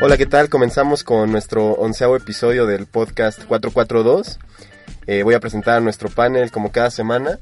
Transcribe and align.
Hola, 0.00 0.16
¿qué 0.16 0.26
tal? 0.26 0.48
Comenzamos 0.48 1.04
con 1.04 1.30
nuestro 1.30 1.72
onceavo 1.72 2.16
episodio 2.16 2.66
del 2.66 2.86
podcast 2.86 3.44
442. 3.44 4.38
Eh, 5.06 5.22
voy 5.22 5.34
a 5.34 5.40
presentar 5.40 5.76
a 5.76 5.80
nuestro 5.80 6.08
panel 6.08 6.50
como 6.50 6.72
cada 6.72 6.90
semana. 6.90 7.38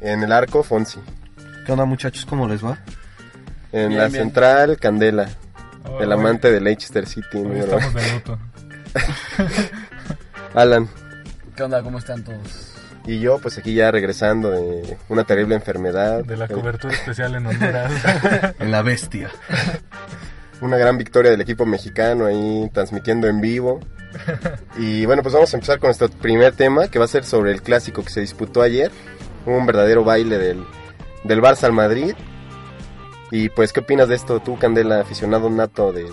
En 0.00 0.22
el 0.22 0.32
arco, 0.32 0.62
Fonsi. 0.64 0.98
¿Qué 1.64 1.72
onda 1.72 1.84
muchachos? 1.84 2.26
¿Cómo 2.26 2.48
les 2.48 2.64
va? 2.64 2.78
En 3.70 3.90
Bien, 3.90 3.98
la 4.00 4.08
bien. 4.08 4.22
central, 4.24 4.78
Candela. 4.78 5.28
Oh, 5.88 6.00
el 6.02 6.10
amante 6.12 6.50
de 6.50 6.60
Leicester 6.60 7.06
City. 7.06 7.38
Hoy 7.38 7.58
estamos 7.60 7.94
de 7.94 8.12
luto. 8.12 8.38
Alan. 10.54 10.88
¿Qué 11.56 11.62
onda? 11.62 11.82
¿Cómo 11.82 11.98
están 11.98 12.24
todos? 12.24 12.68
Y 13.06 13.18
yo, 13.20 13.38
pues 13.38 13.58
aquí 13.58 13.74
ya 13.74 13.90
regresando 13.90 14.50
de 14.50 14.96
una 15.08 15.24
terrible 15.24 15.54
enfermedad. 15.54 16.24
De 16.24 16.36
la 16.36 16.46
Eh, 16.46 16.48
cobertura 16.48 16.94
especial 16.94 17.34
en 17.36 17.46
Honduras. 17.46 17.92
En 18.58 18.70
la 18.72 18.82
bestia. 18.82 19.30
Una 20.62 20.78
gran 20.78 20.96
victoria 20.96 21.30
del 21.30 21.40
equipo 21.42 21.66
mexicano 21.66 22.24
ahí 22.26 22.70
transmitiendo 22.72 23.26
en 23.28 23.40
vivo. 23.40 23.80
Y 24.78 25.04
bueno, 25.06 25.22
pues 25.22 25.34
vamos 25.34 25.52
a 25.52 25.56
empezar 25.56 25.78
con 25.78 25.88
nuestro 25.88 26.08
primer 26.08 26.52
tema 26.54 26.88
que 26.88 26.98
va 26.98 27.04
a 27.06 27.08
ser 27.08 27.24
sobre 27.24 27.50
el 27.52 27.62
clásico 27.62 28.02
que 28.02 28.10
se 28.10 28.20
disputó 28.20 28.62
ayer. 28.62 28.90
Un 29.46 29.66
verdadero 29.66 30.04
baile 30.04 30.38
del, 30.38 30.64
del 31.24 31.40
Barça 31.42 31.64
al 31.64 31.72
Madrid. 31.72 32.14
Y 33.30 33.48
pues, 33.48 33.72
¿qué 33.72 33.80
opinas 33.80 34.08
de 34.08 34.14
esto 34.14 34.40
tú, 34.40 34.58
Candela, 34.58 35.00
aficionado 35.00 35.48
nato 35.50 35.92
del... 35.92 36.10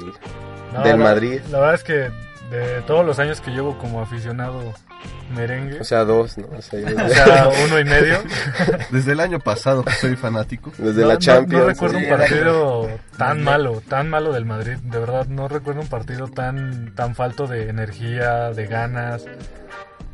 No, 0.73 0.81
Del 0.83 0.97
la- 0.99 1.03
Madrid. 1.03 1.41
La 1.51 1.59
verdad 1.59 1.75
es 1.75 1.83
que 1.83 1.93
de 2.55 2.81
todos 2.87 3.05
los 3.05 3.19
años 3.19 3.41
que 3.41 3.51
llevo 3.51 3.77
como 3.77 4.01
aficionado 4.01 4.61
merengue, 5.29 5.79
O 5.79 5.83
sea, 5.83 6.03
dos, 6.05 6.37
¿no? 6.37 6.47
O 6.57 6.61
sea, 6.61 6.79
o 6.85 7.09
sea, 7.09 7.49
uno 7.65 7.79
y 7.79 7.85
medio, 7.85 8.19
Desde 8.91 9.11
el 9.13 9.19
año 9.19 9.39
pasado 9.39 9.83
que 9.83 9.91
soy 9.93 10.15
fanático. 10.15 10.71
desde 10.77 11.01
no, 11.01 11.07
la 11.07 11.13
no- 11.15 11.19
Champions. 11.19 11.63
no 11.63 11.69
recuerdo 11.69 11.97
un 11.97 12.09
partido 12.09 12.89
tan 13.17 13.43
malo, 13.43 13.81
tan 13.87 14.09
malo 14.09 14.31
del 14.33 14.45
Madrid. 14.45 14.77
De 14.83 14.99
verdad, 14.99 15.27
no 15.27 15.47
recuerdo 15.47 15.81
un 15.81 15.87
partido 15.87 16.27
tan, 16.27 16.93
tan 16.95 17.15
falto 17.15 17.47
de 17.47 17.69
energía, 17.69 18.51
de 18.51 18.65
ganas. 18.67 19.25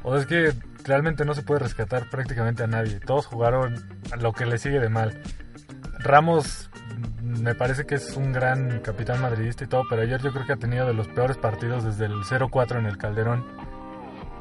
O 0.04 0.12
sea, 0.14 0.22
es 0.22 0.28
que 0.28 0.54
realmente 0.84 1.26
no 1.26 1.34
se 1.34 1.42
puede 1.42 1.62
rescatar 1.62 2.10
prácticamente 2.10 2.64
a 2.64 2.68
nadie. 2.68 3.00
Todos 3.00 3.26
jugaron 3.26 3.84
lo 4.20 4.34
que 4.34 4.46
le 4.46 4.58
sigue 4.58 4.80
de 4.80 4.90
mal. 4.90 5.20
Ramos 6.00 6.70
me 7.22 7.56
parece 7.56 7.86
que 7.86 7.96
es 7.96 8.16
un 8.16 8.32
gran 8.32 8.80
capitán 8.80 9.20
madridista 9.22 9.64
y 9.64 9.68
todo, 9.68 9.84
pero 9.90 10.04
ayer 10.04 10.22
yo 10.22 10.32
creo 10.32 10.46
que 10.46 10.54
ha 10.54 10.58
tenido 10.58 10.86
de 10.86 10.94
los 10.94 11.08
peores 11.08 11.38
partidos 11.38 11.84
desde 11.84 12.06
el 12.06 12.14
0-4 12.24 12.78
en 12.78 12.86
el 12.86 12.98
Calderón. 12.98 13.46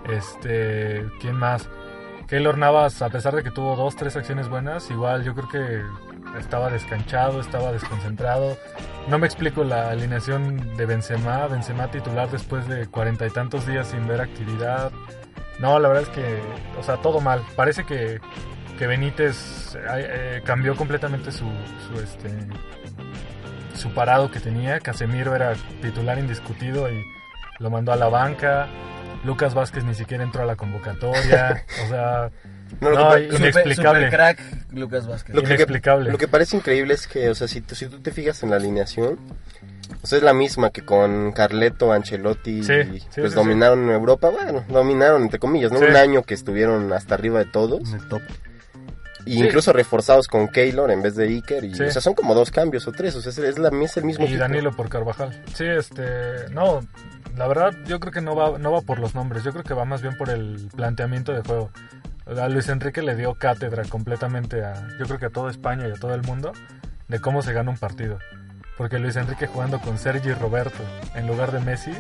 Este, 0.08 1.04
¿quién 1.20 1.36
más? 1.36 1.68
Keylor 2.26 2.56
Navas, 2.58 3.02
a 3.02 3.10
pesar 3.10 3.34
de 3.34 3.42
que 3.42 3.50
tuvo 3.50 3.76
dos, 3.76 3.96
tres 3.96 4.16
acciones 4.16 4.48
buenas, 4.48 4.90
igual 4.90 5.24
yo 5.24 5.34
creo 5.34 5.48
que 5.48 6.38
estaba 6.38 6.70
descanchado, 6.70 7.40
estaba 7.40 7.70
desconcentrado. 7.72 8.56
No 9.08 9.18
me 9.18 9.26
explico 9.26 9.62
la 9.62 9.90
alineación 9.90 10.76
de 10.76 10.86
Benzema, 10.86 11.46
Benzema 11.46 11.90
titular 11.90 12.30
después 12.30 12.66
de 12.66 12.86
cuarenta 12.86 13.26
y 13.26 13.30
tantos 13.30 13.66
días 13.66 13.88
sin 13.88 14.06
ver 14.08 14.20
actividad. 14.20 14.90
No, 15.58 15.78
la 15.78 15.88
verdad 15.88 16.04
es 16.04 16.08
que, 16.08 16.42
o 16.78 16.82
sea, 16.82 16.96
todo 16.96 17.20
mal. 17.20 17.42
Parece 17.54 17.84
que, 17.84 18.20
que 18.78 18.86
Benítez 18.86 19.76
eh, 19.76 19.80
eh, 19.88 20.42
cambió 20.44 20.74
completamente 20.74 21.30
su, 21.30 21.46
su, 21.86 22.00
este, 22.00 22.30
su 23.74 23.92
parado 23.92 24.30
que 24.30 24.40
tenía. 24.40 24.80
Casemiro 24.80 25.34
era 25.36 25.52
titular 25.82 26.18
indiscutido 26.18 26.90
y 26.90 27.04
lo 27.58 27.70
mandó 27.70 27.92
a 27.92 27.96
la 27.96 28.08
banca. 28.08 28.66
Lucas 29.24 29.54
Vázquez 29.54 29.84
ni 29.84 29.94
siquiera 29.94 30.22
entró 30.24 30.42
a 30.42 30.46
la 30.46 30.56
convocatoria. 30.56 31.64
O 31.84 31.88
sea, 31.88 32.30
No, 32.80 32.90
lo, 32.90 32.98
No, 32.98 33.14
que, 33.14 33.24
Inexplicable. 33.36 34.04
Super 34.06 34.10
crack 34.10 34.38
Lucas 34.72 35.06
Vázquez. 35.06 35.34
lo 35.34 35.42
que- 35.42 35.54
inexplicable. 35.54 36.10
lo 36.10 36.18
que 36.18 36.28
parece 36.28 36.56
increíble 36.56 36.94
es 36.94 37.06
que, 37.06 37.28
o 37.30 37.34
sea, 37.34 37.46
si, 37.48 37.60
tú- 37.60 37.74
si 37.74 37.86
tú 37.86 38.00
te 38.00 38.10
fijas 38.10 38.42
en 38.42 38.50
la 38.50 38.56
alineación, 38.56 39.18
o 40.02 40.06
sea, 40.06 40.18
es 40.18 40.24
la 40.24 40.32
misma 40.34 40.70
que 40.70 40.82
con 40.84 41.32
Carleto, 41.32 41.92
Ancelotti, 41.92 42.62
Sí, 42.64 42.72
y, 42.72 43.00
sí, 43.00 43.06
pues 43.16 43.32
sí, 43.32 43.36
dominaron 43.36 43.84
en 43.84 43.90
Europa. 43.90 44.30
Bueno, 44.30 44.64
dominaron 44.68 45.22
entre 45.22 45.38
comillas, 45.38 45.72
¿no? 45.72 45.78
Sí. 45.78 45.84
Un 45.84 45.96
año 45.96 46.22
que 46.22 46.34
estuvieron 46.34 46.92
hasta 46.92 47.14
arriba 47.14 47.38
de 47.38 47.46
todos. 47.46 47.88
En 47.92 48.00
el 48.00 48.08
top. 48.08 48.22
Y 49.26 49.42
incluso 49.42 49.72
reforzados 49.72 50.26
con 50.28 50.48
Keylor 50.48 50.90
en 50.90 51.00
vez 51.00 51.14
de 51.16 51.24
Iker. 51.28 51.64
Y, 51.64 51.74
Sí. 51.74 51.82
O 51.84 51.90
sea, 51.90 52.02
son 52.02 52.12
como 52.14 52.34
dos 52.34 52.50
cambios 52.50 52.86
o 52.88 52.92
tres. 52.92 53.14
O 53.16 53.22
sea, 53.22 53.30
es, 53.30 53.38
es 53.38 53.58
la, 53.58 53.68
es 53.82 53.96
el 53.96 54.04
mismo 54.04 54.24
y 54.24 54.28
equipo. 54.28 54.40
Danilo 54.40 54.72
por 54.72 54.90
Carvajal. 54.90 55.42
Sí, 55.54 55.64
este, 55.64 56.02
no, 56.50 56.80
la 57.36 57.46
verdad 57.46 57.72
yo 57.86 58.00
creo 58.00 58.12
que 58.12 58.20
no 58.20 58.34
va, 58.36 58.58
no 58.58 58.72
va 58.72 58.80
por 58.82 58.98
los 58.98 59.14
nombres, 59.14 59.42
yo 59.44 59.52
creo 59.52 59.64
que 59.64 59.74
va 59.74 59.84
más 59.84 60.02
bien 60.02 60.16
por 60.16 60.30
el 60.30 60.68
planteamiento 60.74 61.32
de 61.32 61.42
juego. 61.42 61.70
A 62.26 62.48
Luis 62.48 62.68
Enrique 62.68 63.02
le 63.02 63.16
dio 63.16 63.34
cátedra 63.34 63.82
completamente 63.84 64.64
a, 64.64 64.74
yo 64.98 65.04
creo 65.06 65.18
que 65.18 65.26
a 65.26 65.30
toda 65.30 65.50
España 65.50 65.86
y 65.88 65.92
a 65.92 65.94
todo 65.94 66.14
el 66.14 66.22
mundo, 66.22 66.52
de 67.08 67.20
cómo 67.20 67.42
se 67.42 67.52
gana 67.52 67.70
un 67.70 67.76
partido. 67.76 68.18
Porque 68.78 68.98
Luis 68.98 69.16
Enrique 69.16 69.46
jugando 69.46 69.78
con 69.80 69.98
Sergi 69.98 70.32
Roberto 70.32 70.82
en 71.14 71.26
lugar 71.26 71.52
de 71.52 71.60
Messi, 71.60 71.92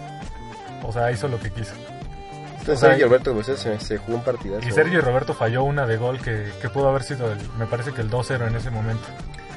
o 0.82 0.92
sea, 0.92 1.12
hizo 1.12 1.28
lo 1.28 1.38
que 1.38 1.50
quiso. 1.50 1.74
Entonces, 2.58 2.76
o 2.76 2.76
sea, 2.78 2.88
Sergio 2.90 3.06
Alberto 3.06 3.34
pues, 3.34 3.46
se, 3.46 3.78
se 3.78 3.98
jugó 3.98 4.16
un 4.18 4.24
partidazo. 4.24 4.66
Y 4.66 4.72
Sergi 4.72 4.98
Roberto 4.98 5.34
falló 5.34 5.62
una 5.64 5.86
de 5.86 5.98
gol 5.98 6.18
que, 6.20 6.50
que 6.62 6.68
pudo 6.70 6.88
haber 6.88 7.02
sido, 7.02 7.30
el- 7.30 7.38
me 7.58 7.66
parece 7.66 7.92
que 7.92 8.00
el 8.00 8.10
2-0 8.10 8.48
en 8.48 8.56
ese 8.56 8.70
momento. 8.70 9.04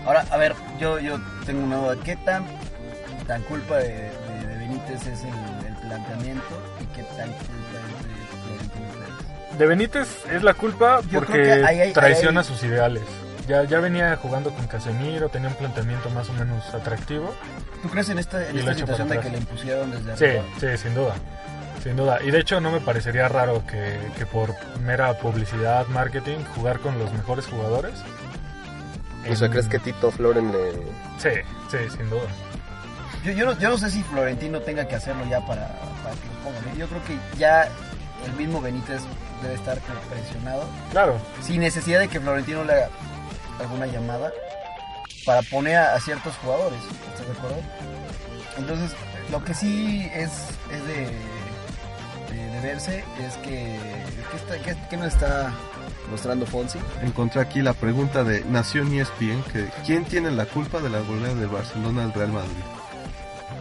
Ahora, 0.06 0.26
a 0.30 0.38
ver, 0.38 0.54
yo, 0.80 1.00
yo 1.00 1.18
tengo 1.46 1.64
una 1.64 1.78
duda. 1.78 1.96
¿Qué 2.04 2.18
tan, 2.18 2.46
tan 3.26 3.42
culpa 3.44 3.78
de, 3.78 3.88
de- 3.94 4.48
de 4.48 4.58
Benítez 4.58 5.08
es 5.08 5.24
el 5.24 5.32
planteamiento 6.04 6.44
y 6.82 6.96
qué 6.96 7.04
tan 7.04 7.30
culpa 7.32 7.78
es 7.78 8.08
de 8.08 8.38
Florentino 8.44 8.88
Pérez? 8.94 9.58
De 9.60 9.66
Benítez 9.66 10.08
es 10.32 10.44
la 10.44 10.54
culpa 10.54 11.02
Yo 11.10 11.20
porque 11.20 11.52
hay- 11.66 11.94
traiciona 11.94 12.42
hay- 12.42 12.46
sus 12.48 12.64
ideales. 12.64 13.04
Ya, 13.48 13.64
ya 13.64 13.80
venía 13.80 14.16
jugando 14.18 14.52
con 14.52 14.68
Casemiro, 14.68 15.30
tenía 15.30 15.48
un 15.48 15.56
planteamiento 15.56 16.10
más 16.10 16.28
o 16.30 16.34
menos 16.34 16.74
atractivo. 16.74 17.34
¿Tú 17.82 17.90
crees 17.90 18.10
en 18.10 18.20
esta, 18.20 18.46
en 18.50 18.76
situación 18.76 19.08
de 19.08 19.20
que 19.20 19.30
le 19.30 19.38
impusieron 19.38 19.90
desde 19.92 20.18
Sí, 20.18 20.26
arriba? 20.26 20.44
sí, 20.60 20.78
sin 20.78 20.94
duda. 20.96 21.14
Sin 21.82 21.96
duda. 21.96 22.20
Y 22.24 22.32
de 22.32 22.40
hecho 22.40 22.60
no 22.60 22.72
me 22.72 22.82
parecería 22.82 23.30
raro 23.30 23.64
que, 23.66 23.98
que 24.18 24.26
por 24.26 24.54
mera 24.82 25.14
publicidad, 25.14 25.88
marketing, 25.88 26.40
jugar 26.56 26.80
con 26.80 27.00
los 27.00 27.14
mejores 27.14 27.46
jugadores. 27.46 27.94
O 29.32 29.36
sea, 29.36 29.46
En- 29.48 29.52
¿crees 29.54 29.68
que 29.70 29.80
Tito 29.80 30.12
Floren 30.12 30.52
le... 30.52 30.72
Sí, 31.18 31.30
sí, 31.72 31.78
sin 31.96 32.10
duda. 32.10 32.24
Yo, 33.28 33.34
yo, 33.34 33.46
no, 33.46 33.60
yo 33.60 33.70
no 33.70 33.78
sé 33.78 33.92
si 33.92 34.02
Florentino 34.04 34.62
tenga 34.62 34.88
que 34.88 34.96
hacerlo 34.96 35.26
ya 35.30 35.42
para, 35.46 35.68
para 36.02 36.16
que 36.16 36.28
lo 36.28 36.44
pongan. 36.46 36.64
¿eh? 36.64 36.78
Yo 36.78 36.88
creo 36.88 37.04
que 37.04 37.18
ya 37.38 37.68
el 38.26 38.32
mismo 38.38 38.62
Benítez 38.62 39.02
debe 39.42 39.56
estar 39.56 39.78
como 39.82 40.00
presionado, 40.02 40.64
Claro, 40.92 41.20
sin 41.42 41.60
necesidad 41.60 42.00
de 42.00 42.08
que 42.08 42.22
Florentino 42.22 42.64
le 42.64 42.72
haga 42.72 42.90
alguna 43.60 43.86
llamada 43.88 44.32
para 45.26 45.42
poner 45.42 45.76
a, 45.76 45.96
a 45.96 46.00
ciertos 46.00 46.36
jugadores. 46.38 46.80
¿Estás 47.12 47.28
de 47.28 47.34
acuerdo? 47.34 47.58
Entonces, 48.60 48.92
lo 49.30 49.44
que 49.44 49.54
sí 49.54 50.10
es, 50.14 50.32
es 50.72 50.88
de, 50.88 51.08
de, 52.34 52.50
de 52.50 52.60
verse 52.62 53.04
es 53.28 53.36
que, 53.40 53.78
que, 54.64 54.72
está, 54.72 54.96
nos 54.96 55.14
está 55.14 55.54
mostrando 56.10 56.46
Fonsi. 56.46 56.80
Encontré 57.04 57.42
aquí 57.42 57.62
la 57.62 57.74
pregunta 57.74 58.24
de 58.24 58.46
Nación 58.46 58.94
ESPN 58.94 59.44
que 59.52 59.70
¿quién 59.86 60.06
tiene 60.06 60.32
la 60.32 60.46
culpa 60.46 60.80
de 60.80 60.90
la 60.90 61.02
goleada 61.02 61.36
del 61.36 61.50
Barcelona 61.50 62.06
al 62.06 62.14
Real 62.14 62.32
Madrid? 62.32 62.77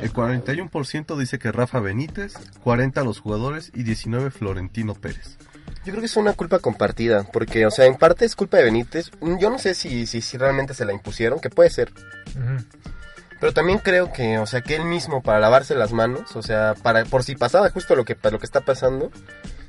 El 0.01 0.13
41% 0.13 1.17
dice 1.17 1.39
que 1.39 1.53
Rafa 1.53 1.81
Benítez, 1.81 2.35
40 2.63 3.03
los 3.03 3.21
jugadores 3.21 3.73
y 3.75 3.83
19 3.83 4.31
Florentino 4.31 4.95
Pérez. 4.95 5.39
Yo 5.85 5.93
creo 5.93 6.01
que 6.01 6.07
es 6.07 6.17
una 6.17 6.33
culpa 6.33 6.59
compartida, 6.59 7.25
porque, 7.33 7.65
o 7.65 7.71
sea, 7.71 7.87
en 7.87 7.97
parte 7.97 8.25
es 8.25 8.37
culpa 8.37 8.57
de 8.59 8.65
Benítez. 8.65 9.11
Yo 9.41 9.51
no 9.51 9.59
sé 9.59 9.75
si, 9.75 10.07
si, 10.07 10.21
si 10.21 10.37
realmente 10.37 10.75
se 10.75 10.85
la 10.85 10.93
impusieron, 10.93 11.41
que 11.41 11.49
puede 11.49 11.71
ser. 11.71 11.93
Pero 13.41 13.53
también 13.53 13.79
creo 13.79 14.13
que, 14.13 14.39
o 14.39 14.47
sea, 14.47 14.63
que 14.63 14.77
él 14.77 14.85
mismo 14.85 15.23
para 15.23 15.41
lavarse 15.41 15.75
las 15.75 15.93
manos, 15.93 16.35
o 16.37 16.43
sea, 16.43 16.75
para 16.83 17.05
por 17.05 17.23
si 17.23 17.37
pasaba 17.37 17.71
justo 17.71 17.95
lo 17.95 18.05
que 18.05 18.17
lo 18.31 18.39
que 18.39 18.47
está 18.47 18.63
pasando, 18.63 19.11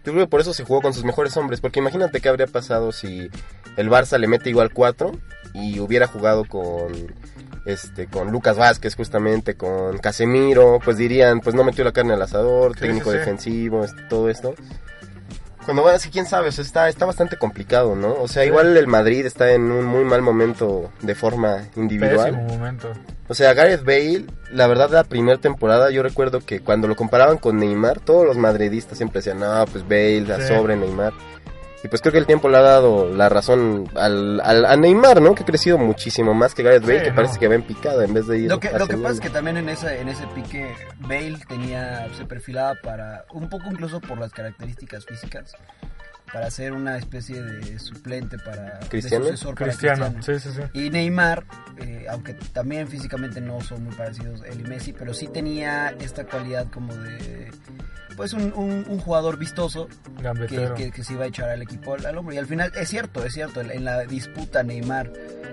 yo 0.06 0.14
creo 0.14 0.26
que 0.26 0.30
por 0.30 0.42
eso 0.42 0.54
se 0.54 0.64
jugó 0.64 0.82
con 0.82 0.94
sus 0.94 1.04
mejores 1.04 1.36
hombres, 1.38 1.62
porque 1.62 1.80
imagínate 1.80 2.22
qué 2.22 2.30
habría 2.30 2.48
pasado 2.48 2.92
si 2.92 3.30
el 3.76 3.90
Barça 3.90 4.18
le 4.18 4.28
mete 4.28 4.50
igual 4.50 4.72
4 4.74 5.12
y 5.54 5.80
hubiera 5.80 6.08
jugado 6.08 6.46
con 6.46 7.14
este 7.68 8.08
con 8.08 8.32
Lucas 8.32 8.58
Vázquez 8.58 8.96
justamente, 8.96 9.56
con 9.56 9.98
Casemiro, 9.98 10.80
pues 10.84 10.98
dirían, 10.98 11.42
pues 11.42 11.56
no 11.56 11.64
metió 11.64 11.84
la 11.84 11.92
carne 11.92 12.14
al 12.14 12.22
asador, 12.22 12.74
Sí, 12.76 12.82
técnico 12.82 13.12
sí, 13.12 13.12
sí. 13.12 13.18
defensivo, 13.20 13.84
este, 13.84 14.02
todo 14.04 14.30
esto. 14.30 14.56
Cuando 15.66 15.84
van 15.84 15.96
así, 15.96 16.10
quién 16.10 16.26
sabe, 16.26 16.48
o 16.48 16.52
sea, 16.54 16.64
está, 16.64 16.88
está 16.88 17.06
bastante 17.06 17.36
complicado, 17.36 17.94
¿no? 17.94 18.14
O 18.22 18.30
sea, 18.30 18.46
igual 18.46 18.78
el 18.78 18.88
Madrid 18.88 19.26
está 19.26 19.52
en 19.52 19.64
un 19.70 19.84
muy 19.84 20.06
mal 20.06 20.22
momento 20.22 20.92
de 21.02 21.14
forma 21.14 21.68
individual. 21.76 22.32
Pésimo 22.32 22.44
momento. 22.58 22.94
O 23.28 23.34
sea, 23.34 23.54
Gareth 23.54 23.84
Bale, 23.84 24.24
la 24.54 24.68
verdad, 24.68 24.90
la 24.90 25.04
primera 25.04 25.38
temporada, 25.40 25.90
yo 25.92 26.04
recuerdo 26.04 26.40
que 26.40 26.62
cuando 26.62 26.88
lo 26.88 26.96
comparaban 26.96 27.38
con 27.38 27.58
Neymar, 27.60 28.00
todos 28.00 28.26
los 28.26 28.38
madridistas 28.38 28.98
siempre 28.98 29.20
decían, 29.20 29.40
no, 29.40 29.66
pues 29.70 29.84
Bale, 29.84 30.22
la 30.22 30.48
sobre 30.48 30.78
Neymar. 30.78 31.12
Y 31.84 31.88
pues 31.90 32.02
creo 32.02 32.12
que 32.12 32.18
el 32.18 32.26
tiempo 32.26 32.50
le 32.50 32.58
ha 32.58 32.62
dado 32.62 33.08
la 33.14 33.30
razón 33.30 33.88
al, 33.96 34.42
al- 34.42 34.66
a 34.66 34.76
Neymar, 34.76 35.22
¿no? 35.22 35.36
Que 35.36 35.44
ha 35.44 35.46
crecido 35.46 35.78
muchísimo 35.78 36.34
más 36.34 36.56
que 36.56 36.64
Gareth 36.64 36.82
Bale, 36.84 36.98
Sí, 37.00 37.04
que 37.06 37.10
no. 37.12 37.16
parece 37.16 37.40
que 37.40 37.48
va 37.48 37.56
en 37.56 37.62
picada 37.64 38.04
en 38.04 38.14
vez 38.16 38.26
de 38.28 38.40
ir 38.40 38.50
Lo 38.50 38.60
que, 38.60 38.72
lo 38.72 38.88
que 38.88 38.98
pasa 38.98 39.14
es 39.14 39.20
que 39.20 39.30
también 39.30 39.58
en 39.58 39.70
ese, 39.70 40.02
en 40.02 40.10
ese 40.10 40.26
pique 40.34 40.74
Bale 41.02 41.38
tenía, 41.48 42.08
se 42.18 42.26
perfilaba 42.26 42.74
para, 42.84 43.26
un 43.32 43.48
poco 43.48 43.66
incluso 43.70 44.02
por 44.02 44.18
las 44.20 44.32
características 44.34 45.06
físicas, 45.06 45.54
para 46.32 46.52
ser 46.52 46.74
una 46.74 46.98
especie 46.98 47.42
de 47.42 47.80
suplente 47.80 48.38
para... 48.38 48.80
de 48.80 48.88
¿Cristiano? 48.90 49.26
sucesor 49.26 49.56
para 49.56 49.66
Cristiano, 49.68 50.14
Cristiano. 50.14 50.40
sí, 50.40 50.50
sí, 50.52 50.62
sí. 50.74 50.86
Y 50.86 50.90
Neymar, 50.90 51.46
eh, 51.78 52.06
aunque 52.10 52.34
también 52.54 52.88
físicamente 52.88 53.40
no 53.42 53.62
son 53.62 53.84
muy 53.86 53.96
parecidos 53.96 54.42
él 54.44 54.60
y 54.62 54.64
Messi, 54.64 54.94
pero 54.94 55.14
sí 55.14 55.28
tenía 55.28 55.90
esta 56.00 56.26
cualidad 56.26 56.68
como 56.72 56.94
de... 56.96 57.52
Pues 58.18 58.34
un, 58.34 58.52
un- 58.56 58.84
un 58.88 59.00
jugador 59.00 59.38
vistoso 59.38 59.88
que, 60.18 60.24
Gambetero. 60.24 60.74
que- 60.74 60.92
que 60.92 61.04
se 61.04 61.14
iba 61.14 61.26
a 61.26 61.28
echar 61.28 61.50
al 61.50 61.62
equipo 61.62 61.94
al, 61.94 62.04
al 62.04 62.18
hombro. 62.18 62.34
Y 62.34 62.40
al 62.40 62.48
final, 62.48 62.72
es 62.76 62.90
cierto, 62.90 63.24
es 63.24 63.32
cierto, 63.34 63.62
en 63.62 63.86
la 63.86 64.06
disputa 64.06 64.64
Neymar 64.64 65.12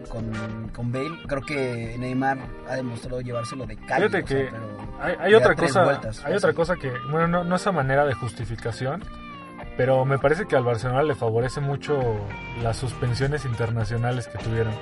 con, 0.08 0.70
con 0.74 0.90
Bale, 0.90 1.10
creo 1.28 1.42
que 1.42 1.94
Neymar 1.98 2.38
ha 2.68 2.76
demostrado 2.76 3.20
llevárselo 3.20 3.66
de 3.66 3.76
calle. 3.76 4.08
Fíjate 4.08 4.24
o 4.24 4.26
sea, 4.26 4.36
que 4.38 4.48
pero 4.50 5.18
Hay, 5.20 5.34
otra 5.34 5.54
cosa, 5.54 5.84
vueltas, 5.84 6.24
hay 6.24 6.34
otra 6.34 6.54
cosa 6.54 6.76
que, 6.76 6.90
bueno, 7.10 7.26
no, 7.28 7.44
no 7.44 7.56
esa 7.56 7.70
manera 7.70 8.06
de 8.06 8.14
justificación, 8.14 9.04
pero 9.76 10.04
me 10.04 10.18
parece 10.18 10.46
que 10.46 10.56
al 10.56 10.64
Barcelona 10.64 11.02
le 11.02 11.14
favorece 11.14 11.60
mucho 11.60 11.98
las 12.62 12.76
suspensiones 12.76 13.44
internacionales 13.44 14.28
que 14.28 14.38
tuvieron. 14.38 14.72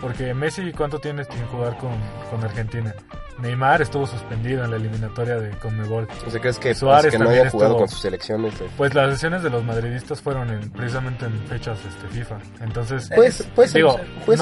Porque 0.00 0.32
Messi, 0.32 0.70
¿cuánto 0.72 1.00
tienes 1.00 1.26
sin 1.26 1.44
jugar 1.46 1.76
con, 1.78 1.90
con 2.30 2.44
Argentina? 2.44 2.94
Neymar 3.40 3.82
estuvo 3.82 4.06
suspendido 4.06 4.64
en 4.64 4.70
la 4.72 4.76
eliminatoria 4.76 5.36
de 5.38 5.50
Conmebol. 5.58 6.06
O 6.26 6.30
sea, 6.30 6.40
¿crees 6.40 6.58
que, 6.58 6.74
Suárez 6.74 7.04
pues, 7.04 7.12
que 7.12 7.18
no 7.24 7.30
haya 7.30 7.50
jugado 7.50 7.72
estuvo- 7.72 7.78
con 7.80 7.88
sus 7.88 8.00
selecciones? 8.00 8.60
eh? 8.60 8.66
Pues 8.76 8.94
las 8.94 9.12
sesiones 9.12 9.42
de 9.44 9.50
los 9.50 9.64
madridistas 9.64 10.20
fueron 10.20 10.50
en- 10.50 10.70
precisamente 10.70 11.24
en 11.26 11.38
fechas 11.46 11.78
este, 11.84 12.08
FIFA. 12.08 12.38
Entonces, 12.60 13.08
digo, 13.10 13.20
puede 13.54 13.68
ser 13.68 13.82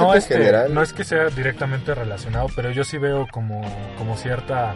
no, 0.05 0.11
que 0.11 0.13
en 0.13 0.19
este, 0.19 0.35
general. 0.37 0.75
no 0.75 0.83
es 0.83 0.93
que 0.93 1.05
sea 1.05 1.27
directamente 1.27 1.95
relacionado, 1.95 2.49
pero 2.57 2.71
yo 2.71 2.85
sí 2.85 2.97
veo 2.99 3.27
como, 3.31 3.63
como 3.99 4.17
cierta, 4.17 4.75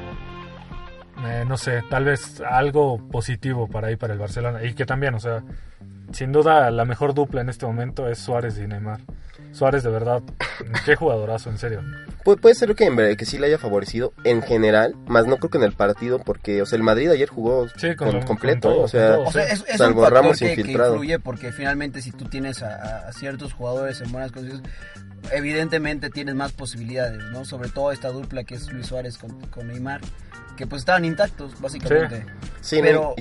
eh, 1.27 1.45
no 1.47 1.57
sé, 1.57 1.83
tal 1.91 2.05
vez 2.05 2.41
algo 2.41 2.99
positivo 3.09 3.69
para 3.69 3.89
ahí, 3.89 3.97
para 3.97 4.13
el 4.13 4.19
Barcelona. 4.19 4.65
Y 4.65 4.75
que 4.75 4.85
también, 4.87 5.15
o 5.15 5.21
sea, 5.21 5.43
sin 6.13 6.33
duda 6.33 6.71
la 6.71 6.85
mejor 6.85 7.15
dupla 7.15 7.41
en 7.41 7.49
este 7.49 7.67
momento 7.67 8.09
es 8.09 8.19
Suárez 8.19 8.59
y 8.59 8.67
Neymar. 8.67 9.01
Suárez 9.53 9.83
de 9.83 9.91
verdad, 9.91 10.23
qué 10.85 10.95
jugadorazo, 10.97 11.51
en 11.51 11.59
serio. 11.59 11.83
Pu- 12.25 12.39
puede 12.39 12.55
ser 12.55 12.75
que, 12.75 12.85
en 12.85 12.95
verdad- 12.95 13.17
que 13.17 13.25
sí 13.25 13.39
le 13.39 13.47
haya 13.47 13.59
favorecido 13.59 14.13
en 14.25 14.43
general, 14.43 14.95
más 15.07 15.27
no 15.27 15.39
creo 15.39 15.51
que 15.51 15.59
en 15.59 15.65
el 15.65 15.73
partido, 15.73 16.19
porque, 16.21 16.63
o 16.63 16.67
sea, 16.67 16.77
el 16.77 16.83
Madrid 16.83 17.11
ayer 17.11 17.29
jugó 17.29 17.67
Sí, 17.77 17.97
con 17.97 18.11
con- 18.11 18.21
lo- 18.21 18.27
completo, 18.27 18.69
con 18.69 18.77
todo, 18.77 18.85
o 18.85 18.89
sea, 18.89 19.17
con 19.17 19.27
O 19.27 19.33
sea, 19.33 19.45
es, 19.45 19.65
es 19.67 19.79
Salvo 19.79 20.01
un 20.01 20.05
factor 20.05 20.23
Ramos 20.23 20.39
que, 20.39 20.45
que 20.55 20.61
infiltrado. 20.61 20.93
influye 20.95 21.19
porque 21.19 21.51
finalmente 21.53 22.01
si 22.03 22.13
tú 22.13 22.27
tienes 22.27 22.63
a, 22.63 22.75
a- 22.77 23.09
a 23.09 23.13
ciertos 23.13 23.53
jugadores 23.55 24.01
en 24.01 24.13
buenas 24.13 24.31
condiciones, 24.31 24.71
evidentemente 25.33 26.11
tienes 26.11 26.35
más 26.35 26.53
posibilidades, 26.53 27.23
¿no? 27.33 27.45
Sobre 27.45 27.69
todo 27.69 27.93
esta 27.93 28.09
dupla 28.09 28.45
que 28.45 28.55
es 28.55 28.71
Luis 28.73 28.87
Suárez 28.87 29.19
con, 29.19 29.41
con 29.49 29.69
Neymar, 29.69 30.01
que 30.57 30.67
pues 30.67 30.83
estaban 30.83 31.05
intactos, 31.05 31.61
básicamente. 31.61 32.25
sí, 32.61 32.77
¿no? 32.83 33.15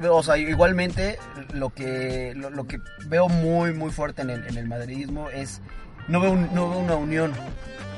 Pero, 0.00 0.16
o 0.16 0.22
sea, 0.22 0.36
igualmente 0.38 1.18
lo 1.52 1.70
que 1.70 2.32
lo, 2.34 2.48
lo 2.50 2.66
que 2.66 2.80
veo 3.06 3.28
muy 3.28 3.74
muy 3.74 3.90
fuerte 3.90 4.22
en 4.22 4.30
el, 4.30 4.46
en 4.48 4.56
el 4.56 4.66
madridismo 4.66 5.28
es 5.28 5.60
no 6.08 6.20
veo 6.20 6.32
un- 6.32 6.48
no 6.54 6.70
veo 6.70 6.78
una 6.78 6.96
unión, 6.96 7.32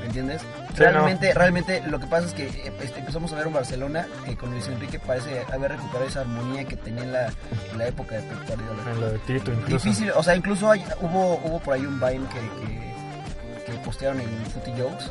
¿me 0.00 0.06
entiendes? 0.06 0.43
Sí, 0.75 0.79
realmente 0.79 1.32
realmente 1.32 1.81
lo 1.87 2.00
que 2.00 2.06
pasa 2.09 2.27
es 2.27 2.35
que 2.35 2.47
este, 2.82 2.99
empezamos 2.99 3.32
a 3.32 3.37
ver 3.37 3.47
un 3.47 3.53
Barcelona 3.53 4.06
que 4.27 4.37
con 4.37 4.50
Luis 4.50 4.67
Enrique 4.67 4.99
parece 4.99 5.43
haber 5.53 5.71
recuperado 5.73 6.06
esa 6.09 6.21
armonía 6.23 6.65
que 6.65 6.77
tenía 6.77 7.05
en 7.05 7.12
la, 7.12 7.27
en 7.71 7.79
la 7.79 7.87
época 7.87 8.17
de 8.17 8.23
Pep 8.23 8.47
Guardiola. 8.49 8.93
En 8.93 9.00
lo 9.00 9.11
de 9.12 9.19
Tito 9.21 9.53
incluso. 9.53 9.85
Difícil, 9.88 10.11
o 10.17 10.23
sea, 10.25 10.35
incluso 10.35 10.71
hay- 10.73 10.85
hubo 11.00 11.35
hubo 11.44 11.61
por 11.61 11.75
ahí 11.75 11.87
un 11.87 12.00
Vine 12.00 12.27
que, 12.29 12.67
que 12.67 12.69
postearon 13.85 14.21
en 14.21 14.29
Footy 14.47 14.73
Jokes 14.81 15.06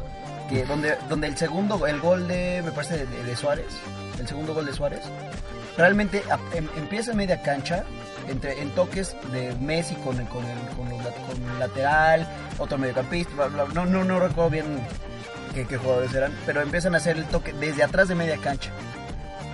que 0.50 0.66
donde 0.66 0.98
donde 1.08 1.28
el 1.28 1.38
segundo 1.38 1.86
el 1.88 2.00
gol 2.00 2.28
de 2.28 2.62
me 2.66 2.72
parece 2.72 3.06
de, 3.06 3.24
de- 3.24 3.36
Suárez, 3.36 3.66
el 4.20 4.28
segundo 4.28 4.54
gol 4.54 4.66
de 4.66 4.74
Suárez 4.74 5.02
realmente 5.78 6.24
a- 6.32 6.40
em- 6.58 6.68
empieza 6.78 7.12
en 7.12 7.18
media 7.18 7.42
cancha 7.42 7.84
entre 8.28 8.62
en 8.62 8.70
toques 8.72 9.16
de 9.32 9.56
Messi 9.60 9.96
con 9.96 10.20
el 10.20 10.28
con 10.28 10.44
el, 10.46 10.58
con 10.76 10.88
lat- 11.04 11.26
con 11.28 11.52
el 11.52 11.60
lateral, 11.60 12.28
otro 12.58 12.78
mediocampista, 12.78 13.34
bla, 13.36 13.48
bla, 13.48 13.66
no 13.74 13.86
no 13.86 14.04
no 14.04 14.20
recuerdo 14.20 14.50
bien 14.50 14.66
qué, 15.54 15.66
qué 15.66 15.78
jugadores 15.78 16.14
eran, 16.14 16.36
pero 16.46 16.62
empiezan 16.62 16.94
a 16.94 16.98
hacer 16.98 17.18
el 17.18 17.26
toque 17.26 17.54
desde 17.54 17.84
atrás 17.84 18.08
de 18.08 18.16
media 18.16 18.38
cancha. 18.38 18.72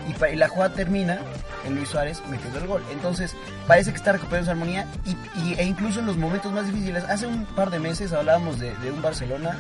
Y, 0.08 0.36
la 0.36 0.48
jugada 0.48 0.74
termina 0.76 1.20
en 1.66 1.76
Luis 1.76 1.90
Suárez 1.90 2.22
metiendo 2.30 2.60
el 2.60 2.68
gol. 2.68 2.84
Entonces, 2.92 3.36
parece 3.68 3.92
que 3.92 3.98
está 3.98 4.12
recuperando 4.12 4.44
esa 4.44 4.52
armonía 4.52 4.88
y, 5.06 5.12
y- 5.42 5.56
e 5.58 5.64
incluso 5.64 6.00
en 6.00 6.06
los 6.06 6.18
momentos 6.18 6.52
más 6.52 6.68
difíciles. 6.68 7.04
Hace 7.06 7.26
un 7.28 7.46
par 7.46 7.70
de 7.72 7.80
meses 7.80 8.14
hablábamos 8.14 8.60
de, 8.60 8.76
de 8.78 8.92
un 8.92 9.02
Barcelona 9.02 9.58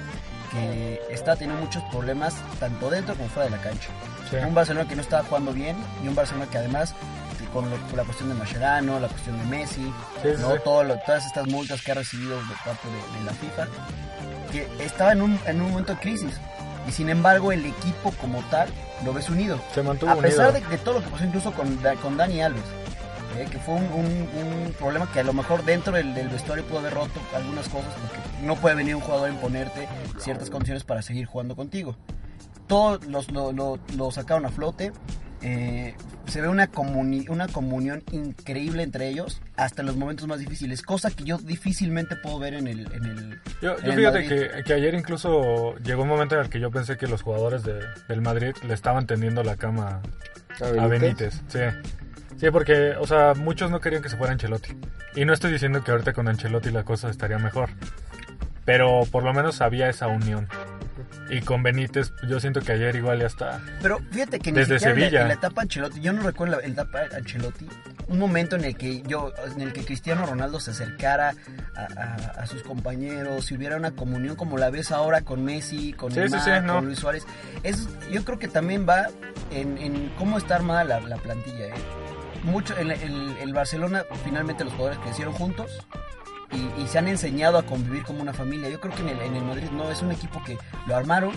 que 0.51 1.01
está 1.09 1.35
teniendo 1.35 1.61
muchos 1.63 1.83
problemas 1.91 2.35
tanto 2.59 2.89
dentro 2.89 3.15
como 3.15 3.27
fuera 3.29 3.49
de 3.49 3.57
la 3.57 3.61
cancha. 3.63 3.89
Sí. 4.29 4.37
Un 4.37 4.53
Barcelona 4.53 4.87
que 4.87 4.95
no 4.95 5.01
estaba 5.01 5.23
jugando 5.23 5.51
bien 5.51 5.75
y 6.03 6.07
un 6.07 6.15
Barcelona 6.15 6.45
que 6.49 6.57
además 6.59 6.93
con, 7.51 7.69
lo- 7.69 7.77
con 7.87 7.97
la 7.97 8.03
cuestión 8.03 8.29
de 8.29 8.35
Mascherano, 8.35 8.99
la 8.99 9.07
cuestión 9.07 9.37
de 9.39 9.45
Messi, 9.45 9.91
sí, 10.21 10.29
¿no? 10.39 10.51
sí. 10.53 10.57
Todo 10.63 10.83
lo- 10.83 10.97
todas 10.99 11.25
estas 11.25 11.47
multas 11.47 11.81
que 11.81 11.91
ha 11.91 11.95
recibido 11.95 12.37
de 12.37 12.53
parte 12.65 12.87
de, 12.87 13.19
de 13.19 13.25
la 13.25 13.31
FIFA, 13.33 13.67
que 14.51 14.67
estaba 14.85 15.11
en 15.13 15.21
un, 15.21 15.39
en 15.45 15.61
un 15.61 15.71
momento 15.71 15.93
de 15.93 15.99
crisis. 15.99 16.39
Y 16.87 16.91
sin 16.91 17.09
embargo 17.09 17.51
el 17.51 17.65
equipo 17.65 18.11
como 18.21 18.39
tal 18.51 18.69
lo 19.03 19.13
ves 19.13 19.29
unido. 19.29 19.59
Se 19.73 19.81
mantuvo 19.81 20.11
A 20.11 20.15
pesar 20.17 20.51
unido. 20.51 20.67
de, 20.69 20.77
de 20.77 20.83
todo 20.83 20.95
lo 20.95 21.03
que 21.03 21.09
pasó 21.09 21.23
incluso 21.25 21.51
con, 21.53 21.79
con 22.01 22.15
Dani 22.17 22.41
Alves, 22.41 22.63
¿eh? 23.37 23.47
que 23.49 23.57
fue 23.59 23.73
un, 23.75 23.83
un- 23.85 24.29
un 24.65 24.73
problema 24.77 25.11
que 25.11 25.19
a 25.19 25.23
lo 25.23 25.33
mejor 25.33 25.63
dentro 25.65 25.93
del, 25.93 26.13
del 26.13 26.29
vestuario 26.29 26.63
pudo 26.65 26.79
haber 26.79 26.93
roto 26.93 27.19
algunas 27.35 27.67
cosas, 27.69 27.91
porque 28.01 28.45
no 28.45 28.55
puede 28.55 28.75
venir 28.75 28.95
un 28.95 29.01
jugador 29.01 29.29
a 29.29 29.33
imponerte 29.33 29.87
ciertas 30.19 30.49
condiciones 30.49 30.83
para 30.83 31.01
seguir 31.01 31.25
jugando 31.25 31.55
contigo. 31.55 31.95
Todos 32.67 33.05
los, 33.05 33.31
lo, 33.31 33.51
lo- 33.51 33.79
lo 33.95 34.11
sacaron 34.11 34.45
a 34.45 34.49
flote. 34.49 34.91
Eh, 35.47 35.93
se 36.25 36.41
ve 36.41 36.47
una, 36.47 36.71
comuni- 36.71 37.29
una 37.29 37.47
comunión 37.47 38.01
increíble 38.11 38.81
entre 38.81 39.07
ellos 39.09 39.41
hasta 39.57 39.83
en 39.83 39.85
los 39.85 39.95
momentos 39.95 40.27
más 40.27 40.39
difíciles, 40.39 40.81
cosa 40.81 41.11
que 41.11 41.23
yo 41.23 41.37
difícilmente 41.37 42.15
puedo 42.15 42.39
ver 42.39 42.55
en 42.55 42.67
el... 42.67 42.91
En 42.93 43.05
el 43.05 43.39
Yo, 43.61 43.77
en 43.77 43.85
yo 43.85 43.91
el 43.91 43.97
fíjate 43.97 44.27
que, 44.27 44.63
que 44.63 44.73
ayer 44.73 44.95
incluso 44.95 45.75
llegó 45.83 46.01
un 46.01 46.09
momento 46.09 46.33
en 46.35 46.41
el 46.41 46.49
que 46.49 46.59
yo 46.59 46.71
pensé 46.71 46.97
que 46.97 47.07
los 47.07 47.21
jugadores 47.21 47.63
de- 47.63 47.83
del 48.09 48.21
Madrid 48.21 48.55
le 48.67 48.73
estaban 48.73 49.05
tendiendo 49.05 49.43
la 49.43 49.55
cama 49.55 50.01
a 50.61 50.87
Benítez. 50.87 51.41
Sí. 51.47 51.59
Sí, 52.37 52.47
porque, 52.51 52.95
o 52.99 53.05
sea, 53.07 53.33
muchos 53.35 53.69
no 53.71 53.79
querían 53.79 54.01
que 54.01 54.09
se 54.09 54.17
fuera 54.17 54.33
Ancelotti. 54.33 54.75
Y 55.15 55.25
no 55.25 55.31
estoy 55.33 55.51
diciendo 55.53 55.83
que 55.83 55.91
ahorita 55.91 56.11
con 56.13 56.27
Ancelotti 56.27 56.69
la 56.71 56.83
cosa 56.83 57.09
estaría 57.09 57.37
mejor. 57.37 57.69
Pero 58.65 59.03
por 59.11 59.23
lo 59.23 59.31
menos 59.33 59.61
había 59.61 59.89
esa 59.89 60.07
unión. 60.07 60.47
Y 61.29 61.41
con 61.41 61.61
Benítez, 61.63 62.13
yo 62.27 62.39
siento 62.39 62.61
que 62.61 62.71
ayer 62.73 62.95
igual 62.95 63.19
ya 63.19 63.27
está. 63.27 63.61
Pero 63.81 63.99
fíjate 64.11 64.39
que 64.39 64.51
ni 64.51 64.59
Desde 64.59 64.79
siquiera 64.79 64.93
en 64.93 64.99
la- 64.99 65.05
Sevilla. 65.05 65.21
En 65.23 65.27
la 65.29 65.33
etapa 65.33 65.61
Ancelotti, 65.63 66.01
yo 66.01 66.13
no 66.13 66.21
recuerdo 66.23 66.55
la, 66.55 66.61
la 66.61 66.67
etapa 66.73 66.99
Ancelotti, 67.15 67.67
un 68.07 68.19
momento 68.19 68.55
en 68.55 68.63
el 68.65 68.77
que 68.77 69.01
yo, 69.03 69.33
en 69.55 69.61
el 69.61 69.73
que 69.73 69.83
Cristiano 69.83 70.25
Ronaldo 70.25 70.59
se 70.59 70.71
acercara 70.71 71.33
a, 71.75 71.81
a- 71.81 72.41
a 72.41 72.45
sus 72.47 72.63
compañeros, 72.63 73.45
si 73.45 73.55
hubiera 73.55 73.75
una 73.77 73.91
comunión 73.91 74.35
como 74.35 74.57
la 74.57 74.69
ves 74.69 74.91
ahora 74.91 75.21
con 75.21 75.43
Messi, 75.43 75.93
con 75.93 76.11
Sí, 76.11 76.19
Neymar, 76.19 76.39
sí, 76.41 76.49
sí, 76.51 76.57
no. 76.65 76.75
con 76.75 76.85
Luis 76.85 76.99
Suárez. 76.99 77.25
Es, 77.63 77.87
yo 78.11 78.23
creo 78.23 78.39
que 78.39 78.47
también 78.47 78.87
va 78.87 79.07
en, 79.51 79.77
en 79.77 80.09
cómo 80.17 80.37
está 80.37 80.55
armada 80.55 80.83
la, 80.83 80.99
la 81.01 81.17
plantilla. 81.17 81.65
¿eh? 81.67 81.73
Mucho, 82.43 82.77
el, 82.77 82.91
el- 82.91 83.35
el 83.41 83.53
Barcelona, 83.53 84.03
finalmente 84.23 84.63
los 84.63 84.73
jugadores 84.73 84.99
crecieron 85.03 85.33
juntos. 85.33 85.71
Y, 86.51 86.81
y 86.81 86.87
se 86.87 86.97
han 86.97 87.07
enseñado 87.07 87.57
a 87.57 87.63
convivir 87.63 88.03
como 88.03 88.21
una 88.21 88.33
familia. 88.33 88.69
Yo 88.69 88.79
creo 88.79 88.93
que 88.93 89.01
en 89.01 89.09
el, 89.09 89.21
en 89.21 89.35
el 89.35 89.43
Madrid 89.43 89.69
no, 89.71 89.89
es 89.91 90.01
un 90.01 90.11
equipo 90.11 90.43
que 90.43 90.57
lo 90.87 90.95
armaron, 90.95 91.33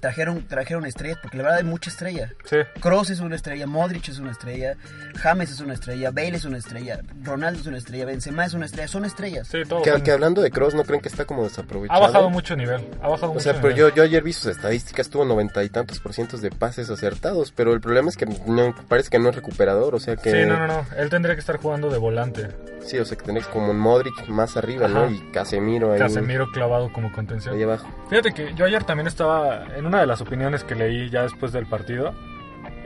trajeron, 0.00 0.46
trajeron 0.46 0.86
estrellas, 0.86 1.18
porque 1.20 1.36
la 1.38 1.42
verdad 1.44 1.58
hay 1.58 1.64
mucha 1.64 1.90
estrella. 1.90 2.32
Sí. 2.44 2.58
Kroos 2.80 3.10
es 3.10 3.20
una 3.20 3.34
estrella, 3.34 3.66
Modric 3.66 4.08
es 4.08 4.18
una 4.18 4.30
estrella, 4.30 4.76
James 5.16 5.50
es 5.50 5.60
una 5.60 5.74
estrella, 5.74 6.10
Bale 6.10 6.36
es 6.36 6.44
una 6.44 6.58
estrella, 6.58 7.00
Ronaldo 7.24 7.60
es 7.60 7.66
una 7.66 7.78
estrella, 7.78 8.04
Benzema 8.04 8.44
es 8.44 8.54
una 8.54 8.66
estrella, 8.66 8.86
son 8.88 9.04
estrellas. 9.04 9.48
Sí, 9.48 9.62
todo. 9.68 9.82
Que, 9.82 10.02
que 10.02 10.12
hablando 10.12 10.40
de 10.42 10.50
Cross, 10.50 10.74
¿no 10.74 10.84
creen 10.84 11.00
que 11.00 11.08
está 11.08 11.24
como 11.24 11.42
desaprovechado? 11.42 11.98
Ha 11.98 12.06
bajado 12.06 12.30
mucho 12.30 12.54
nivel. 12.54 12.86
Ha 13.02 13.08
bajado 13.08 13.32
O 13.32 13.34
mucho 13.34 13.44
sea, 13.44 13.54
pero 13.54 13.74
nivel. 13.74 13.90
yo, 13.90 13.94
yo 13.96 14.02
ayer 14.04 14.22
vi 14.22 14.32
sus 14.32 14.46
estadísticas, 14.46 15.08
tuvo 15.08 15.24
noventa 15.24 15.64
y 15.64 15.68
tantos 15.68 15.98
por 16.00 16.12
cientos 16.12 16.40
de 16.42 16.50
pases 16.50 16.90
acertados, 16.90 17.52
pero 17.52 17.72
el 17.72 17.80
problema 17.80 18.08
es 18.08 18.16
que 18.16 18.26
no, 18.26 18.74
parece 18.88 19.10
que 19.10 19.18
no 19.18 19.30
es 19.30 19.34
recuperador, 19.34 19.94
o 19.94 20.00
sea 20.00 20.16
que... 20.16 20.30
Sí, 20.30 20.46
no, 20.46 20.58
no, 20.58 20.66
no. 20.66 20.86
Él 20.96 21.10
tendría 21.10 21.34
que 21.34 21.40
estar 21.40 21.56
jugando 21.56 21.90
de 21.90 21.98
volante. 21.98 22.48
Sí, 22.80 22.98
o 22.98 23.04
sea 23.04 23.16
que 23.18 23.24
tenés 23.24 23.46
como 23.46 23.70
un 23.70 23.78
Modric 23.78 24.26
más 24.28 24.56
arriba, 24.56 24.86
Ajá. 24.86 24.94
¿no? 25.06 25.10
Y 25.10 25.18
Casemiro 25.32 25.92
ahí, 25.92 25.98
Casemiro 25.98 26.46
clavado 26.50 26.92
como 26.92 27.12
contención. 27.12 27.54
ahí 27.54 27.62
abajo. 27.62 27.86
Fíjate 28.08 28.32
que 28.32 28.54
yo 28.54 28.64
ayer 28.64 28.84
también 28.84 29.06
estaba 29.06 29.64
en 29.76 29.84
una 29.86 30.00
de 30.00 30.06
las 30.06 30.20
opiniones 30.20 30.64
que 30.64 30.74
leí 30.74 31.10
ya 31.10 31.22
después 31.22 31.52
del 31.52 31.66
partido. 31.66 32.14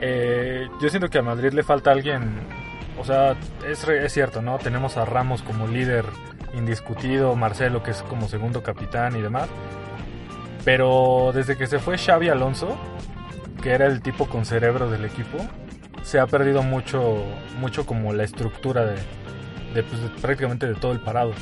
eh, 0.01 0.67
yo 0.81 0.89
siento 0.89 1.09
que 1.09 1.19
a 1.19 1.21
Madrid 1.21 1.53
le 1.53 1.63
falta 1.63 1.91
alguien 1.91 2.41
o 2.99 3.03
sea, 3.05 3.35
es, 3.67 3.85
re- 3.87 4.05
es 4.05 4.13
cierto, 4.13 4.41
¿no? 4.41 4.57
Tenemos 4.59 4.97
a 4.97 5.05
Ramos 5.05 5.41
como 5.41 5.67
líder 5.67 6.05
indiscutido, 6.53 7.35
Marcelo 7.35 7.81
que 7.81 7.91
es 7.91 8.03
como 8.03 8.27
segundo 8.27 8.61
capitán 8.61 9.15
y 9.15 9.21
demás. 9.21 9.49
Pero 10.65 11.31
desde 11.33 11.57
que 11.57 11.67
se 11.67 11.79
fue 11.79 11.97
Xavi 11.97 12.29
Alonso, 12.29 12.77
que 13.61 13.71
era 13.71 13.85
el 13.87 14.01
tipo 14.01 14.27
con 14.27 14.45
cerebro 14.45 14.89
del 14.89 15.05
equipo, 15.05 15.37
se 16.03 16.19
ha 16.19 16.27
perdido 16.27 16.63
mucho, 16.63 17.23
mucho 17.59 17.85
como 17.85 18.13
la 18.13 18.23
estructura 18.23 18.85
de, 18.85 18.95
de, 19.73 19.83
pues, 19.83 20.01
prácticamente 20.21 20.67
de 20.67 20.75
todo 20.75 20.91
el 20.91 20.99
parado. 20.99 21.33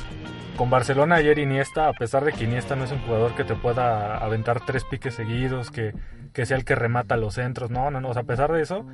Con 0.56 0.70
Barcelona 0.70 1.16
ayer 1.16 1.38
Iniesta, 1.38 1.88
a 1.88 1.92
pesar 1.92 2.24
de 2.24 2.32
que 2.32 2.44
Iniesta 2.44 2.76
no 2.76 2.84
es 2.84 2.92
un 2.92 3.00
jugador 3.00 3.34
que 3.34 3.44
te 3.44 3.54
pueda 3.54 4.18
aventar 4.18 4.64
tres 4.64 4.84
piques 4.84 5.14
seguidos, 5.14 5.70
que, 5.70 5.94
que 6.32 6.46
sea 6.46 6.56
el 6.56 6.64
que 6.64 6.74
remata 6.74 7.16
los 7.16 7.34
centros, 7.34 7.70
no, 7.70 7.90
no, 7.90 8.00
no, 8.00 8.10
a 8.10 8.22
pesar 8.24 8.52
de 8.52 8.62
eso, 8.62 8.86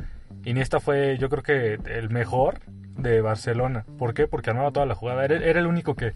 Iniesta 0.45 0.81
fue 0.81 1.19
yo 1.19 1.29
creo 1.29 1.43
que 1.43 1.79
el 1.93 2.11
mejor 2.11 2.61
de 2.97 3.21
Barcelona. 3.21 3.85
¿Por 3.99 4.15
qué? 4.15 4.27
Porque 4.27 4.51
armaba 4.51 4.73
toda 4.73 4.87
la 4.87 4.95
jugada. 4.95 5.25
Era, 5.25 5.37
era 5.37 5.61
el 5.61 5.67
único 5.67 5.95
que, 5.95 6.15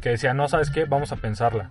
que 0.00 0.10
decía, 0.10 0.34
no, 0.34 0.48
¿sabes 0.48 0.70
qué? 0.70 0.84
Vamos 0.84 1.12
a 1.12 1.16
pensarla. 1.16 1.70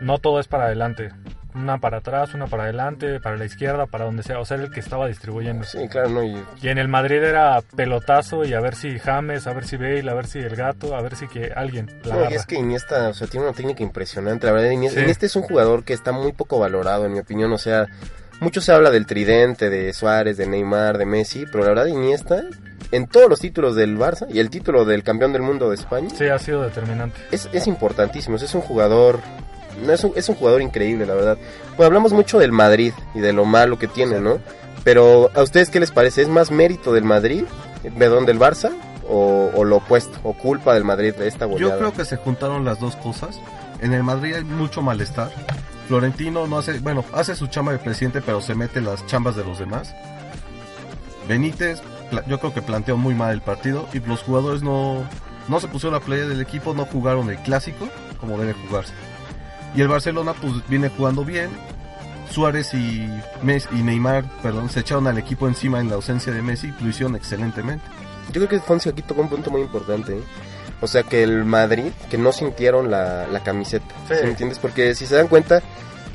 No 0.00 0.18
todo 0.18 0.40
es 0.40 0.48
para 0.48 0.64
adelante. 0.64 1.10
Una 1.54 1.78
para 1.78 1.98
atrás, 1.98 2.34
una 2.34 2.46
para 2.46 2.64
adelante, 2.64 3.20
para 3.20 3.36
la 3.36 3.44
izquierda, 3.46 3.86
para 3.86 4.04
donde 4.04 4.22
sea. 4.22 4.38
O 4.38 4.44
sea, 4.44 4.56
era 4.58 4.66
el 4.66 4.72
que 4.72 4.80
estaba 4.80 5.06
distribuyendo. 5.08 5.64
Sí, 5.64 5.88
claro, 5.88 6.10
¿no? 6.10 6.22
Y 6.22 6.36
Y 6.62 6.68
en 6.68 6.78
el 6.78 6.88
Madrid 6.88 7.22
era 7.22 7.60
pelotazo 7.74 8.44
y 8.44 8.52
a 8.54 8.60
ver 8.60 8.74
si 8.74 8.98
James, 8.98 9.46
a 9.46 9.54
ver 9.54 9.64
si 9.64 9.76
Bale, 9.76 10.08
a 10.10 10.14
ver 10.14 10.26
si 10.26 10.38
el 10.40 10.54
gato, 10.54 10.94
a 10.94 11.00
ver 11.00 11.16
si 11.16 11.26
que 11.26 11.50
alguien 11.54 11.90
la 12.04 12.14
No, 12.16 12.30
y 12.30 12.34
es 12.34 12.44
que 12.46 12.56
Iniesta, 12.56 13.08
o 13.08 13.14
sea, 13.14 13.26
tiene 13.26 13.46
una 13.46 13.54
técnica 13.56 13.82
impresionante. 13.82 14.46
La 14.46 14.52
verdad, 14.52 14.70
Iniesta, 14.70 15.00
Sí. 15.00 15.04
Iniesta 15.04 15.26
es 15.26 15.36
un 15.36 15.42
jugador 15.42 15.84
que 15.84 15.94
está 15.94 16.12
muy 16.12 16.32
poco 16.32 16.58
valorado, 16.58 17.06
en 17.06 17.12
mi 17.12 17.18
opinión. 17.20 17.52
O 17.52 17.58
sea, 17.58 17.86
mucho 18.40 18.60
se 18.60 18.70
habla 18.72 18.90
del 18.90 19.06
tridente, 19.06 19.70
de 19.70 19.92
Suárez, 19.94 20.36
de 20.36 20.46
Neymar, 20.46 20.98
de 20.98 21.06
Messi, 21.06 21.44
pero 21.50 21.64
la 21.64 21.70
verdad, 21.70 21.86
Iniesta, 21.86 22.42
en 22.92 23.06
todos 23.08 23.28
los 23.28 23.40
títulos 23.40 23.74
del 23.74 23.98
Barça 23.98 24.26
y 24.30 24.38
el 24.38 24.50
título 24.50 24.84
del 24.84 25.02
campeón 25.02 25.32
del 25.32 25.42
mundo 25.42 25.70
de 25.70 25.76
España, 25.76 26.08
Sí, 26.10 26.26
ha 26.28 26.38
sido 26.38 26.62
determinante. 26.62 27.18
es, 27.32 27.48
es 27.52 27.66
importantísimo. 27.66 28.36
Es 28.36 28.54
un 28.54 28.60
jugador. 28.60 29.20
No, 29.84 29.92
es, 29.92 30.04
un, 30.04 30.12
es 30.16 30.28
un 30.28 30.34
jugador 30.34 30.62
increíble, 30.62 31.06
la 31.06 31.14
verdad. 31.14 31.38
Pues 31.76 31.86
hablamos 31.86 32.12
mucho 32.12 32.38
del 32.38 32.52
Madrid 32.52 32.92
y 33.14 33.20
de 33.20 33.32
lo 33.32 33.44
malo 33.44 33.78
que 33.78 33.88
tiene, 33.88 34.20
¿no? 34.20 34.38
Pero, 34.84 35.30
¿a 35.34 35.42
ustedes 35.42 35.70
qué 35.70 35.80
les 35.80 35.90
parece? 35.90 36.22
¿Es 36.22 36.28
más 36.28 36.50
mérito 36.50 36.92
del 36.92 37.04
Madrid, 37.04 37.44
perdón, 37.98 38.26
del 38.26 38.38
Barça? 38.38 38.70
O, 39.10 39.64
lo 39.64 39.76
opuesto, 39.76 40.18
o 40.22 40.34
culpa 40.34 40.74
del 40.74 40.84
Madrid 40.84 41.14
de 41.14 41.28
esta 41.28 41.46
goleada. 41.46 41.72
Yo 41.72 41.78
creo 41.78 41.92
que 41.94 42.04
se 42.04 42.16
juntaron 42.16 42.66
las 42.66 42.78
dos 42.78 42.94
cosas. 42.96 43.40
En 43.80 43.94
el 43.94 44.02
Madrid 44.02 44.34
hay 44.34 44.44
mucho 44.44 44.82
malestar. 44.82 45.30
Florentino 45.86 46.46
no 46.46 46.58
hace, 46.58 46.78
bueno, 46.80 47.02
hace 47.14 47.34
su 47.34 47.46
chamba 47.46 47.72
de 47.72 47.78
presidente, 47.78 48.20
pero 48.20 48.42
se 48.42 48.54
mete 48.54 48.82
las 48.82 49.06
chambas 49.06 49.34
de 49.34 49.44
los 49.44 49.58
demás. 49.58 49.94
Benítez, 51.26 51.80
yo 52.26 52.38
creo 52.38 52.52
que 52.52 52.60
planteó 52.60 52.98
muy 52.98 53.14
mal 53.14 53.32
el 53.32 53.40
partido 53.40 53.88
y 53.94 54.00
los 54.00 54.22
jugadores 54.22 54.62
no, 54.62 55.04
no 55.48 55.60
se 55.60 55.68
pusieron 55.68 55.98
la 55.98 56.04
playa 56.04 56.26
del 56.26 56.42
equipo, 56.42 56.74
no 56.74 56.84
jugaron 56.84 57.30
el 57.30 57.38
clásico 57.38 57.88
como 58.20 58.38
debe 58.38 58.52
jugarse. 58.52 58.92
Y 59.74 59.80
el 59.80 59.88
Barcelona 59.88 60.32
pues 60.34 60.52
viene 60.68 60.88
jugando 60.88 61.24
bien. 61.24 61.50
Suárez 62.30 62.74
y, 62.74 63.08
Mes- 63.42 63.68
y 63.72 63.76
Neymar, 63.82 64.24
perdón, 64.42 64.68
se 64.68 64.80
echaron 64.80 65.06
al 65.06 65.16
equipo 65.18 65.48
encima 65.48 65.80
en 65.80 65.88
la 65.88 65.94
ausencia 65.94 66.30
de 66.32 66.42
Messi, 66.42 66.72
y 66.78 66.82
lo 66.84 66.90
hicieron 66.90 67.16
excelentemente. 67.16 67.84
Yo 68.28 68.32
creo 68.34 68.48
que 68.48 68.60
Fonsi 68.60 68.90
aquí 68.90 69.00
tocó 69.02 69.22
un 69.22 69.30
punto 69.30 69.50
muy 69.50 69.62
importante. 69.62 70.18
¿eh? 70.18 70.22
O 70.82 70.86
sea, 70.86 71.02
que 71.02 71.22
el 71.22 71.44
Madrid, 71.46 71.90
que 72.10 72.18
no 72.18 72.30
sintieron 72.32 72.90
la, 72.90 73.26
la 73.26 73.42
camiseta. 73.42 73.86
Sí. 74.08 74.14
¿sí 74.16 74.22
me 74.24 74.30
entiendes? 74.30 74.58
Porque 74.58 74.94
si 74.94 75.06
se 75.06 75.16
dan 75.16 75.26
cuenta, 75.28 75.62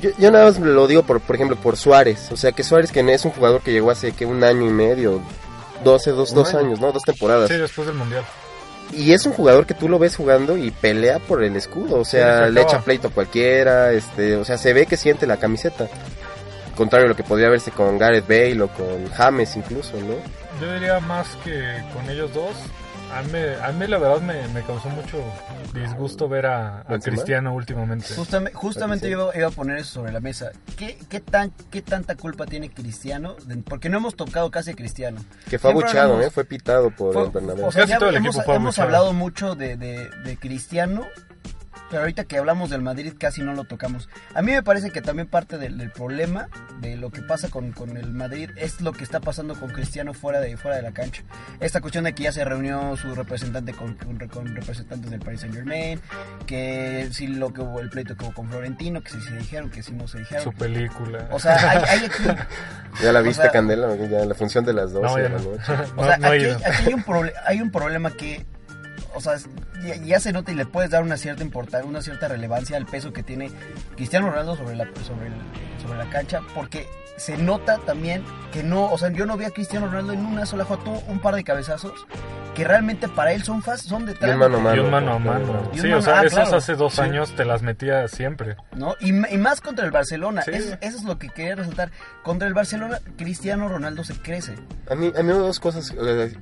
yo, 0.02 0.12
yo 0.20 0.30
nada 0.32 0.46
más 0.46 0.60
lo 0.60 0.86
digo, 0.88 1.02
por, 1.04 1.20
por 1.20 1.36
ejemplo, 1.36 1.58
por 1.58 1.78
Suárez. 1.78 2.32
O 2.32 2.38
sea, 2.38 2.52
que 2.52 2.64
Suárez, 2.64 2.92
que 2.92 3.00
es 3.12 3.26
un 3.26 3.32
jugador 3.32 3.62
que 3.62 3.72
llegó 3.72 3.90
hace 3.90 4.12
que 4.12 4.26
un 4.28 4.44
año 4.44 4.62
y 4.68 4.70
medio, 4.72 5.20
12, 5.84 6.12
dos, 6.12 6.34
dos 6.34 6.50
año. 6.54 6.60
años, 6.68 6.80
¿no? 6.80 6.92
Dos 6.92 7.04
temporadas. 7.04 7.50
Sí, 7.50 7.56
después 7.58 7.88
del 7.88 7.96
Mundial. 7.98 8.24
Y 8.96 9.14
es 9.14 9.26
un 9.26 9.34
jugador 9.34 9.66
que 9.66 9.74
tú 9.74 9.90
lo 9.90 10.00
ves 10.00 10.16
jugando 10.16 10.58
y 10.58 10.72
pelea 10.72 11.20
por 11.20 11.44
el 11.44 11.56
escudo. 11.56 11.98
O 12.00 12.06
sea, 12.06 12.48
le 12.50 12.62
echa 12.62 12.82
pleito 12.82 13.08
a 13.08 13.12
cualquiera. 13.12 13.92
Este, 13.92 14.36
o 14.36 14.46
sea, 14.46 14.58
se 14.58 14.74
ve 14.74 14.86
que 14.86 14.98
siente 14.98 15.28
la 15.28 15.38
camiseta. 15.38 15.88
Contrario 16.76 17.06
a 17.06 17.10
lo 17.10 17.16
que 17.16 17.24
podría 17.24 17.50
verse 17.50 17.72
con 17.72 17.98
Gareth 17.98 18.28
Bale 18.28 18.62
o 18.62 18.68
con 18.68 19.08
James 19.12 19.56
incluso, 19.56 19.94
¿no? 19.98 20.16
Yo 20.60 20.74
diría 20.74 21.00
más 21.00 21.28
que 21.44 21.84
con 21.94 22.10
ellos 22.10 22.34
dos. 22.34 22.56
A 23.14 23.22
mí, 23.24 23.40
a 23.64 23.72
mí 23.72 23.88
la 23.88 23.98
verdad 23.98 24.22
me, 24.22 24.48
me 24.50 24.62
causó 24.64 24.90
mucho 24.90 25.18
disgusto 25.74 26.28
ver 26.28 26.46
a, 26.48 26.82
a. 26.82 27.00
Cristiano 27.00 27.54
últimamente. 27.54 28.14
Justamente, 28.16 28.58
justamente 28.58 29.06
Sí. 29.06 29.12
yo 29.12 29.24
iba, 29.32 29.38
iba 29.38 29.48
a 29.48 29.52
poner 29.52 29.78
eso 29.78 29.94
sobre 29.96 30.12
la 30.12 30.20
mesa. 30.20 30.52
¿Qué, 30.78 30.98
qué, 31.10 31.20
tan, 31.20 31.52
¿Qué 31.72 31.82
tanta 31.82 32.16
culpa 32.16 32.46
tiene 32.46 32.70
Cristiano? 32.72 33.36
De- 33.46 33.58
porque 33.58 33.90
no 33.90 33.98
hemos 33.98 34.16
tocado 34.16 34.50
casi 34.52 34.72
a 34.72 34.76
Cristiano. 34.76 35.24
Que 35.50 35.60
fue 35.60 35.72
hablamos- 35.72 36.26
¿eh? 36.26 36.30
Fue 36.32 36.46
pitado 36.46 36.90
por 36.92 37.14
Fue- 37.14 37.24
el 37.26 37.30
Bernabéu. 37.32 37.66
o 37.68 37.72
sea, 37.72 37.82
Casi 37.82 37.92
ya 37.94 38.00
todo 38.00 38.10
el 38.10 38.16
hemos, 38.16 38.36
equipo 38.36 38.46
fue 38.46 38.56
hemos 38.56 38.80
hablado 38.80 39.14
mucho 39.14 39.56
de, 39.56 39.78
de, 39.78 40.10
de 40.10 40.38
Cristiano, 40.38 41.04
pero 41.90 42.02
ahorita 42.02 42.24
que 42.26 42.38
hablamos 42.38 42.70
del 42.70 42.82
Madrid 42.82 43.14
casi 43.18 43.42
no 43.42 43.54
lo 43.54 43.64
tocamos. 43.66 44.10
A 44.34 44.42
mí 44.42 44.52
me 44.52 44.64
parece 44.64 44.92
que 44.92 45.02
también 45.02 45.28
parte 45.28 45.58
del, 45.58 45.78
del 45.78 45.92
problema 45.92 46.50
de 46.80 46.96
lo 46.98 47.12
que 47.12 47.22
pasa 47.22 47.50
con, 47.50 47.72
con 47.72 47.98
el 47.98 48.12
Madrid 48.14 48.50
es 48.58 48.82
lo 48.82 48.92
que 48.94 49.04
está 49.04 49.20
pasando 49.20 49.56
con 49.56 49.70
Cristiano 49.70 50.14
fuera 50.14 50.40
de, 50.40 50.58
fuera 50.58 50.78
de 50.78 50.84
la 50.84 50.92
cancha. 50.92 51.24
Esta 51.60 51.82
cuestión 51.82 52.04
de 52.06 52.14
que 52.14 52.24
ya 52.24 52.32
se 52.32 52.44
reunió 52.46 52.96
su 52.98 53.14
representante 53.16 53.74
con, 53.74 53.96
con, 53.96 54.18
con 54.28 54.56
representantes 54.56 55.12
del 55.12 55.20
Paris 55.20 55.42
Saint 55.42 55.56
Germain, 55.56 56.00
que 56.46 57.08
sí 57.12 57.28
lo 57.28 57.54
que 57.54 57.62
hubo 57.62 57.80
el 57.80 57.90
pleito 57.90 58.16
que 58.16 58.26
hubo 58.26 58.34
con 58.34 58.50
Florentino, 58.50 59.02
que 59.02 59.12
sí 59.12 59.22
se 59.22 59.36
dijeron, 59.38 59.70
que 59.70 59.84
sí 59.84 59.92
no 59.94 60.08
se 60.08 60.20
dijeron. 60.20 60.44
Su 60.44 60.54
película. 60.54 61.28
O 61.32 61.40
sea, 61.40 61.56
hay, 61.70 61.84
hay 62.00 62.06
aquí 62.06 62.24
¿Ya 63.04 63.12
la 63.12 63.20
o 63.20 63.24
viste, 63.24 63.44
sea- 63.44 63.52
Candela? 63.52 63.96
Ya 63.96 64.26
la 64.26 64.34
función 64.36 64.66
de 64.66 64.74
las 64.74 64.92
12 64.92 65.06
no, 65.08 65.16
de 65.16 65.24
ya 65.24 65.30
la 65.30 65.40
no. 65.44 65.50
O 65.50 66.06
sea, 66.06 66.18
No- 66.18 66.18
no 66.28 66.34
he 66.34 66.36
aquí, 66.38 66.46
ido. 66.46 66.58
aquí 66.58 66.84
hay, 66.88 66.94
un 66.94 67.04
proble- 67.04 67.34
hay 67.46 67.62
un 67.62 67.72
problema 67.72 68.12
que, 68.12 68.46
o 69.16 69.22
sea, 69.22 69.34
es- 69.36 69.48
ya, 69.84 69.96
ya 69.96 70.20
se 70.20 70.32
nota 70.32 70.52
y 70.52 70.56
le 70.56 70.66
puedes 70.66 70.92
dar 70.92 71.04
una 71.04 71.18
cierta 71.18 71.44
importancia, 71.44 71.88
una 71.90 72.02
cierta 72.02 72.28
relevancia 72.28 72.78
al 72.78 72.86
peso 72.86 73.14
que 73.14 73.24
tiene 73.24 73.52
Cristiano 73.96 74.30
Ronaldo 74.30 74.56
sobre 74.56 74.76
la, 74.76 74.86
sobre, 75.06 75.28
el- 75.28 75.82
sobre 75.82 75.98
la 75.98 76.10
cancha, 76.10 76.40
porque 76.56 76.88
se 77.18 77.38
nota 77.38 77.78
también 77.80 78.24
que 78.52 78.64
no, 78.64 78.86
o 78.92 78.98
sea, 78.98 79.10
yo 79.12 79.26
no 79.26 79.38
vi 79.38 79.46
a 79.46 79.52
Cristiano 79.52 79.86
Ronaldo 79.88 80.14
en 80.14 80.26
una 80.26 80.46
sola 80.46 80.66
jugada, 80.66 80.84
tuvo 80.86 81.00
un 81.08 81.20
par 81.20 81.36
de 81.36 81.44
cabezazos 81.44 81.94
que 82.56 82.64
realmente 82.64 83.08
para 83.08 83.34
él 83.34 83.44
son 83.44 83.64
fast, 83.64 83.86
son 83.88 84.06
de 84.06 84.12
Y 84.22 84.26
un 84.30 84.38
mano 84.38 84.58
a 84.58 84.60
mano. 84.60 84.76
y 84.76 84.80
un 84.86 84.92
mano 84.92 85.14
a 85.14 85.20
mano. 85.20 85.70
Sí, 85.74 85.82
mano- 85.82 85.98
o 85.98 86.02
sea, 86.04 86.20
ah, 86.20 86.24
esos 86.24 86.40
claro. 86.40 86.58
hace 86.58 86.76
dos 86.76 86.94
Sí. 86.94 87.02
años 87.02 87.36
te 87.36 87.46
las 87.46 87.64
metía 87.64 88.08
siempre. 88.08 88.58
¿no? 88.76 88.94
Y, 89.00 89.10
y 89.10 89.38
más 89.40 89.60
contra 89.60 89.86
el 89.86 89.92
Barcelona, 89.92 90.44
Sí. 90.44 90.52
es- 90.54 90.78
eso 90.82 90.98
es 90.98 91.04
lo 91.04 91.18
que 91.18 91.30
quería 91.30 91.56
resaltar. 91.56 91.90
Contra 92.22 92.48
el 92.48 92.54
Barcelona, 92.54 93.00
Cristiano 93.18 93.70
Ronaldo 93.70 94.04
se 94.04 94.14
crece. 94.22 94.54
A 94.90 94.94
mí, 94.94 95.12
a 95.18 95.24
mí 95.24 95.30
dos 95.34 95.60
cosas 95.60 95.92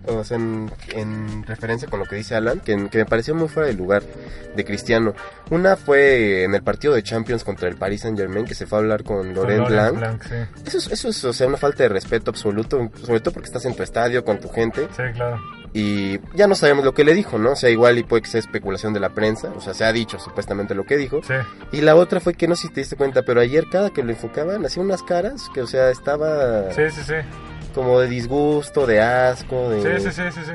o 0.05 0.23
sea, 0.25 0.35
en, 0.37 0.69
en 0.93 1.43
referencia 1.43 1.87
con 1.89 1.99
lo 1.99 2.05
que 2.05 2.17
dice 2.17 2.35
Alan, 2.35 2.60
que, 2.61 2.89
que 2.89 2.97
me 2.99 3.05
pareció 3.05 3.35
muy 3.35 3.47
fuera 3.47 3.67
de 3.67 3.73
lugar 3.75 4.03
de 4.55 4.65
Cristiano. 4.65 5.13
Una 5.49 5.75
fue 5.75 6.43
en 6.43 6.53
el 6.55 6.61
partido 6.63 6.93
de 6.93 7.03
Champions 7.03 7.43
contra 7.43 7.67
el 7.69 7.75
Paris 7.75 8.01
Saint 8.01 8.17
Germain, 8.17 8.45
que 8.45 8.53
se 8.55 8.65
fue 8.65 8.77
a 8.77 8.81
hablar 8.81 9.03
con 9.03 9.33
Laurent 9.33 9.69
Laurent 9.69 9.97
Blanc. 9.97 10.23
sí. 10.23 10.35
Eso 10.65 10.77
es, 10.77 10.87
eso 10.91 11.09
es, 11.09 11.23
o 11.25 11.33
sea, 11.33 11.47
una 11.47 11.57
falta 11.57 11.83
de 11.83 11.89
respeto 11.89 12.31
absoluto, 12.31 12.89
sobre 13.05 13.19
todo 13.21 13.33
porque 13.33 13.47
estás 13.47 13.65
en 13.65 13.75
tu 13.75 13.83
estadio 13.83 14.23
con 14.25 14.39
tu 14.39 14.49
gente. 14.49 14.87
Sí, 14.95 15.03
claro. 15.13 15.39
Y 15.73 16.19
ya 16.35 16.47
no 16.47 16.55
sabemos 16.55 16.83
lo 16.83 16.93
que 16.93 17.05
le 17.05 17.13
dijo, 17.13 17.37
¿no? 17.37 17.51
O 17.51 17.55
sea, 17.55 17.69
igual 17.69 17.97
y 17.97 18.03
puede 18.03 18.23
que 18.23 18.29
sea 18.29 18.39
especulación 18.41 18.91
de 18.93 18.99
la 18.99 19.11
prensa, 19.11 19.53
o 19.55 19.61
sea, 19.61 19.73
se 19.73 19.85
ha 19.85 19.93
dicho 19.93 20.19
supuestamente 20.19 20.75
lo 20.75 20.83
que 20.85 20.97
dijo. 20.97 21.21
Sí. 21.23 21.33
Y 21.71 21.79
la 21.79 21.95
otra 21.95 22.19
fue 22.19 22.33
que 22.33 22.45
no 22.49 22.57
sé 22.57 22.63
si 22.67 22.73
te 22.73 22.81
diste 22.81 22.97
cuenta, 22.97 23.21
pero 23.21 23.39
ayer 23.39 23.63
cada 23.71 23.89
que 23.89 24.03
lo 24.03 24.09
enfocaban 24.11 24.65
hacía 24.65 24.83
unas 24.83 25.01
caras 25.01 25.47
que, 25.53 25.61
o 25.61 25.67
sea, 25.67 25.89
estaba 25.89 26.73
Sí, 26.73 26.81
sí, 26.91 27.01
sí. 27.05 27.13
como 27.73 28.01
de 28.01 28.07
disgusto, 28.09 28.85
de 28.85 28.99
asco, 28.99 29.69
de... 29.69 29.99
Sí, 29.99 30.09
sí, 30.09 30.11
sí, 30.11 30.21
sí, 30.33 30.41
sí. 30.45 30.51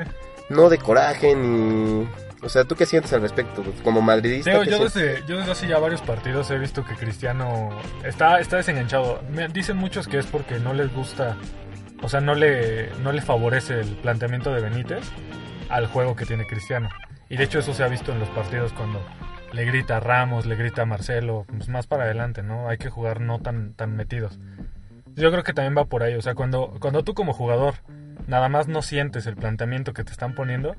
No 0.49 0.69
de 0.69 0.77
coraje 0.77 1.35
ni... 1.35 2.07
O 2.41 2.49
sea, 2.49 2.65
¿tú 2.65 2.75
qué 2.75 2.85
sientes 2.85 3.11
al 3.13 3.21
respecto? 3.21 3.63
Como 3.83 4.01
madridista, 4.01 4.51
Digo, 4.51 4.63
¿qué 4.63 4.69
yo, 4.69 4.83
desde, 4.83 5.23
yo 5.27 5.37
desde 5.37 5.51
hace 5.51 5.67
ya 5.67 5.79
varios 5.79 6.01
partidos 6.01 6.49
he 6.51 6.57
visto 6.59 6.85
que 6.85 6.93
Cristiano 6.95 7.69
está, 8.03 8.39
está 8.39 8.57
desenganchado. 8.57 9.21
Me 9.31 9.47
dicen 9.47 9.75
muchos 9.77 10.07
que 10.07 10.19
es 10.19 10.27
porque 10.27 10.59
no 10.59 10.73
les 10.73 10.93
gusta, 10.93 11.35
o 12.01 12.09
sea, 12.09 12.21
no 12.21 12.35
le, 12.35 12.91
no 13.01 13.11
le 13.11 13.21
favorece 13.21 13.79
el 13.79 13.87
planteamiento 13.97 14.53
de 14.53 14.61
Benítez 14.61 15.03
al 15.69 15.87
juego 15.87 16.15
que 16.15 16.25
tiene 16.25 16.45
Cristiano. 16.45 16.89
Y 17.27 17.37
de 17.37 17.43
hecho 17.43 17.59
eso 17.59 17.73
se 17.73 17.83
ha 17.83 17.87
visto 17.87 18.11
en 18.11 18.19
los 18.19 18.29
partidos 18.29 18.71
cuando 18.71 19.03
le 19.51 19.65
grita 19.65 19.97
a 19.97 19.99
Ramos, 19.99 20.45
le 20.45 20.55
grita 20.55 20.83
a 20.83 20.85
Marcelo, 20.85 21.45
pues 21.47 21.69
más 21.69 21.87
para 21.87 22.03
adelante, 22.03 22.43
¿no? 22.43 22.69
Hay 22.69 22.77
que 22.77 22.89
jugar 22.89 23.19
no 23.19 23.39
tan, 23.39 23.73
tan 23.73 23.95
metidos. 23.95 24.39
Yo 25.15 25.31
creo 25.31 25.43
que 25.43 25.53
también 25.53 25.75
va 25.75 25.85
por 25.85 26.03
ahí, 26.03 26.13
o 26.13 26.21
sea, 26.21 26.35
cuando, 26.35 26.75
cuando 26.79 27.03
tú 27.03 27.15
como 27.15 27.33
jugador 27.33 27.73
nada 28.27 28.49
más 28.49 28.67
no 28.67 28.81
sientes 28.81 29.25
el 29.25 29.35
planteamiento 29.35 29.93
que 29.93 30.03
te 30.03 30.11
están 30.11 30.33
poniendo, 30.35 30.75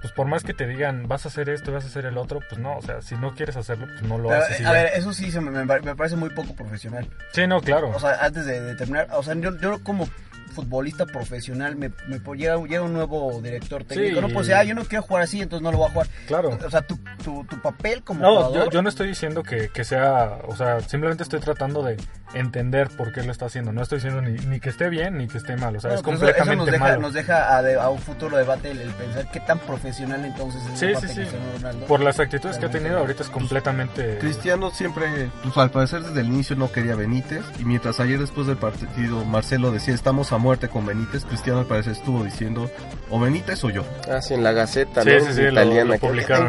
pues 0.00 0.12
por 0.12 0.26
más 0.26 0.44
que 0.44 0.54
te 0.54 0.66
digan 0.66 1.08
vas 1.08 1.24
a 1.26 1.28
hacer 1.28 1.48
esto, 1.48 1.72
vas 1.72 1.84
a 1.84 1.88
hacer 1.88 2.06
el 2.06 2.16
otro, 2.18 2.40
pues 2.48 2.60
no, 2.60 2.76
o 2.78 2.82
sea, 2.82 3.02
si 3.02 3.16
no 3.16 3.34
quieres 3.34 3.56
hacerlo, 3.56 3.86
pues 3.86 4.02
no 4.02 4.18
lo 4.18 4.28
Pero, 4.28 4.42
haces. 4.42 4.60
eh, 4.60 4.62
ya. 4.62 4.70
a 4.70 4.72
ver, 4.72 4.90
eso 4.94 5.12
sí 5.12 5.30
se 5.30 5.40
me, 5.40 5.50
me 5.50 5.66
pare- 5.66 5.82
me 5.82 5.94
parece 5.96 6.16
muy 6.16 6.30
poco 6.30 6.54
profesional. 6.54 7.08
Sí, 7.32 7.46
no, 7.46 7.60
claro. 7.60 7.90
O 7.90 7.98
sea, 8.00 8.16
antes 8.24 8.46
de, 8.46 8.60
de 8.60 8.74
terminar, 8.76 9.08
o 9.12 9.22
sea, 9.22 9.34
yo, 9.34 9.58
yo 9.58 9.82
como 9.82 10.08
futbolista 10.52 11.04
profesional, 11.06 11.74
me, 11.74 11.90
me 12.06 12.20
llega, 12.36 12.56
llega 12.58 12.82
un 12.82 12.92
nuevo 12.92 13.40
director 13.42 13.82
técnico, 13.82 14.20
Sí. 14.20 14.32
no 14.32 14.38
decir, 14.38 14.54
ah, 14.54 14.62
yo 14.62 14.74
no 14.76 14.84
quiero 14.84 15.02
jugar 15.02 15.24
así, 15.24 15.42
entonces 15.42 15.64
no 15.64 15.72
lo 15.72 15.78
voy 15.78 15.88
a 15.88 15.90
jugar. 15.90 16.06
claro. 16.28 16.56
O 16.64 16.70
sea, 16.70 16.82
tu, 16.82 16.96
tu, 17.24 17.44
tu 17.44 17.60
papel 17.60 18.04
como 18.04 18.20
No, 18.20 18.36
jugador... 18.36 18.64
yo, 18.66 18.70
yo 18.70 18.82
no 18.82 18.88
estoy 18.88 19.08
diciendo 19.08 19.42
que, 19.42 19.68
que 19.70 19.82
sea, 19.82 20.38
o 20.46 20.54
sea, 20.54 20.78
simplemente 20.80 21.24
estoy 21.24 21.40
tratando 21.40 21.82
de, 21.82 21.96
entender 22.32 22.88
por 22.88 23.12
qué 23.12 23.22
lo 23.22 23.30
está 23.32 23.46
haciendo. 23.46 23.72
No 23.72 23.82
estoy 23.82 23.98
diciendo 23.98 24.20
ni, 24.22 24.32
ni 24.46 24.60
que 24.60 24.70
esté 24.70 24.88
bien 24.88 25.18
ni 25.18 25.28
que 25.28 25.38
esté 25.38 25.56
mal, 25.56 25.76
o 25.76 25.80
sea, 25.80 25.94
es 25.94 26.02
pues 26.02 26.16
eso- 26.16 26.24
completamente 26.26 26.56
nos 26.56 26.66
deja, 26.72 26.84
malo. 26.84 27.00
nos 27.00 27.12
deja 27.12 27.56
a, 27.56 27.62
de- 27.62 27.74
a 27.78 27.88
un 27.90 27.98
futuro 27.98 28.36
debate 28.36 28.70
el, 28.70 28.80
el 28.80 28.90
pensar 28.90 29.30
qué 29.30 29.40
tan 29.40 29.58
profesional 29.60 30.24
entonces 30.24 30.60
es 30.72 30.78
Sí, 31.00 31.06
sí, 31.08 31.14
sí. 31.14 31.36
Ronaldo. 31.56 31.86
Por 31.86 32.00
las 32.00 32.18
actitudes 32.18 32.58
que 32.58 32.66
ha 32.66 32.70
tenido 32.70 32.98
ahorita 32.98 33.22
es 33.22 33.28
completamente... 33.30 34.18
Cristiano 34.18 34.70
siempre, 34.70 35.30
pues 35.42 35.56
al 35.58 35.70
parecer 35.70 36.02
desde 36.02 36.20
el 36.20 36.26
inicio 36.28 36.56
no 36.56 36.72
quería 36.72 36.94
Benítez 36.96 37.42
y 37.58 37.64
mientras 37.64 38.00
ayer 38.00 38.18
después 38.18 38.46
del 38.46 38.56
partido 38.56 39.24
Marcelo 39.24 39.70
decía 39.70 39.94
estamos 39.94 40.32
a 40.32 40.38
muerte 40.38 40.68
con 40.68 40.86
Benítez, 40.86 41.24
Cristiano 41.24 41.60
al 41.60 41.66
parecer 41.66 41.92
estuvo 41.92 42.24
diciendo 42.24 42.70
o 43.10 43.20
Benítez 43.20 43.62
o 43.64 43.70
yo. 43.70 43.84
Ah, 44.10 44.20
sí, 44.20 44.34
en 44.34 44.42
la 44.42 44.52
Gaceta, 44.52 45.02
Sí, 45.02 45.10
¿no? 45.10 45.20
sí, 45.26 45.32
sí, 45.34 45.42
lo- 45.42 45.50
Italiana. 45.52 45.84
lo 45.84 45.92
que- 45.94 45.98
publicaron. 46.00 46.48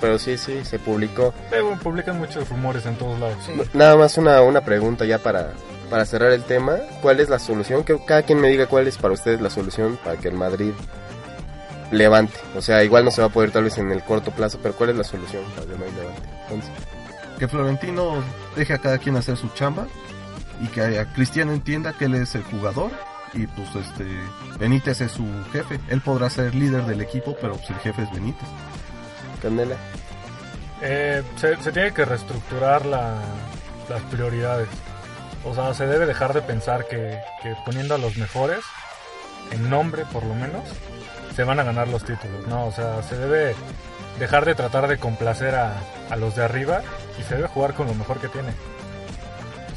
Pero 0.00 0.18
sí, 0.18 0.36
sí, 0.36 0.64
se 0.64 0.78
publicó. 0.78 1.32
Eh, 1.52 1.60
bueno, 1.60 1.78
publican 1.80 2.18
muchos 2.18 2.48
rumores 2.48 2.84
en 2.86 2.96
todos 2.96 3.18
lados. 3.20 3.36
Sí. 3.46 3.52
Nada 3.74 3.96
más 3.96 4.16
una, 4.18 4.40
una 4.42 4.60
pregunta 4.60 5.03
ya 5.04 5.18
para, 5.18 5.52
para 5.90 6.04
cerrar 6.04 6.32
el 6.32 6.42
tema. 6.44 6.76
¿Cuál 7.02 7.20
es 7.20 7.28
la 7.28 7.38
solución? 7.38 7.84
Que 7.84 7.98
cada 8.06 8.22
quien 8.22 8.40
me 8.40 8.48
diga 8.48 8.66
cuál 8.66 8.86
es 8.88 8.96
para 8.98 9.14
ustedes 9.14 9.40
la 9.40 9.50
solución 9.50 9.98
para 10.04 10.16
que 10.18 10.28
el 10.28 10.34
Madrid 10.34 10.72
levante. 11.90 12.34
O 12.56 12.62
sea, 12.62 12.82
igual 12.84 13.04
no 13.04 13.10
se 13.10 13.20
va 13.20 13.28
a 13.28 13.30
poder 13.30 13.50
tal 13.50 13.64
vez 13.64 13.78
en 13.78 13.90
el 13.92 14.02
corto 14.02 14.30
plazo, 14.30 14.58
pero 14.62 14.74
¿cuál 14.74 14.90
es 14.90 14.96
la 14.96 15.04
solución 15.04 15.44
para 15.54 15.66
que 15.66 15.72
el 15.72 15.78
Madrid 15.78 15.94
levante? 15.96 16.22
Entonces, 16.42 16.70
Que 17.38 17.48
Florentino 17.48 18.22
deje 18.56 18.72
a 18.74 18.78
cada 18.78 18.98
quien 18.98 19.16
hacer 19.16 19.36
su 19.36 19.48
chamba 19.50 19.86
y 20.62 20.68
que 20.68 20.98
a 20.98 21.12
Cristiano 21.12 21.52
entienda 21.52 21.92
que 21.92 22.04
él 22.06 22.14
es 22.14 22.34
el 22.34 22.42
jugador 22.44 22.90
y 23.32 23.46
pues 23.48 23.68
este 23.74 24.06
Benítez 24.58 25.00
es 25.00 25.12
su 25.12 25.26
jefe. 25.52 25.80
Él 25.88 26.00
podrá 26.00 26.30
ser 26.30 26.54
líder 26.54 26.84
del 26.86 27.00
equipo, 27.00 27.36
pero 27.40 27.54
pues 27.56 27.70
el 27.70 27.76
jefe 27.76 28.02
es 28.02 28.12
Benítez. 28.12 28.48
Candela. 29.42 29.74
Eh, 30.80 31.22
se, 31.36 31.56
se 31.62 31.72
tiene 31.72 31.92
que 31.92 32.04
reestructurar 32.04 32.86
la- 32.86 33.20
las 33.88 34.02
prioridades. 34.10 34.68
O 35.44 35.54
sea, 35.54 35.74
se 35.74 35.86
debe 35.86 36.06
dejar 36.06 36.32
de 36.32 36.42
pensar 36.42 36.86
que, 36.86 37.18
que 37.42 37.54
poniendo 37.64 37.94
a 37.94 37.98
los 37.98 38.16
mejores, 38.16 38.60
en 39.50 39.68
nombre 39.68 40.04
por 40.12 40.24
lo 40.24 40.34
menos, 40.34 40.62
se 41.36 41.44
van 41.44 41.60
a 41.60 41.64
ganar 41.64 41.88
los 41.88 42.04
títulos. 42.04 42.46
No, 42.46 42.66
o 42.66 42.72
sea, 42.72 43.02
se 43.02 43.16
debe 43.16 43.54
dejar 44.18 44.44
de 44.44 44.54
tratar 44.54 44.88
de 44.88 44.96
complacer 44.98 45.54
a, 45.54 45.74
a 46.10 46.16
los 46.16 46.34
de 46.36 46.44
arriba 46.44 46.80
y 47.18 47.22
se 47.24 47.34
debe 47.36 47.48
jugar 47.48 47.74
con 47.74 47.86
lo 47.86 47.94
mejor 47.94 48.20
que 48.20 48.28
tiene. 48.28 48.48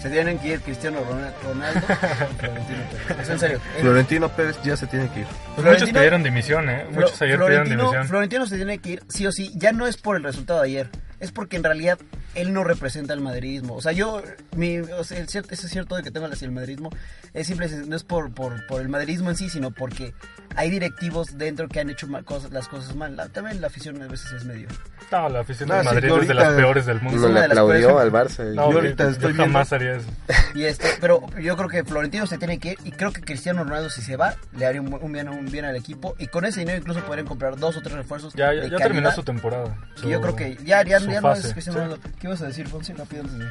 Se 0.01 0.11
tienen 0.11 0.37
que 0.37 0.49
ir 0.49 0.61
Cristiano 0.61 0.99
Ronaldo, 1.43 1.81
Florentino 2.37 2.83
Pérez. 3.07 3.19
Es 3.19 3.29
en 3.29 3.39
serio. 3.39 3.59
Florentino 3.81 4.29
Pérez 4.29 4.57
ya 4.63 4.77
se 4.77 4.87
tiene 4.87 5.09
que 5.09 5.21
ir. 5.21 5.27
Pues 5.55 5.67
muchos 5.67 5.89
pidieron 5.89 6.23
dimisión, 6.23 6.69
¿eh? 6.69 6.85
Muchos 6.91 7.19
Flo- 7.19 7.25
ayer 7.25 7.39
pidieron 7.39 7.69
dimisión. 7.69 8.07
Florentino 8.07 8.45
se 8.45 8.55
tiene 8.57 8.77
que 8.77 8.89
ir 8.91 9.03
sí 9.09 9.25
o 9.25 9.31
sí. 9.31 9.51
Ya 9.55 9.71
no 9.71 9.87
es 9.87 9.97
por 9.97 10.15
el 10.15 10.23
resultado 10.23 10.61
de 10.61 10.67
ayer. 10.67 10.89
Es 11.19 11.31
porque 11.31 11.57
en 11.57 11.63
realidad 11.63 11.97
él 12.37 12.53
no 12.53 12.63
representa 12.63 13.13
el 13.13 13.21
madridismo. 13.21 13.75
O 13.75 13.81
sea, 13.81 13.91
yo, 13.91 14.21
mi, 14.55 14.77
o 14.79 15.03
sea, 15.03 15.19
el 15.19 15.27
cier- 15.27 15.45
ese 15.49 15.65
es 15.65 15.71
cierto 15.71 15.95
de 15.95 16.03
que 16.03 16.11
tengo 16.11 16.27
hacia 16.27 16.45
el 16.45 16.51
madridismo. 16.51 16.89
Es 17.33 17.47
simple, 17.47 17.67
no 17.87 17.95
es 17.95 18.03
por, 18.03 18.31
por, 18.33 18.65
por 18.67 18.81
el 18.81 18.89
madridismo 18.89 19.29
en 19.29 19.35
sí, 19.35 19.49
sino 19.49 19.71
porque 19.71 20.13
hay 20.55 20.69
directivos 20.69 21.37
dentro 21.37 21.67
que 21.67 21.79
han 21.79 21.89
hecho 21.89 22.07
mal- 22.07 22.23
cosas, 22.25 22.51
las 22.51 22.67
cosas 22.67 22.95
mal. 22.95 23.15
La- 23.15 23.27
también 23.29 23.59
la 23.61 23.67
afición 23.67 24.01
a 24.01 24.07
veces 24.07 24.31
es 24.31 24.45
medio. 24.45 24.67
No, 25.11 25.29
la 25.29 25.39
afición 25.39 25.71
Ah, 25.71 25.77
de 25.77 25.83
Madrid 25.83 26.07
yo 26.09 26.19
es 26.21 26.27
de 26.27 26.33
las 26.33 26.53
peores 26.53 26.85
del 26.85 26.97
No 26.97 27.09
mundo. 27.09 27.27
una 27.29 27.39
le 27.39 27.45
aplaudió 27.45 27.97
al 27.99 28.11
Barça. 28.11 28.43
No, 28.53 28.71
Yo 28.71 28.77
ahorita 28.79 29.03
yo 29.05 29.09
estoy 29.11 29.33
jamás 29.33 29.71
haría 29.73 29.95
eso. 29.95 30.07
Y 30.55 30.63
este, 30.65 30.89
pero 30.99 31.21
yo 31.39 31.55
creo 31.55 31.69
que 31.69 31.83
Florentino 31.83 32.25
se 32.25 32.37
tiene 32.37 32.57
que 32.59 32.71
ir 32.71 32.77
y 32.83 32.91
creo 32.91 33.11
que 33.13 33.21
Cristiano 33.21 33.63
Ronaldo 33.63 33.89
si 33.91 34.01
se 34.01 34.15
va 34.17 34.35
le 34.57 34.65
haría 34.65 34.81
un, 34.81 34.91
un 34.93 35.11
bien, 35.11 35.29
un 35.29 35.45
bien 35.45 35.65
al 35.65 35.75
equipo 35.75 36.15
y 36.17 36.27
con 36.27 36.45
ese 36.45 36.61
dinero 36.61 36.79
incluso 36.79 36.99
podrían 37.01 37.27
comprar 37.27 37.57
dos 37.57 37.77
o 37.77 37.81
tres 37.81 37.93
refuerzos. 37.95 38.33
Ya, 38.33 38.53
ya, 38.53 38.65
ya 38.67 38.77
terminó 38.77 39.11
su 39.11 39.23
temporada. 39.23 39.77
Que 40.01 40.09
yo 40.09 40.17
su- 40.17 40.21
creo 40.23 40.35
que 40.35 40.57
ya, 40.65 40.83
ya, 40.83 40.99
su 40.99 41.09
ya 41.11 41.21
no 41.21 41.31
es. 41.33 41.53
Cristiano 41.53 41.95
Sí. 41.95 42.01
¿Qué 42.27 42.31
ibas 42.31 42.41
a 42.41 42.47
decir, 42.47 42.67
Fonsi? 42.67 42.91
Rápido 42.91 43.21
antes 43.23 43.39
de... 43.39 43.45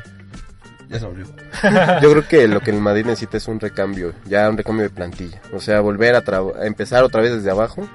Ya 0.91 0.99
se 1.01 1.07
olvidó. 1.07 1.29
Yo 2.03 2.11
creo 2.11 2.29
que 2.29 2.47
lo 2.47 2.61
que 2.61 2.73
el 2.73 2.79
Madrid 2.83 3.07
necesita 3.07 3.39
es 3.39 3.49
un 3.49 3.59
recambio, 3.59 4.13
ya 4.27 4.51
un 4.51 4.59
recambio 4.59 4.83
de 4.83 4.91
plantilla. 4.91 5.41
O 5.55 5.61
sea, 5.61 5.81
volver 5.81 6.15
a, 6.15 6.23
tra- 6.23 6.55
a 6.55 6.67
empezar 6.67 7.03
otra 7.03 7.23
vez 7.23 7.33
desde 7.33 7.51
abajo, 7.51 7.89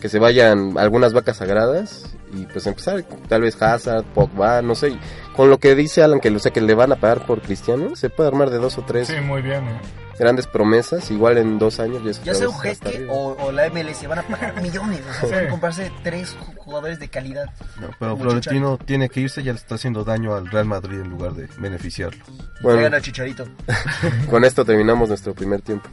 que 0.00 0.08
se 0.08 0.20
vayan 0.20 0.78
algunas 0.78 1.12
vacas 1.14 1.38
sagradas 1.38 2.14
y 2.32 2.46
pues 2.46 2.64
empezar 2.68 3.02
tal 3.28 3.42
vez 3.42 3.60
Hazard, 3.60 4.04
Pogba, 4.14 4.62
no 4.62 4.76
sé. 4.76 4.96
Con 5.34 5.50
lo 5.50 5.58
que 5.58 5.74
dice 5.74 6.00
Alan, 6.04 6.20
que, 6.20 6.30
o 6.30 6.38
sea, 6.38 6.52
que 6.52 6.60
le 6.60 6.74
van 6.74 6.92
a 6.92 6.96
pagar 6.96 7.26
por 7.26 7.42
Cristiano, 7.42 7.96
se 7.96 8.08
puede 8.08 8.28
armar 8.28 8.50
de 8.50 8.58
dos 8.58 8.78
o 8.78 8.82
tres 8.82 9.08
Sí, 9.08 9.20
muy 9.20 9.42
bien. 9.42 9.64
¿eh? 9.66 9.80
Grandes 10.20 10.46
promesas, 10.46 11.10
igual 11.10 11.38
en 11.38 11.58
dos 11.58 11.80
años. 11.80 12.04
Ya, 12.04 12.10
es 12.10 12.22
Ya 12.22 12.34
sea 12.34 12.48
un 12.48 12.58
jeque 12.60 13.06
o, 13.08 13.36
o 13.40 13.50
la 13.50 13.68
MLS 13.70 14.06
van 14.06 14.20
a 14.20 14.22
pagar 14.22 14.62
millones. 14.62 15.00
O 15.00 15.12
sea, 15.12 15.20
Sí. 15.22 15.26
pueden 15.26 15.48
comprarse 15.50 15.90
tres 16.04 16.36
ju- 16.36 16.54
jugadores 16.58 17.00
de 17.00 17.08
calidad. 17.08 17.46
No, 17.80 17.88
pero 17.98 18.16
Florentino 18.16 18.78
tiene 18.78 19.08
que 19.08 19.20
irse, 19.20 19.42
ya 19.42 19.52
le 19.52 19.58
está 19.58 19.74
haciendo 19.74 20.04
daño 20.04 20.34
al 20.34 20.46
Real 20.48 20.66
Madrid 20.66 21.00
en 21.00 21.10
lugar 21.10 21.32
de 21.32 21.48
beneficiarlo. 21.58 22.22
Bueno. 22.60 22.78
Traigan 22.78 22.94
a 22.94 23.00
Chicharito. 23.00 23.48
Con 24.30 24.44
esto 24.44 24.64
terminamos 24.64 25.08
nuestro 25.08 25.34
primer 25.34 25.62
tiempo. 25.62 25.88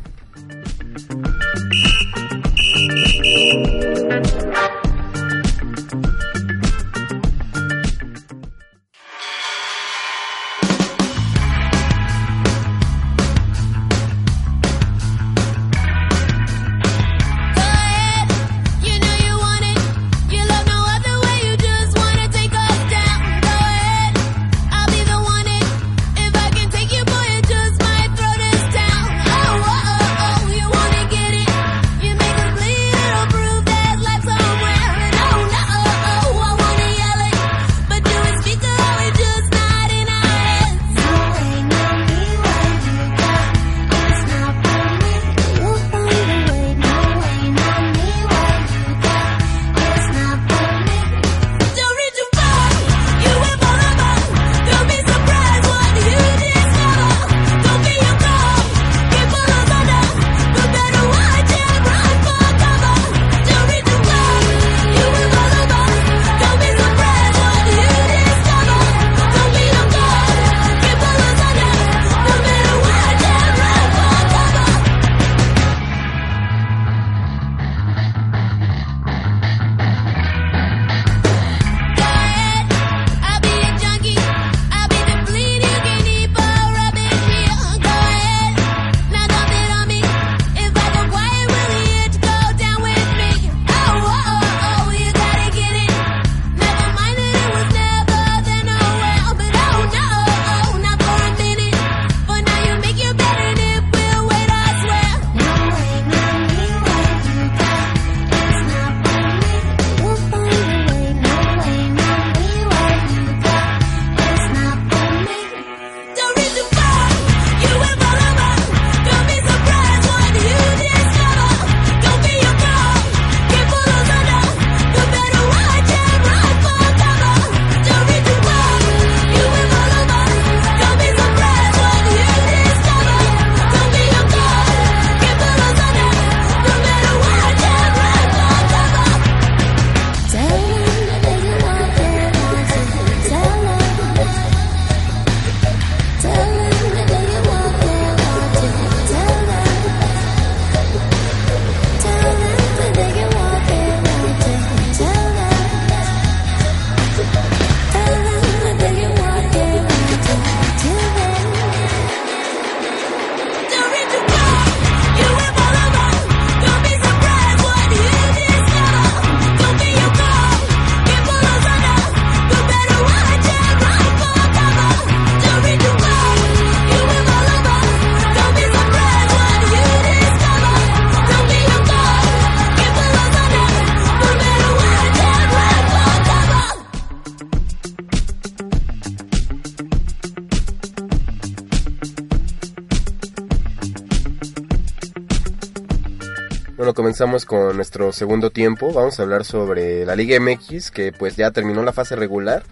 Comenzamos 196.98 197.46
con 197.46 197.76
nuestro 197.76 198.12
segundo 198.12 198.50
tiempo. 198.50 198.92
Vamos 198.92 199.20
a 199.20 199.24
hablar 199.24 199.46
sobre 199.46 200.04
la 200.04 200.16
Liga 200.16 200.40
MX, 200.40 200.90
que 200.90 201.12
pues 201.12 201.36
ya 201.36 201.52
terminó 201.52 201.84
la 201.84 201.94
fase 201.94 202.16
regular. 202.16 202.64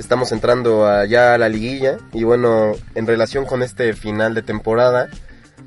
Estamos 0.00 0.32
entrando 0.32 0.84
allá 0.88 1.34
a 1.34 1.38
la 1.38 1.48
liguilla. 1.48 1.98
Y 2.12 2.24
bueno, 2.24 2.72
en 2.96 3.06
relación 3.06 3.46
con 3.46 3.62
este 3.62 3.94
final 3.94 4.34
de 4.34 4.42
temporada, 4.42 5.08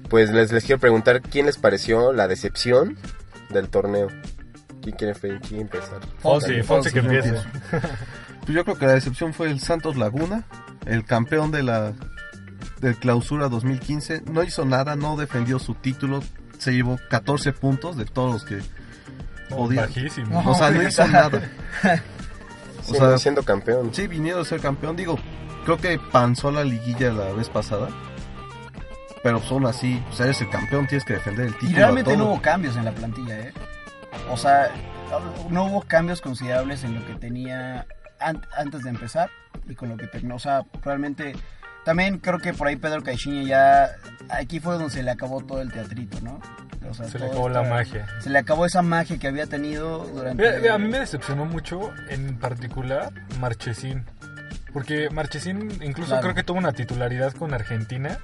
pues 0.09 0.29
les, 0.31 0.51
les 0.51 0.65
quiero 0.65 0.81
preguntar 0.81 1.21
quién 1.21 1.45
les 1.45 1.57
pareció 1.57 2.11
la 2.11 2.27
decepción 2.27 2.97
del 3.49 3.69
torneo. 3.69 4.09
¿Quién 4.81 4.97
quiere 4.97 5.15
fe- 5.15 5.39
quién 5.47 5.61
empezar? 5.61 6.01
Fonsi, 6.19 6.61
Fonsi 6.63 6.91
que 6.91 6.99
empiece. 6.99 7.33
Pues 7.71 8.53
yo 8.55 8.63
creo 8.65 8.77
que 8.77 8.85
la 8.87 8.93
decepción 8.93 9.33
fue 9.33 9.49
el 9.49 9.61
Santos 9.61 9.95
Laguna, 9.95 10.43
el 10.85 11.05
campeón 11.05 11.49
de 11.51 11.63
la 11.63 11.93
del 12.81 12.95
clausura 12.97 13.47
2015. 13.47 14.23
No 14.31 14.43
hizo 14.43 14.65
nada, 14.65 14.97
no 14.97 15.15
defendió 15.15 15.59
su 15.59 15.73
título, 15.75 16.21
se 16.57 16.71
llevó 16.73 16.99
14 17.09 17.53
puntos 17.53 17.97
de 17.97 18.05
todos 18.05 18.33
los 18.33 18.43
que 18.45 18.59
podía. 19.49 19.81
Bajísimo. 19.81 20.43
O 20.49 20.53
sea, 20.55 20.71
no 20.71 20.81
hizo 20.87 21.07
nada. 21.07 21.41
O 22.77 22.89
Siendo, 22.89 23.07
sea, 23.09 23.17
siendo 23.17 23.41
campeón. 23.43 23.89
sí, 23.95 24.05
vinieron 24.05 24.41
a 24.41 24.45
ser 24.45 24.59
campeón. 24.61 24.95
Digo, 24.95 25.17
creo 25.63 25.77
que 25.77 25.97
panzó 26.11 26.51
la 26.51 26.63
liguilla 26.63 27.11
la 27.11 27.33
vez 27.33 27.49
pasada. 27.49 27.87
Pero 29.23 29.41
son 29.41 29.65
así, 29.65 30.03
o 30.11 30.13
sea, 30.13 30.27
eres 30.27 30.39
el 30.41 30.49
campeón, 30.51 30.85
tienes 30.85 31.03
que 31.03 31.13
defender 31.13 31.47
el 31.47 31.53
título. 31.53 31.71
Y 31.71 31.75
realmente 31.75 32.15
no 32.15 32.25
hubo 32.25 32.41
cambios 32.43 32.75
en 32.77 32.85
la 32.85 32.91
plantilla, 32.91 33.39
¿eh? 33.39 33.53
O 34.29 34.37
sea, 34.37 34.69
no 35.49 35.65
hubo 35.65 35.81
cambios 35.81 36.21
considerables 36.21 36.83
en 36.83 36.93
lo 36.93 37.03
que 37.07 37.15
tenía 37.15 37.87
an- 38.19 38.45
antes 38.55 38.83
de 38.83 38.91
empezar 38.91 39.31
y 39.67 39.73
con 39.73 39.89
lo 39.89 39.97
que 39.97 40.05
terminó. 40.05 40.35
O 40.35 40.39
sea, 40.39 40.63
realmente 40.83 41.33
también 41.85 42.17
creo 42.19 42.39
que 42.39 42.53
por 42.53 42.67
ahí 42.67 42.75
Pedro 42.75 43.01
Caixinha 43.03 43.43
ya 43.43 43.89
aquí 44.29 44.59
fue 44.59 44.73
donde 44.73 44.89
se 44.89 45.03
le 45.03 45.11
acabó 45.11 45.41
todo 45.41 45.61
el 45.61 45.71
teatrito, 45.71 46.17
¿no? 46.21 46.39
O 46.89 46.93
sea, 46.93 47.07
Se 47.07 47.17
le 47.17 47.25
acabó 47.27 47.49
la 47.49 47.63
magia. 47.63 48.05
Se 48.19 48.29
le 48.29 48.37
acabó 48.37 48.65
esa 48.65 48.81
magia 48.81 49.17
que 49.17 49.27
había 49.27 49.47
tenido 49.47 50.05
durante 50.05 50.43
Mira, 50.43 50.59
mira, 50.59 50.73
a 50.75 50.77
mí 50.77 50.87
me 50.87 50.99
decepcionó 50.99 51.45
mucho, 51.45 51.91
en 52.09 52.37
particular, 52.37 53.11
Marchesín. 53.39 54.03
Porque 54.73 55.09
Marchesín 55.09 55.71
incluso 55.81 56.09
Claro. 56.11 56.21
creo 56.23 56.35
que 56.35 56.43
tuvo 56.43 56.57
una 56.59 56.73
titularidad 56.73 57.31
con 57.33 57.53
Argentina. 57.53 58.19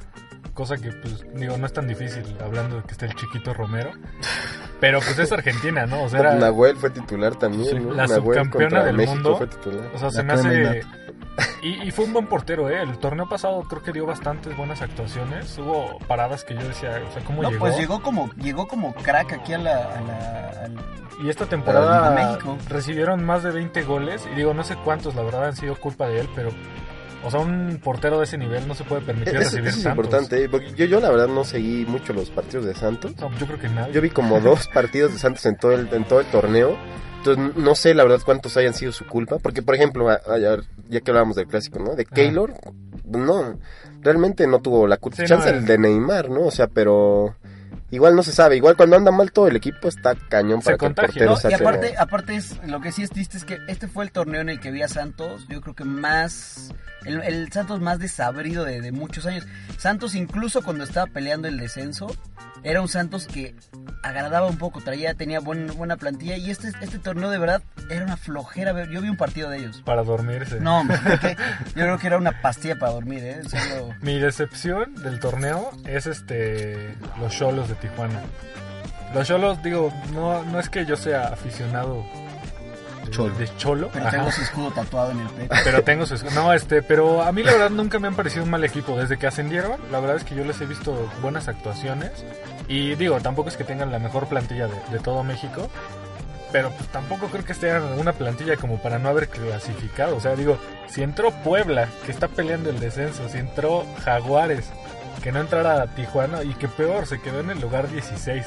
Cosa 0.53 0.75
que, 0.77 0.91
pues, 0.91 1.25
digo, 1.33 1.57
no 1.57 1.65
es 1.65 1.73
tan 1.73 1.87
difícil 1.87 2.23
hablando 2.43 2.75
de 2.77 2.83
que 2.83 2.91
esté 2.91 3.05
el 3.05 3.15
chiquito 3.15 3.53
Romero. 3.53 3.91
Pero, 4.79 4.99
pues, 4.99 5.17
es 5.17 5.31
Argentina, 5.31 5.85
¿no? 5.85 6.03
O 6.03 6.09
sea, 6.09 6.19
era, 6.19 6.35
Nahuel 6.35 6.75
fue 6.75 6.89
titular 6.89 7.35
también. 7.37 7.65
Sí, 7.69 7.75
¿no? 7.79 7.93
la 7.93 8.05
Nahuel 8.05 8.37
subcampeona 8.39 8.83
del 8.83 8.97
México 8.97 9.13
mundo. 9.15 9.37
fue 9.37 9.47
titular. 9.47 9.89
o 9.95 9.97
sea 9.97 10.11
se 10.11 10.23
me 10.23 10.33
hace... 10.33 10.81
Y, 11.61 11.87
y 11.87 11.91
fue 11.91 12.05
un 12.05 12.13
buen 12.13 12.27
portero, 12.27 12.69
¿eh? 12.69 12.81
El 12.81 12.97
torneo 12.97 13.29
pasado 13.29 13.61
creo 13.63 13.81
que 13.83 13.91
dio 13.91 14.05
bastantes 14.05 14.55
buenas 14.57 14.81
actuaciones. 14.81 15.57
Hubo 15.59 15.97
paradas 16.07 16.43
que 16.43 16.55
yo 16.55 16.61
decía, 16.67 17.01
o 17.07 17.13
sea, 17.13 17.23
¿cómo 17.23 17.41
No, 17.43 17.49
llegó? 17.49 17.59
pues 17.65 17.77
llegó 17.77 18.01
como 18.01 18.31
llegó 18.35 18.67
como 18.67 18.93
crack 18.95 19.33
aquí 19.33 19.53
a 19.53 19.57
la, 19.59 19.75
a 19.77 20.01
la- 20.01 20.49
al- 20.65 21.25
Y 21.25 21.29
esta 21.29 21.45
temporada 21.45 22.11
México. 22.11 22.57
recibieron 22.67 23.23
más 23.23 23.43
de 23.43 23.51
20 23.51 23.83
goles. 23.83 24.27
Y 24.31 24.35
digo, 24.35 24.53
no 24.55 24.63
sé 24.63 24.75
cuántos, 24.83 25.13
la 25.15 25.21
verdad, 25.21 25.45
han 25.45 25.55
sido 25.55 25.75
culpa 25.75 26.07
de 26.07 26.21
él, 26.21 26.29
pero... 26.35 26.49
O 27.23 27.29
sea, 27.29 27.39
un 27.39 27.79
portero 27.83 28.17
de 28.17 28.23
ese 28.23 28.39
nivel 28.39 28.67
no 28.67 28.73
se 28.73 28.83
puede 28.83 29.03
permitir 29.03 29.35
Eso, 29.35 29.43
recibir 29.43 29.67
eso 29.67 29.77
es 29.81 29.85
importante, 29.85 30.43
¿eh? 30.43 30.49
porque 30.49 30.73
yo, 30.73 30.85
yo 30.85 30.99
la 30.99 31.11
verdad 31.11 31.27
no 31.27 31.43
seguí 31.43 31.85
mucho 31.85 32.13
los 32.13 32.31
partidos 32.31 32.65
de 32.65 32.73
Santos. 32.73 33.15
No, 33.21 33.29
yo 33.37 33.45
creo 33.45 33.59
que 33.59 33.69
nadie. 33.69 33.93
Yo 33.93 34.01
vi 34.01 34.09
como 34.09 34.39
dos 34.39 34.67
partidos 34.69 35.13
de 35.13 35.19
Santos 35.19 35.45
en 35.45 35.55
todo 35.55 35.73
el, 35.73 35.87
en 35.93 36.03
todo 36.05 36.19
el 36.21 36.25
torneo. 36.25 36.75
Entonces 37.23 37.55
no 37.55 37.75
sé 37.75 37.93
la 37.93 38.03
verdad 38.03 38.19
cuántos 38.25 38.57
hayan 38.57 38.73
sido 38.73 38.91
su 38.91 39.05
culpa. 39.05 39.37
Porque 39.39 39.61
por 39.61 39.75
ejemplo, 39.75 40.09
a- 40.09 40.19
a- 40.27 40.37
ya, 40.39 41.01
que 41.01 41.11
hablábamos 41.11 41.35
del 41.35 41.47
clásico, 41.47 41.79
¿no? 41.79 41.95
De 41.95 42.05
Keylor, 42.05 42.53
no, 43.05 43.57
realmente 44.01 44.47
no 44.47 44.59
tuvo 44.59 44.87
la 44.87 44.97
culpa. 44.97 45.17
Sí, 45.17 45.23
Chance 45.25 45.51
no, 45.51 45.57
el 45.59 45.65
de 45.65 45.77
Neymar, 45.77 46.29
¿no? 46.29 46.41
O 46.45 46.51
sea, 46.51 46.67
pero 46.67 47.35
igual 47.91 48.15
no 48.15 48.23
se 48.23 48.31
sabe. 48.31 48.57
Igual 48.57 48.75
cuando 48.75 48.95
anda 48.95 49.11
mal 49.11 49.31
todo 49.31 49.47
el 49.47 49.55
equipo 49.55 49.87
está 49.87 50.15
cañón 50.15 50.61
Se 50.61 50.65
para 50.65 50.77
que 50.77 50.85
el 50.87 50.95
portero 50.95 51.31
No, 51.31 51.49
y 51.49 51.53
aparte, 51.53 51.93
aparte 51.97 52.35
es, 52.35 52.57
lo 52.67 52.81
que 52.81 52.91
sí 52.91 53.03
es 53.03 53.09
triste 53.09 53.37
es 53.37 53.45
que 53.45 53.57
este 53.67 53.87
fue 53.87 54.03
el 54.05 54.11
torneo 54.11 54.41
en 54.41 54.49
el 54.49 54.59
que 54.59 54.71
vi 54.71 54.81
a 54.81 54.87
Santos, 54.87 55.45
yo 55.49 55.61
creo 55.61 55.75
que 55.75 55.83
más, 55.83 56.69
el, 57.05 57.21
el 57.23 57.51
Santos 57.51 57.81
más 57.81 57.99
desabrido 57.99 58.63
de, 58.65 58.81
de 58.81 58.91
muchos 58.91 59.25
años. 59.25 59.45
Santos 59.77 60.15
incluso 60.15 60.63
cuando 60.63 60.83
estaba 60.83 61.05
peleando 61.07 61.47
el 61.47 61.57
descenso, 61.57 62.07
era 62.63 62.81
un 62.81 62.87
Santos 62.87 63.27
que 63.27 63.55
agradaba 64.03 64.47
un 64.47 64.57
poco, 64.57 64.81
traía, 64.81 65.13
tenía 65.13 65.39
buen- 65.39 65.67
buena 65.77 65.97
plantilla 65.97 66.35
y 66.37 66.49
este, 66.51 66.69
este 66.81 66.99
torneo 66.99 67.29
de 67.29 67.37
verdad 67.37 67.61
era 67.89 68.03
una 68.05 68.17
flojera. 68.17 68.71
Yo 68.85 69.01
vi 69.01 69.09
un 69.09 69.17
partido 69.17 69.49
de 69.49 69.59
ellos. 69.59 69.81
Para 69.85 70.03
dormirse. 70.03 70.59
No, 70.59 70.83
que- 71.21 71.35
yo 71.75 71.83
creo 71.83 71.97
que 71.97 72.07
era 72.07 72.17
una 72.17 72.41
pastilla 72.41 72.77
para 72.77 72.93
dormir, 72.93 73.23
¿eh? 73.23 73.41
Mi 74.01 74.17
decepción 74.19 74.95
del 74.95 75.19
torneo 75.19 75.71
es 75.85 76.07
este 76.07 76.95
los 77.19 77.31
Cholos 77.33 77.69
de 77.69 77.75
Tijuana. 77.75 78.21
Los 79.13 79.27
Cholos, 79.27 79.61
digo, 79.61 79.93
no, 80.13 80.43
no 80.45 80.59
es 80.59 80.69
que 80.69 80.85
yo 80.85 80.95
sea 80.95 81.27
aficionado 81.27 82.03
Cholo. 83.09 83.35
de 83.35 83.55
Cholo, 83.57 83.89
Pero 83.91 84.07
ajá, 84.07 84.17
tengo 84.17 84.31
su 84.31 84.41
escudo 84.41 84.71
tatuado 84.71 85.11
en 85.11 85.19
el 85.21 85.27
pecho. 85.29 85.61
pero 85.63 85.83
tengo 85.83 86.05
su 86.05 86.15
no 86.33 86.53
este, 86.53 86.81
pero 86.81 87.21
a 87.23 87.31
mí 87.31 87.43
la 87.43 87.51
verdad 87.53 87.69
nunca 87.69 87.99
me 87.99 88.07
han 88.07 88.15
parecido 88.15 88.43
un 88.43 88.49
mal 88.49 88.63
equipo 88.63 88.97
desde 88.97 89.17
que 89.17 89.27
ascendieron. 89.27 89.79
La 89.91 89.99
verdad 89.99 90.17
es 90.17 90.23
que 90.23 90.35
yo 90.35 90.43
les 90.43 90.59
he 90.61 90.65
visto 90.65 91.09
buenas 91.21 91.47
actuaciones 91.47 92.11
y 92.67 92.95
digo, 92.95 93.19
tampoco 93.19 93.49
es 93.49 93.57
que 93.57 93.63
tengan 93.63 93.91
la 93.91 93.99
mejor 93.99 94.27
plantilla 94.27 94.67
de, 94.67 94.75
de 94.91 94.99
todo 94.99 95.23
México. 95.23 95.69
Pero 96.51 96.69
pues 96.71 96.89
tampoco 96.89 97.27
creo 97.27 97.45
que 97.45 97.53
estén 97.53 97.81
una 97.97 98.13
plantilla 98.13 98.57
como 98.57 98.77
para 98.81 98.99
no 98.99 99.09
haber 99.09 99.29
clasificado. 99.29 100.17
O 100.17 100.19
sea, 100.19 100.35
digo, 100.35 100.57
si 100.87 101.01
entró 101.01 101.31
Puebla, 101.31 101.87
que 102.05 102.11
está 102.11 102.27
peleando 102.27 102.69
el 102.69 102.79
descenso, 102.79 103.29
si 103.29 103.37
entró 103.37 103.85
Jaguares, 104.03 104.69
que 105.23 105.31
no 105.31 105.39
entrara 105.39 105.81
a 105.81 105.87
Tijuana, 105.87 106.43
y 106.43 106.53
que 106.55 106.67
peor, 106.67 107.07
se 107.07 107.21
quedó 107.21 107.39
en 107.39 107.51
el 107.51 107.61
lugar 107.61 107.89
16. 107.89 108.45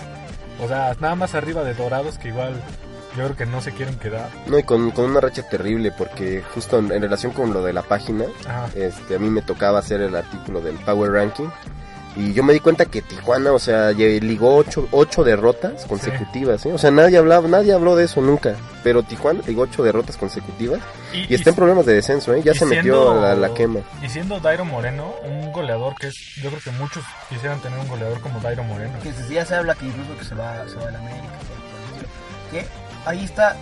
O 0.62 0.68
sea, 0.68 0.94
nada 1.00 1.14
más 1.14 1.34
arriba 1.34 1.64
de 1.64 1.74
Dorados, 1.74 2.18
que 2.18 2.28
igual 2.28 2.60
yo 3.16 3.24
creo 3.24 3.36
que 3.36 3.46
no 3.46 3.60
se 3.60 3.72
quieren 3.72 3.96
quedar. 3.96 4.28
No, 4.46 4.58
y 4.58 4.62
con, 4.62 4.90
con 4.90 5.06
una 5.06 5.20
racha 5.20 5.42
terrible, 5.48 5.92
porque 5.92 6.42
justo 6.54 6.78
en, 6.78 6.90
en 6.92 7.02
relación 7.02 7.32
con 7.32 7.52
lo 7.52 7.62
de 7.62 7.72
la 7.72 7.82
página, 7.82 8.24
Ajá. 8.46 8.68
este, 8.74 9.16
a 9.16 9.18
mí 9.18 9.30
me 9.30 9.42
tocaba 9.42 9.78
hacer 9.78 10.00
el 10.00 10.14
artículo 10.16 10.60
del 10.60 10.76
Power 10.76 11.12
Ranking. 11.12 11.48
Y 12.16 12.32
yo 12.32 12.44
me 12.44 12.52
di 12.52 12.60
cuenta 12.60 12.84
que 12.86 13.02
Tijuana, 13.02 13.50
o 13.52 13.58
sea, 13.58 13.90
ligó 13.90 14.54
ocho, 14.54 14.86
ocho 14.92 15.24
derrotas 15.24 15.84
consecutivas, 15.86 16.64
¿eh? 16.64 16.72
O 16.72 16.78
sea, 16.78 16.92
nadie 16.92 17.18
hablaba, 17.18 17.48
nadie 17.48 17.72
habló 17.72 17.96
de 17.96 18.04
eso 18.04 18.20
nunca. 18.20 18.54
Pero 18.84 19.02
Tijuana 19.02 19.40
ligó 19.44 19.62
ocho 19.62 19.82
derrotas 19.82 20.16
consecutivas 20.16 20.78
y 21.12 21.34
está 21.34 21.50
en 21.50 21.56
problemas 21.56 21.86
de 21.86 21.94
descenso, 21.94 22.32
¿eh? 22.32 22.40
Ya 22.44 22.52
y 22.52 22.54
se 22.54 22.66
metió 22.66 22.82
siendo- 22.82 23.10
a 23.10 23.20
la, 23.20 23.34
la 23.34 23.52
quema. 23.52 23.80
Y 24.00 24.08
siendo 24.08 24.38
Dairo 24.38 24.64
Moreno, 24.64 25.12
un 25.24 25.50
goleador 25.50 25.96
que 25.96 26.06
es, 26.06 26.14
yo 26.40 26.50
creo 26.50 26.62
que 26.62 26.70
muchos 26.80 27.02
quisieran 27.28 27.58
tener 27.60 27.80
un 27.80 27.88
goleador 27.88 28.20
como 28.20 28.38
Dairo 28.38 28.62
Moreno. 28.62 28.92
que 29.02 29.12
ya 29.34 29.44
se 29.44 29.56
habla 29.56 29.74
que 29.74 29.86
incluso 29.86 30.16
que 30.16 30.24
se 30.24 30.36
va, 30.36 30.68
se 30.68 30.76
va 30.76 30.86
a 30.86 30.92
la 30.92 30.98
América. 31.00 31.24
todo 32.52 32.58
ahí 33.04 33.24
está. 33.24 33.56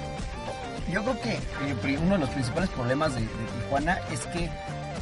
Yo 0.90 1.02
creo 1.02 1.20
que 1.20 1.33
eh, 1.35 1.98
uno 2.02 2.14
de 2.14 2.20
los 2.20 2.31
principales 2.31 2.68
problemas 2.70 3.14
de, 3.14 3.20
de 3.20 3.26
Tijuana 3.26 3.98
es 4.11 4.26
que 4.26 4.50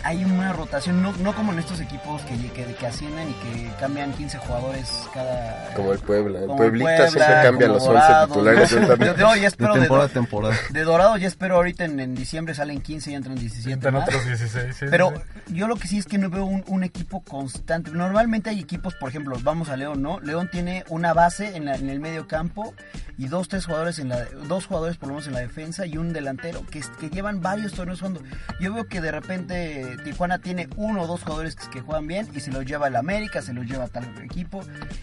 hay 0.05 0.25
una 0.25 0.53
rotación, 0.53 1.03
no, 1.03 1.13
no 1.19 1.35
como 1.35 1.53
en 1.53 1.59
estos 1.59 1.81
equipos 1.81 2.23
que, 2.23 2.37
que, 2.53 2.75
que 2.75 2.87
ascienden 2.87 3.29
y 3.31 3.33
que 3.35 3.71
cambian 3.79 4.13
15 4.13 4.39
jugadores 4.39 4.91
cada... 5.13 5.73
Como 5.75 5.93
el 5.93 5.99
Puebla. 5.99 6.41
El 6.41 6.47
Pueblita 6.47 6.85
Puebla, 6.97 7.11
siempre 7.11 7.35
cambia 7.43 7.69
los 7.69 7.83
11 7.83 7.89
Dorados, 7.93 8.29
titulares. 8.29 8.73
¿no? 8.73 9.17
yo 9.17 9.31
De 9.41 9.47
espero 9.47 9.75
de, 9.75 9.81
temporada 9.81 10.07
a 10.07 10.13
temporada. 10.13 10.55
de 10.71 10.83
Dorado 10.85 11.17
ya 11.17 11.29
espero 11.29 11.57
ahorita 11.57 11.85
en, 11.85 12.01
en 12.01 12.15
diciembre 12.15 12.55
salen 12.55 12.81
15 12.81 13.11
y 13.11 13.15
entran 13.15 13.37
17 13.37 13.73
Están 13.75 13.95
más. 13.95 14.09
otros 14.09 14.27
16. 14.27 14.67
sí, 14.67 14.73
sí, 14.79 14.87
Pero 14.91 15.13
sí. 15.47 15.55
yo 15.55 15.67
lo 15.69 15.77
que 15.77 15.89
sí 15.89 15.99
es 15.99 16.07
que 16.07 16.19
no 16.19 16.31
veo 16.31 16.45
un, 16.45 16.65
un 16.67 16.85
equipo 16.85 17.21
constante. 17.23 17.91
Normalmente 17.91 18.51
hay 18.51 18.61
equipos, 18.61 18.95
por 18.95 19.09
ejemplo, 19.09 19.37
vamos 19.43 19.69
a 19.69 19.77
León, 19.77 20.03
¿no? 20.03 20.21
León 20.21 20.49
tiene 20.51 20.85
una 20.89 21.13
base 21.15 21.57
en, 21.57 21.65
la- 21.67 21.77
en 21.77 21.91
el 21.91 22.01
medio 22.01 22.27
campo 22.27 22.75
y 23.19 23.27
dos, 23.29 23.49
tres 23.49 23.67
jugadores 23.67 23.99
en 23.99 24.09
la, 24.09 24.25
dos 24.49 24.67
jugadores 24.67 24.97
por 24.97 25.09
lo 25.09 25.15
menos 25.15 25.27
en 25.29 25.35
la 25.35 25.41
defensa 25.41 25.85
y 25.87 25.97
un 25.99 26.13
delantero 26.13 26.65
que, 26.71 26.81
que 26.99 27.11
llevan 27.11 27.41
varios 27.43 27.73
torneos 27.75 27.99
jugando. 28.01 28.23
Yo 28.61 28.73
veo 28.73 28.87
que 28.87 29.01
de 29.01 29.11
repente 29.11 29.90
Tijuana 29.99 30.39
tiene 30.39 30.69
uno 30.77 31.03
o 31.03 31.07
dos 31.07 31.23
jugadores 31.23 31.57
que, 31.57 31.69
que 31.71 31.81
juegan 31.81 32.07
bien 32.07 32.29
y 32.35 32.41
se 32.41 32.51
los 32.51 32.65
lleva 32.65 32.89
el 32.89 32.97
América, 32.97 33.43
se 33.43 33.53
los 33.53 33.67
lleva 33.67 33.89
tal 33.89 34.05
equipo. 34.23 34.61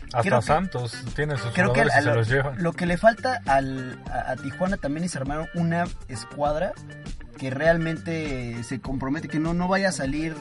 Hasta 0.07 0.21
creo 0.21 0.39
que- 0.39 0.45
Santos 0.45 1.03
tiene 1.15 1.37
sus 1.37 1.51
Creo 1.53 1.73
que 1.73 1.83
jugadores 1.83 2.03
y 2.03 2.05
lo, 2.05 2.11
se 2.11 2.17
los 2.17 2.27
llevan. 2.29 2.63
lo 2.63 2.73
que 2.73 2.85
le 2.85 2.97
falta 2.97 3.41
al, 3.45 3.99
a, 4.11 4.31
a 4.31 4.35
Tijuana 4.35 4.77
también 4.77 5.03
es 5.05 5.15
armar 5.15 5.49
una 5.55 5.85
escuadra 6.07 6.73
que 7.37 7.49
realmente 7.49 8.63
se 8.63 8.79
compromete, 8.81 9.27
que 9.27 9.39
no, 9.39 9.53
no 9.53 9.67
vaya 9.67 9.89
a 9.89 9.91
salir 9.91 10.33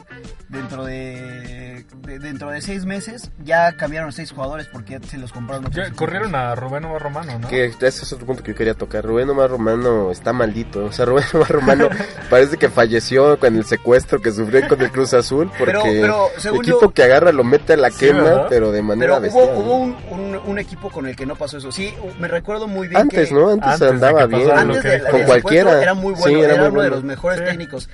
dentro 0.49 0.83
de, 0.85 1.85
de- 2.01 2.19
dentro 2.19 2.49
de 2.49 2.61
seis 2.61 2.85
meses. 2.85 3.31
Ya 3.43 3.71
cambiaron 3.73 4.11
seis 4.11 4.31
jugadores 4.31 4.67
porque 4.71 4.99
ya 4.99 5.07
se 5.07 5.17
los 5.17 5.31
compraron. 5.31 5.65
otros 5.65 5.75
Ya 5.77 5.83
equipos. 5.83 5.99
corrieron 5.99 6.35
a 6.35 6.55
Rubén 6.55 6.85
Omar 6.85 7.01
Romano, 7.01 7.39
¿no? 7.39 7.47
Que 7.47 7.65
ese 7.65 7.87
es 7.87 8.13
otro 8.13 8.25
punto 8.25 8.43
que 8.43 8.51
yo 8.51 8.57
quería 8.57 8.73
tocar. 8.73 9.05
Rubén 9.05 9.29
Omar 9.29 9.49
Romano 9.49 10.11
está 10.11 10.33
maldito. 10.33 10.85
O 10.85 10.91
sea, 10.91 11.05
Rubén 11.05 11.25
Omar 11.33 11.49
Romano 11.49 11.89
parece 12.29 12.57
que 12.57 12.69
falleció 12.69 13.39
con 13.39 13.55
el 13.55 13.65
secuestro 13.65 14.21
que 14.21 14.31
sufrió 14.31 14.67
con 14.67 14.81
el 14.81 14.91
Cruz 14.91 15.13
Azul. 15.13 15.51
Porque 15.57 15.71
Pero- 15.73 15.83
pero, 15.83 16.27
según 16.37 16.59
equipo 16.61 16.81
yo- 16.81 16.91
que 16.91 17.03
agarra 17.03 17.31
lo 17.31 17.43
mete 17.43 17.73
a 17.73 17.77
la 17.77 17.91
Sí, 17.91 18.07
quema, 18.07 18.23
¿verdad? 18.23 18.45
pero 18.49 18.71
de 18.71 18.81
manera 18.81 19.19
Pero 19.21 19.33
hubo, 19.35 19.75
un, 19.77 19.95
un- 20.09 20.39
un 20.45 20.59
equipo 20.59 20.89
con 20.89 21.05
el 21.07 21.15
que 21.15 21.25
no 21.25 21.35
pasó 21.35 21.57
eso. 21.57 21.71
Sí, 21.71 21.93
me 22.19 22.27
recuerdo 22.27 22.67
muy 22.67 22.87
bien 22.87 23.01
Antes, 23.01 23.29
que 23.29 23.33
¿no? 23.35 23.49
Antes, 23.49 23.81
andaba 23.81 24.25
bien. 24.25 24.49
antes 24.51 24.83
de. 24.83 25.01
Con 25.11 25.23
cualquiera. 25.23 25.81
era 25.81 25.93
muy 25.93 26.13
bueno, 26.13 26.25
Sí, 26.25 26.33
era 26.43 26.53
era, 26.55 26.63
muy 26.63 26.71
uno 26.71 26.81
de 26.89 26.95
los 26.95 27.03
mejores 27.03 27.39
Sí. 27.39 27.45
técnicos. 27.45 27.89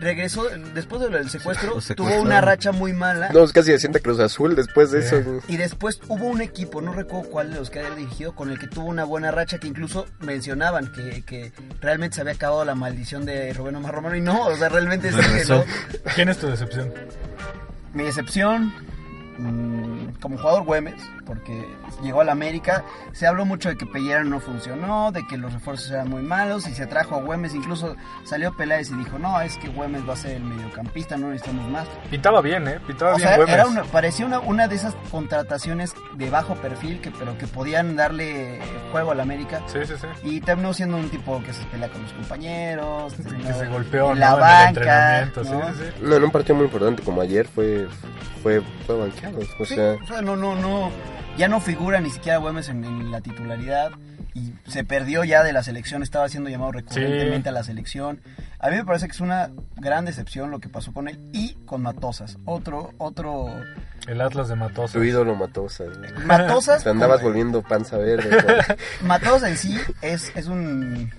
regresó, 0.00 0.44
después 0.74 1.00
del 1.00 1.30
secuestro, 1.30 1.78
tuvo 1.96 2.20
una 2.20 2.40
racha 2.40 2.72
muy 2.72 2.92
mala. 2.92 3.30
No, 3.32 3.42
es 3.44 3.52
casi 3.52 3.70
se 3.70 3.78
siente 3.78 4.00
Cruz 4.00 4.18
Azul 4.18 4.54
después 4.56 4.90
de 4.90 5.00
Sí. 5.02 5.14
eso. 5.14 5.40
Y 5.48 5.56
después 5.56 6.00
hubo 6.08 6.26
un 6.26 6.42
equipo, 6.42 6.82
no 6.82 6.92
recuerdo 6.92 7.30
cuál 7.30 7.52
de 7.52 7.58
los 7.60 7.70
que 7.70 7.78
había 7.78 7.94
dirigido, 7.94 8.34
con 8.34 8.50
el 8.50 8.58
que 8.58 8.66
tuvo 8.66 8.86
una 8.86 9.04
buena 9.04 9.30
racha 9.30 9.58
que 9.58 9.68
incluso 9.68 10.04
mencionaban 10.18 10.92
que, 10.92 11.22
que 11.24 11.52
realmente 11.80 12.16
se 12.16 12.20
había 12.22 12.34
acabado 12.34 12.64
la 12.66 12.74
maldición 12.74 13.24
de 13.24 13.52
Rubén 13.54 13.76
Omar 13.76 13.94
Romano 13.94 14.16
y 14.16 14.20
no, 14.20 14.46
o 14.48 14.56
sea, 14.56 14.68
realmente 14.68 15.08
es 15.08 15.14
que 15.16 15.44
no. 15.48 15.64
¿Quién 16.14 16.28
es 16.28 16.38
tu 16.38 16.48
decepción? 16.48 16.92
Mi 17.94 18.02
decepción, 18.02 18.74
mm, 19.38 19.93
como 20.20 20.38
jugador 20.38 20.64
Güemes, 20.64 21.00
porque 21.26 21.66
llegó 22.02 22.20
al 22.22 22.28
América, 22.30 22.84
se 23.12 23.26
habló 23.26 23.44
mucho 23.44 23.68
de 23.68 23.76
que 23.76 23.84
Pelleira 23.86 24.24
no 24.24 24.40
funcionó, 24.40 25.12
de 25.12 25.26
que 25.26 25.36
los 25.36 25.52
refuerzos 25.52 25.90
eran 25.90 26.08
muy 26.08 26.22
malos 26.22 26.66
y 26.66 26.74
se 26.74 26.86
trajo 26.86 27.16
a 27.16 27.20
Güemes, 27.22 27.54
incluso 27.54 27.94
salió 28.24 28.54
Peláez 28.56 28.90
y 28.90 28.94
dijo, 28.94 29.18
no, 29.18 29.40
es 29.40 29.56
que 29.58 29.68
Güemes 29.68 30.08
va 30.08 30.14
a 30.14 30.16
ser 30.16 30.36
el 30.36 30.44
mediocampista, 30.44 31.16
no 31.16 31.28
necesitamos 31.28 31.70
más. 31.70 31.86
Pintaba 32.10 32.40
bien, 32.40 32.66
¿eh? 32.68 32.80
Pintaba 32.86 33.12
O 33.12 33.16
bien 33.16 33.28
sea, 33.28 33.36
Güemes. 33.36 33.54
era 33.54 33.66
una, 33.66 33.84
parecía 33.84 34.26
una, 34.26 34.40
una 34.40 34.68
de 34.68 34.76
esas 34.76 34.94
contrataciones 35.10 35.94
de 36.14 36.30
bajo 36.30 36.54
perfil, 36.56 37.00
que 37.00 37.10
pero 37.10 37.36
que 37.38 37.46
podían 37.46 37.96
darle 37.96 38.60
juego 38.92 39.12
al 39.12 39.20
América. 39.20 39.60
Sí, 39.66 39.80
sí, 39.86 39.94
sí. 40.00 40.06
Y 40.22 40.40
terminó 40.40 40.72
siendo 40.72 40.96
un 40.96 41.08
tipo 41.10 41.42
que 41.42 41.52
se 41.52 41.64
pelea 41.66 41.88
con 41.90 42.02
los 42.02 42.12
compañeros, 42.12 43.12
Que 43.14 43.52
se 43.52 43.66
golpeó 43.66 44.12
en 44.12 44.20
¿no? 44.20 44.20
la 44.20 44.26
en 44.28 44.34
el 44.34 44.40
banca, 44.40 44.68
entrenamiento. 44.68 45.44
Sí, 45.44 45.50
¿no? 45.50 45.68
sí, 45.68 45.74
sí. 45.96 46.02
No, 46.02 46.16
en 46.16 46.24
un 46.24 46.30
partido 46.30 46.54
muy 46.56 46.64
importante 46.66 47.02
como 47.02 47.20
ayer 47.20 47.46
fue 47.46 47.86
fue, 48.44 48.62
fue 48.86 48.96
banqueado. 48.98 49.38
O 49.58 49.64
Sí, 49.66 49.74
sea, 49.74 49.94
o 49.94 50.06
sea, 50.06 50.22
no, 50.22 50.36
no, 50.36 50.54
no, 50.54 50.92
ya 51.36 51.48
no 51.48 51.60
figura 51.60 51.98
ni 52.00 52.10
siquiera 52.10 52.38
Güemes 52.38 52.68
en, 52.68 52.84
en 52.84 53.10
la 53.10 53.20
titularidad 53.22 53.90
y 54.34 54.52
se 54.68 54.84
perdió 54.84 55.24
ya 55.24 55.42
de 55.42 55.52
la 55.52 55.62
selección, 55.62 56.02
estaba 56.02 56.28
siendo 56.28 56.50
llamado 56.50 56.72
recurrentemente 56.72 57.44
Sí. 57.44 57.48
a 57.48 57.52
la 57.52 57.62
selección. 57.64 58.20
A 58.58 58.68
mí 58.70 58.76
me 58.76 58.84
parece 58.84 59.06
que 59.06 59.12
es 59.12 59.20
una 59.20 59.50
gran 59.76 60.04
decepción 60.04 60.50
lo 60.50 60.58
que 60.60 60.68
pasó 60.68 60.92
con 60.92 61.08
él 61.08 61.18
y 61.32 61.54
con 61.66 61.82
Matosas. 61.82 62.38
Otro, 62.44 62.92
otro, 62.98 63.46
El 64.06 64.20
Atlas 64.20 64.48
de 64.48 64.56
Matosas. 64.56 64.92
tu 64.92 65.02
ídolo 65.04 65.34
Matosa. 65.36 65.84
Matosas. 66.26 66.82
Te 66.84 66.90
andabas 66.90 67.22
volviendo 67.22 67.62
panza 67.62 67.96
verde. 67.96 68.30
Matosas 69.02 69.50
en 69.50 69.56
sí 69.56 69.78
es, 70.02 70.32
es 70.34 70.46
un, 70.48 71.10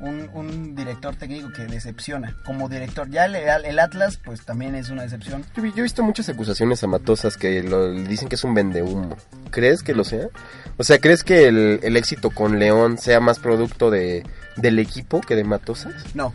un, 0.00 0.30
un 0.32 0.74
director 0.74 1.16
técnico 1.16 1.50
que 1.52 1.66
decepciona. 1.66 2.34
Como 2.44 2.68
director, 2.68 3.08
ya 3.10 3.26
el, 3.26 3.34
el 3.36 3.78
Atlas, 3.78 4.18
pues 4.22 4.44
también 4.44 4.74
es 4.74 4.90
una 4.90 5.02
decepción. 5.02 5.44
Yo, 5.56 5.64
yo 5.64 5.72
he 5.78 5.82
visto 5.82 6.02
muchas 6.02 6.28
acusaciones 6.28 6.82
a 6.82 6.86
Matosas 6.86 7.36
que 7.36 7.62
lo, 7.62 7.92
dicen 7.92 8.28
que 8.28 8.36
es 8.36 8.44
un 8.44 8.54
vendehumo. 8.54 9.16
¿Crees 9.50 9.82
que 9.82 9.94
lo 9.94 10.04
sea? 10.04 10.28
O 10.76 10.84
sea, 10.84 10.98
¿crees 10.98 11.24
que 11.24 11.48
el, 11.48 11.80
el 11.82 11.96
éxito 11.96 12.30
con 12.30 12.58
León 12.58 12.98
sea 12.98 13.20
más 13.20 13.38
producto 13.38 13.90
de, 13.90 14.24
del 14.56 14.78
equipo 14.78 15.20
que 15.20 15.34
de 15.36 15.44
Matosas? 15.44 15.94
No. 16.14 16.32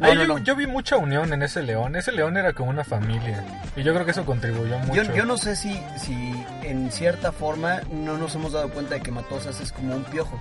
Ay, 0.00 0.14
No, 0.14 0.14
no, 0.14 0.22
yo, 0.22 0.28
no. 0.28 0.38
yo 0.38 0.54
vi 0.54 0.66
mucha 0.68 0.96
unión 0.96 1.32
en 1.32 1.42
ese 1.42 1.60
león. 1.62 1.96
Ese 1.96 2.12
león 2.12 2.36
era 2.36 2.52
como 2.52 2.70
una 2.70 2.84
familia. 2.84 3.44
Y 3.74 3.82
yo 3.82 3.92
creo 3.92 4.04
que 4.04 4.12
eso 4.12 4.24
contribuyó 4.24 4.78
mucho. 4.78 5.02
Yo, 5.02 5.12
yo 5.12 5.24
no 5.24 5.36
sé 5.36 5.56
si, 5.56 5.76
si 5.96 6.14
en 6.62 6.92
cierta 6.92 7.32
forma 7.32 7.80
no 7.90 8.16
nos 8.16 8.32
hemos 8.36 8.52
dado 8.52 8.68
cuenta 8.70 8.94
de 8.94 9.00
que 9.00 9.10
Matosas 9.10 9.60
es 9.60 9.72
como 9.72 9.96
un 9.96 10.04
piojo. 10.04 10.40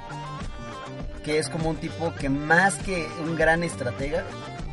Que 1.27 1.39
es 1.39 1.49
como 1.49 1.69
un 1.69 1.75
tipo 1.75 2.15
que 2.15 2.29
más 2.29 2.75
que 2.75 3.05
un 3.21 3.35
gran 3.35 3.61
estratega, 3.61 4.23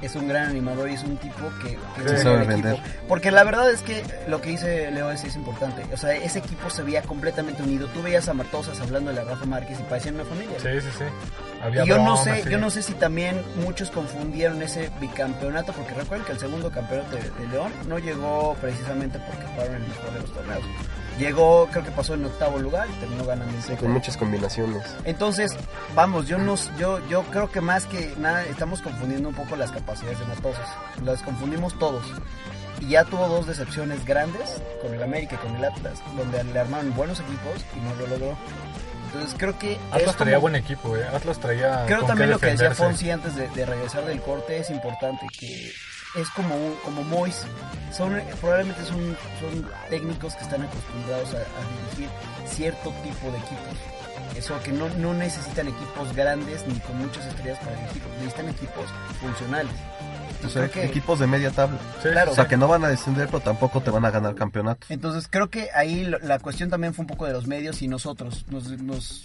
es 0.03 0.14
un 0.14 0.29
gran 0.29 0.51
animador 0.51 0.88
y 0.88 0.95
es 0.95 1.03
un 1.03 1.17
tipo 1.17 1.51
que, 1.61 1.71
que 1.71 2.09
Sí. 2.09 2.14
une 2.14 2.23
Sabe 2.23 2.45
vender. 2.47 2.79
Porque 3.09 3.33
la 3.33 3.43
verdad 3.43 3.69
es 3.73 3.83
que 3.83 4.05
lo 4.29 4.40
que 4.40 4.51
dice 4.51 4.88
Leo 4.93 5.11
es, 5.11 5.25
es 5.25 5.35
importante. 5.35 5.83
O 5.93 5.97
sea, 5.97 6.14
ese 6.14 6.38
equipo 6.38 6.71
se 6.71 6.85
veía 6.85 7.03
completamente 7.03 7.61
unido. 7.64 7.88
Tú 7.88 8.03
veías 8.03 8.29
a 8.29 8.35
Matosas 8.35 8.81
hablando 8.81 9.11
de 9.11 9.17
la 9.17 9.25
Rafa 9.25 9.47
Márquez 9.47 9.81
y 9.81 9.83
parecían 9.83 10.14
una 10.14 10.25
familia. 10.27 10.57
Sí, 10.61 10.81
sí, 10.81 10.88
sí. 10.97 11.05
Había 11.61 11.85
Y 11.85 11.88
yo 11.88 11.99
no 11.99 12.17
sé, 12.19 12.45
sí. 12.45 12.51
yo 12.51 12.59
no 12.59 12.71
sé 12.71 12.83
si 12.83 12.93
también 12.95 13.43
muchos 13.64 13.90
confundieron 13.90 14.62
ese 14.62 14.90
bicampeonato, 15.01 15.73
porque 15.73 15.93
recuerden 15.95 16.25
que 16.25 16.33
el 16.35 16.38
segundo 16.38 16.71
campeonato 16.71 17.17
de, 17.17 17.23
de 17.23 17.49
León 17.51 17.73
no 17.88 17.99
llegó 17.99 18.55
precisamente 18.61 19.19
porque 19.19 19.45
fueron 19.57 19.75
el 19.75 19.88
mejor 19.88 20.12
de 20.12 20.21
los 20.21 20.33
torneos. 20.33 20.62
Llegó, 21.18 21.68
creo 21.70 21.85
que 21.85 21.90
pasó 21.92 22.14
en 22.14 22.24
octavo 22.24 22.59
lugar 22.59 22.88
y 22.90 22.92
terminó 23.00 23.24
ganando 23.24 23.50
el 23.53 23.59
Con 23.61 23.62
segundo. 23.77 23.88
muchas 24.00 24.16
combinaciones. 24.16 24.83
Entonces, 25.05 25.53
vamos, 25.94 26.27
yo 26.27 26.38
no, 26.38 26.57
yo, 26.77 26.98
yo 27.09 27.22
creo 27.24 27.50
que 27.53 27.61
más 27.61 27.85
que 27.87 28.12
nada 28.18 28.42
estamos 28.44 28.83
confundiendo 28.83 29.29
un 29.29 29.35
poco 29.35 29.55
las 29.55 29.70
capacidades 29.70 30.18
de 30.18 30.27
Matosas. 30.27 30.68
Las 31.05 31.22
confundimos 31.22 31.79
todos. 31.79 32.03
Y 32.81 32.88
ya 32.88 33.05
tuvo 33.05 33.29
dos 33.29 33.46
decepciones 33.46 34.05
grandes 34.05 34.61
con 34.83 34.92
el 34.92 35.03
América 35.03 35.37
y 35.37 35.46
con 35.46 35.55
el 35.57 35.64
Atlas, 35.64 36.00
donde 36.16 36.42
le 36.42 36.59
armaron 36.59 36.92
buenos 36.94 37.20
equipos 37.20 37.64
y 37.77 37.81
no 37.81 37.94
lo 37.94 38.07
logró. 38.09 38.37
Entonces 39.07 39.37
creo 39.38 39.57
que 39.57 39.79
Atlas 39.92 40.16
traía 40.16 40.35
como- 40.35 40.40
buen 40.50 40.57
equipo, 40.57 40.96
¿eh? 40.96 41.07
Atlas 41.14 41.38
traía. 41.38 41.85
Creo 41.87 42.00
con 42.00 42.09
también 42.09 42.31
qué 42.31 42.35
lo 42.35 42.38
que 42.40 42.46
decía. 42.48 42.74
Fonsi 42.74 43.11
antes 43.12 43.37
de, 43.37 43.48
de 43.50 43.64
regresar 43.64 44.05
del 44.05 44.20
corte 44.20 44.59
es 44.59 44.70
importante, 44.70 45.24
que 45.38 45.72
es 46.16 46.29
como 46.31 46.55
un- 46.57 46.74
como 46.85 47.03
Mois, 47.05 47.42
son 47.92 48.20
probablemente 48.40 48.83
son, 48.85 49.16
son 49.40 49.70
técnicos 49.90 50.35
que 50.35 50.44
están 50.44 50.62
acostumbrados 50.62 51.35
a, 51.35 51.38
a 51.38 51.90
dirigir 51.96 52.09
cierto 52.46 52.90
tipo 53.03 53.31
de 53.31 53.38
equipos. 53.38 54.37
Eso 54.37 54.59
que 54.64 54.72
no, 54.72 54.88
no 54.98 55.14
necesitan 55.14 55.68
equipos 55.68 56.14
grandes 56.14 56.66
ni 56.66 56.79
con 56.81 56.98
muchas 56.98 57.24
estrellas 57.27 57.59
para 57.61 57.77
dirigir, 57.77 58.03
necesitan 58.18 58.48
equipos 58.48 58.85
funcionales. 59.20 59.72
O 60.44 60.48
sea, 60.48 60.62
Creo 60.68 60.70
que- 60.72 60.85
equipos 60.85 61.18
de 61.20 61.27
media 61.27 61.50
tabla. 61.50 61.79
Sí, 62.03 62.09
Claro. 62.11 62.33
O 62.33 62.35
sea, 62.35 62.46
que 62.48 62.57
no 62.57 62.68
van 62.68 62.85
a 62.85 62.88
descender, 62.88 63.27
pero 63.29 63.40
tampoco 63.40 63.81
te 63.81 63.90
van 63.90 64.05
a 64.05 64.11
ganar 64.11 64.35
campeonatos. 64.35 64.90
Entonces 64.90 65.27
creo 65.31 65.48
que 65.50 65.70
ahí 65.74 66.05
lo- 66.05 66.18
la 66.18 66.38
cuestión 66.38 66.68
también 66.68 66.92
fue 66.94 67.05
un 67.05 67.07
poco 67.07 67.27
de 67.27 67.33
los 67.33 67.46
medios 67.46 67.81
y 67.81 67.88
nosotros 67.88 68.44
nos, 68.50 68.68
nos, 68.83 69.24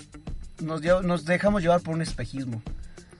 nos, 0.61 0.81
dio- 0.81 1.01
nos 1.01 1.25
dejamos 1.25 1.61
llevar 1.61 1.81
por 1.81 1.95
un 1.95 2.01
espejismo. 2.01 2.61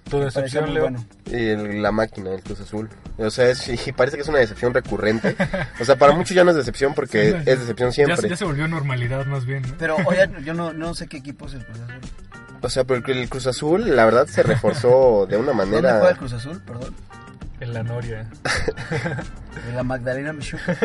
Tu 0.10 0.20
decepción, 0.20 0.74
Leo. 0.74 0.84
bueno. 0.84 1.06
Y 1.28 1.50
el- 1.50 1.82
la 1.82 1.92
máquina 1.92 2.32
del 2.32 2.42
Cruz 2.42 2.60
Azul. 2.62 2.90
O 3.18 3.30
sea, 3.30 3.50
es, 3.50 3.68
y 3.88 3.92
parece 3.92 4.18
que 4.18 4.24
es 4.24 4.30
una 4.30 4.40
decepción 4.40 4.74
recurrente. 4.74 5.36
O 5.80 5.86
sea, 5.86 5.96
para 5.98 6.12
muchos 6.16 6.36
ya 6.36 6.44
no 6.44 6.52
es 6.52 6.58
decepción 6.58 6.94
porque 6.94 7.32
Sí, 7.32 7.38
es 7.46 7.60
decepción 7.60 7.90
Ya, 7.90 7.94
siempre. 7.94 8.30
ya 8.30 8.36
se 8.36 8.46
volvió 8.46 8.68
normalidad 8.68 9.26
más 9.26 9.46
bien. 9.46 9.62
¿no? 9.64 9.76
Pero 9.78 9.98
oye, 10.06 10.30
yo 10.44 10.54
no, 10.54 10.74
no 10.74 10.94
sé 10.96 11.08
qué 11.08 11.18
equipo 11.18 11.46
es 11.48 11.54
el 11.54 11.66
Cruz 11.66 11.80
Azul. 11.82 12.00
O 12.62 12.70
sea, 12.70 12.84
porque 12.84 13.12
el 13.14 13.30
Cruz 13.30 13.48
Azul, 13.48 13.96
la 13.96 14.04
verdad, 14.06 14.28
se 14.28 14.44
reforzó 14.44 15.26
de 15.30 15.38
una 15.38 15.54
¿Dónde 15.54 15.64
juega 15.66 15.90
el 15.90 15.92
manera... 15.94 16.16
Cruz 16.18 16.34
Azul? 16.34 16.62
Perdón. 16.66 16.94
En 17.60 17.74
la 17.74 17.84
Noria. 17.84 18.26
De 19.66 19.74
la 19.74 19.84
Magdalena 19.84 20.32
Michoacán. 20.32 20.78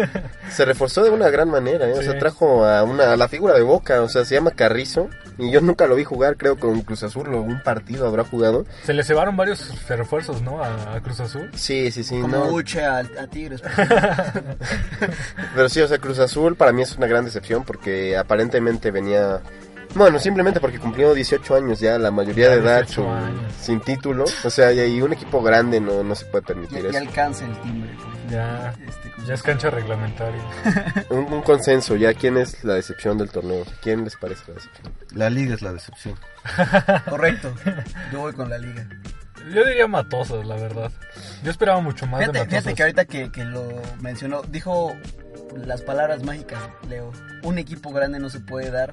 Se 0.51 0.65
reforzó 0.65 1.05
de 1.05 1.11
una 1.11 1.31
gran 1.31 1.49
manera, 1.49 1.89
¿eh? 1.89 1.93
O 1.93 2.03
sea, 2.03 2.19
trajo 2.19 2.65
a, 2.65 2.83
una, 2.83 3.13
a 3.13 3.17
la 3.17 3.29
figura 3.29 3.55
de 3.55 3.63
Boca, 3.63 4.03
o 4.03 4.09
sea, 4.09 4.25
se 4.25 4.35
llama 4.35 4.51
Carrizo. 4.51 5.09
Y 5.39 5.51
yo 5.51 5.61
nunca 5.61 5.87
lo 5.87 5.95
vi 5.95 6.05
jugar, 6.05 6.37
creo, 6.37 6.59
con 6.59 6.81
Cruz 6.83 7.03
Azul, 7.03 7.33
o 7.35 7.41
un 7.41 7.63
partido 7.63 8.07
habrá 8.07 8.25
jugado. 8.25 8.67
Se 8.85 8.93
le 8.93 9.05
cebaron 9.05 9.37
varios 9.37 9.71
refuerzos, 9.89 10.43
¿no? 10.43 10.63
A, 10.63 10.97
a 10.97 11.01
Cruz 11.03 11.21
Azul. 11.21 11.51
Sí, 11.55 11.91
sí, 11.93 12.03
sí, 12.03 12.21
Como 12.21 12.37
no. 12.37 12.45
Uche 12.47 12.85
a, 12.85 12.99
a 12.99 13.27
Tigres. 13.29 13.63
Pero 15.55 15.69
sí, 15.69 15.81
o 15.81 15.89
sea, 15.89 15.99
Cruz 15.99 16.19
Azul 16.19 16.57
para 16.57 16.73
mí 16.73 16.83
es 16.83 16.97
una 16.97 17.07
gran 17.07 17.25
decepción 17.25 17.65
porque 17.65 18.17
aparentemente 18.17 18.91
venía... 18.91 19.41
Bueno, 19.95 20.19
simplemente 20.19 20.61
porque 20.61 20.79
cumplió 20.79 21.15
18 21.15 21.55
años 21.55 21.79
ya, 21.81 21.99
la 21.99 22.11
mayoría 22.11 22.47
Ya 22.49 22.55
de 22.57 22.61
edad 22.61 22.79
18 22.87 23.03
sin, 23.03 23.11
años. 23.13 23.53
sin 23.61 23.81
título. 23.81 24.25
O 24.45 24.51
sea, 24.51 24.73
y, 24.73 24.81
y 24.81 25.01
un 25.03 25.13
equipo 25.13 25.43
grande 25.43 25.81
no, 25.81 26.03
no 26.03 26.15
se 26.15 26.25
puede 26.27 26.43
permitir 26.45 26.83
ya 26.83 26.89
eso. 26.89 26.99
alcanza 26.99 27.45
el 27.45 27.53
timbre. 27.61 27.91
fin. 27.91 28.31
Ya, 28.31 28.75
Este, 28.89 29.13
ya 29.27 29.35
es 29.35 29.43
cancha 29.43 29.71
reglamentaria. 29.71 30.43
Un, 31.11 31.33
un 31.33 31.43
consenso, 31.43 31.95
ya, 31.95 32.13
¿quién 32.15 32.37
es 32.39 32.65
la 32.65 32.75
decepción 32.75 33.19
del 33.19 33.31
torneo? 33.31 33.65
¿Quién 33.83 34.03
les 34.05 34.17
parece 34.17 34.43
la 34.49 34.55
decepción? 34.55 34.93
La 35.13 35.31
liga 35.31 35.55
es 35.55 35.63
la 35.63 35.73
decepción. 35.73 36.19
Correcto. 37.09 37.53
Yo 38.13 38.21
voy 38.21 38.33
con 38.33 38.49
la 38.51 38.59
liga. 38.59 38.87
Yo 39.53 39.65
diría 39.65 39.87
Matosas, 39.87 40.47
la 40.47 40.57
verdad. 40.57 40.91
Yo 41.43 41.51
esperaba 41.51 41.81
mucho 41.81 42.07
más 42.07 42.21
de 42.21 42.27
Fíjate, 42.27 42.39
Matosas. 42.41 42.63
fíjate 42.65 42.75
que 42.77 42.83
ahorita 42.83 43.05
que, 43.05 43.31
que 43.31 43.45
lo 43.45 43.69
mencionó, 44.01 44.43
dijo 44.43 44.97
las 45.55 45.83
palabras 45.83 46.23
mágicas, 46.23 46.61
Leo. 46.89 47.13
Un 47.43 47.59
equipo 47.59 47.93
grande 47.93 48.19
no 48.19 48.31
se 48.31 48.41
puede 48.41 48.71
dar 48.71 48.91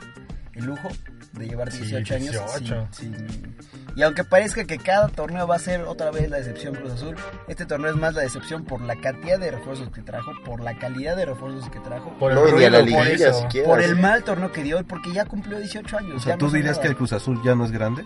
el 0.53 0.65
lujo 0.65 0.89
de 1.33 1.47
llevar 1.47 1.71
Sí, 1.71 1.79
18 1.79 2.15
años 2.15 2.31
18. 2.31 2.87
sin- 2.91 3.15
sin- 3.29 3.55
Y 3.95 4.03
aunque 4.03 4.23
parezca 4.23 4.63
que 4.65 4.77
cada 4.77 5.07
torneo 5.09 5.47
va 5.47 5.55
a 5.55 5.59
ser 5.59 5.81
otra 5.83 6.11
vez 6.11 6.29
la 6.29 6.37
decepción 6.37 6.75
Cruz 6.75 6.91
Azul, 6.93 7.15
este 7.47 7.65
torneo 7.65 7.89
es 7.91 7.95
más 7.97 8.13
la 8.13 8.21
decepción 8.21 8.63
por 8.65 8.81
la 8.81 8.95
cantidad 8.99 9.39
de 9.39 9.51
refuerzos 9.51 9.89
que 9.89 10.01
trajo, 10.01 10.31
por 10.45 10.61
la 10.61 10.77
calidad 10.77 11.15
de 11.17 11.25
refuerzos 11.25 11.69
que 11.69 11.79
trajo, 11.79 12.11
Por 12.19 12.31
el 12.31 12.35
No, 12.35 12.45
la 12.45 12.51
por 12.79 12.85
liguilla 12.85 13.29
eso. 13.29 13.41
siquiera. 13.43 13.67
por 13.67 13.81
sí. 13.81 13.89
el 13.89 13.95
mal 13.97 14.23
torneo 14.23 14.51
que 14.51 14.63
dio 14.63 14.79
y 14.79 14.83
porque 14.83 15.11
ya 15.13 15.25
cumplió 15.25 15.57
18 15.57 15.97
años. 15.97 16.15
O 16.17 16.19
sea, 16.19 16.33
ya 16.33 16.37
¿tú 16.37 16.47
no 16.47 16.51
dirías 16.53 16.71
nada. 16.77 16.81
que 16.83 16.87
el 16.89 16.95
Cruz 16.95 17.13
Azul 17.13 17.41
ya 17.43 17.55
no 17.55 17.65
es 17.65 17.71
grande? 17.71 18.03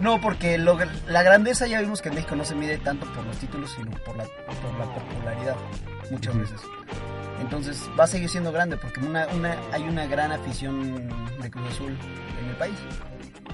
No, 0.00 0.18
porque 0.20 0.56
lo- 0.56 0.78
la 1.08 1.22
grandeza 1.22 1.66
ya 1.66 1.80
vimos 1.80 2.00
que 2.00 2.08
en 2.08 2.14
México 2.14 2.34
no 2.34 2.44
se 2.44 2.54
mide 2.54 2.78
tanto 2.78 3.04
por 3.12 3.22
los 3.26 3.36
títulos, 3.36 3.70
sino 3.76 3.90
por 4.04 4.16
la, 4.16 4.24
por 4.24 4.78
la 4.78 4.84
popularidad, 4.94 5.56
muchas 6.10 6.38
veces. 6.38 6.60
Entonces 7.40 7.88
va 7.98 8.04
a 8.04 8.06
seguir 8.06 8.28
siendo 8.28 8.52
grande 8.52 8.76
porque 8.76 9.00
una, 9.00 9.26
una, 9.28 9.56
hay 9.72 9.82
una 9.82 10.06
gran 10.06 10.30
afición 10.32 11.08
de 11.40 11.50
Cruz 11.50 11.66
Azul 11.70 11.96
en 12.42 12.48
el 12.48 12.56
país, 12.56 12.76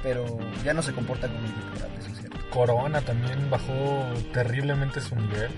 pero 0.02 0.38
ya 0.64 0.74
no 0.74 0.82
se 0.82 0.92
comporta 0.92 1.26
como 1.28 1.38
un 1.40 1.46
equipo 1.46 1.78
grande, 1.78 1.98
eso 2.00 2.10
es 2.10 2.18
cierto. 2.18 2.36
Corona 2.50 3.00
también 3.00 3.48
bajó 3.50 4.04
terriblemente 4.32 5.00
su 5.00 5.14
nivel. 5.16 5.50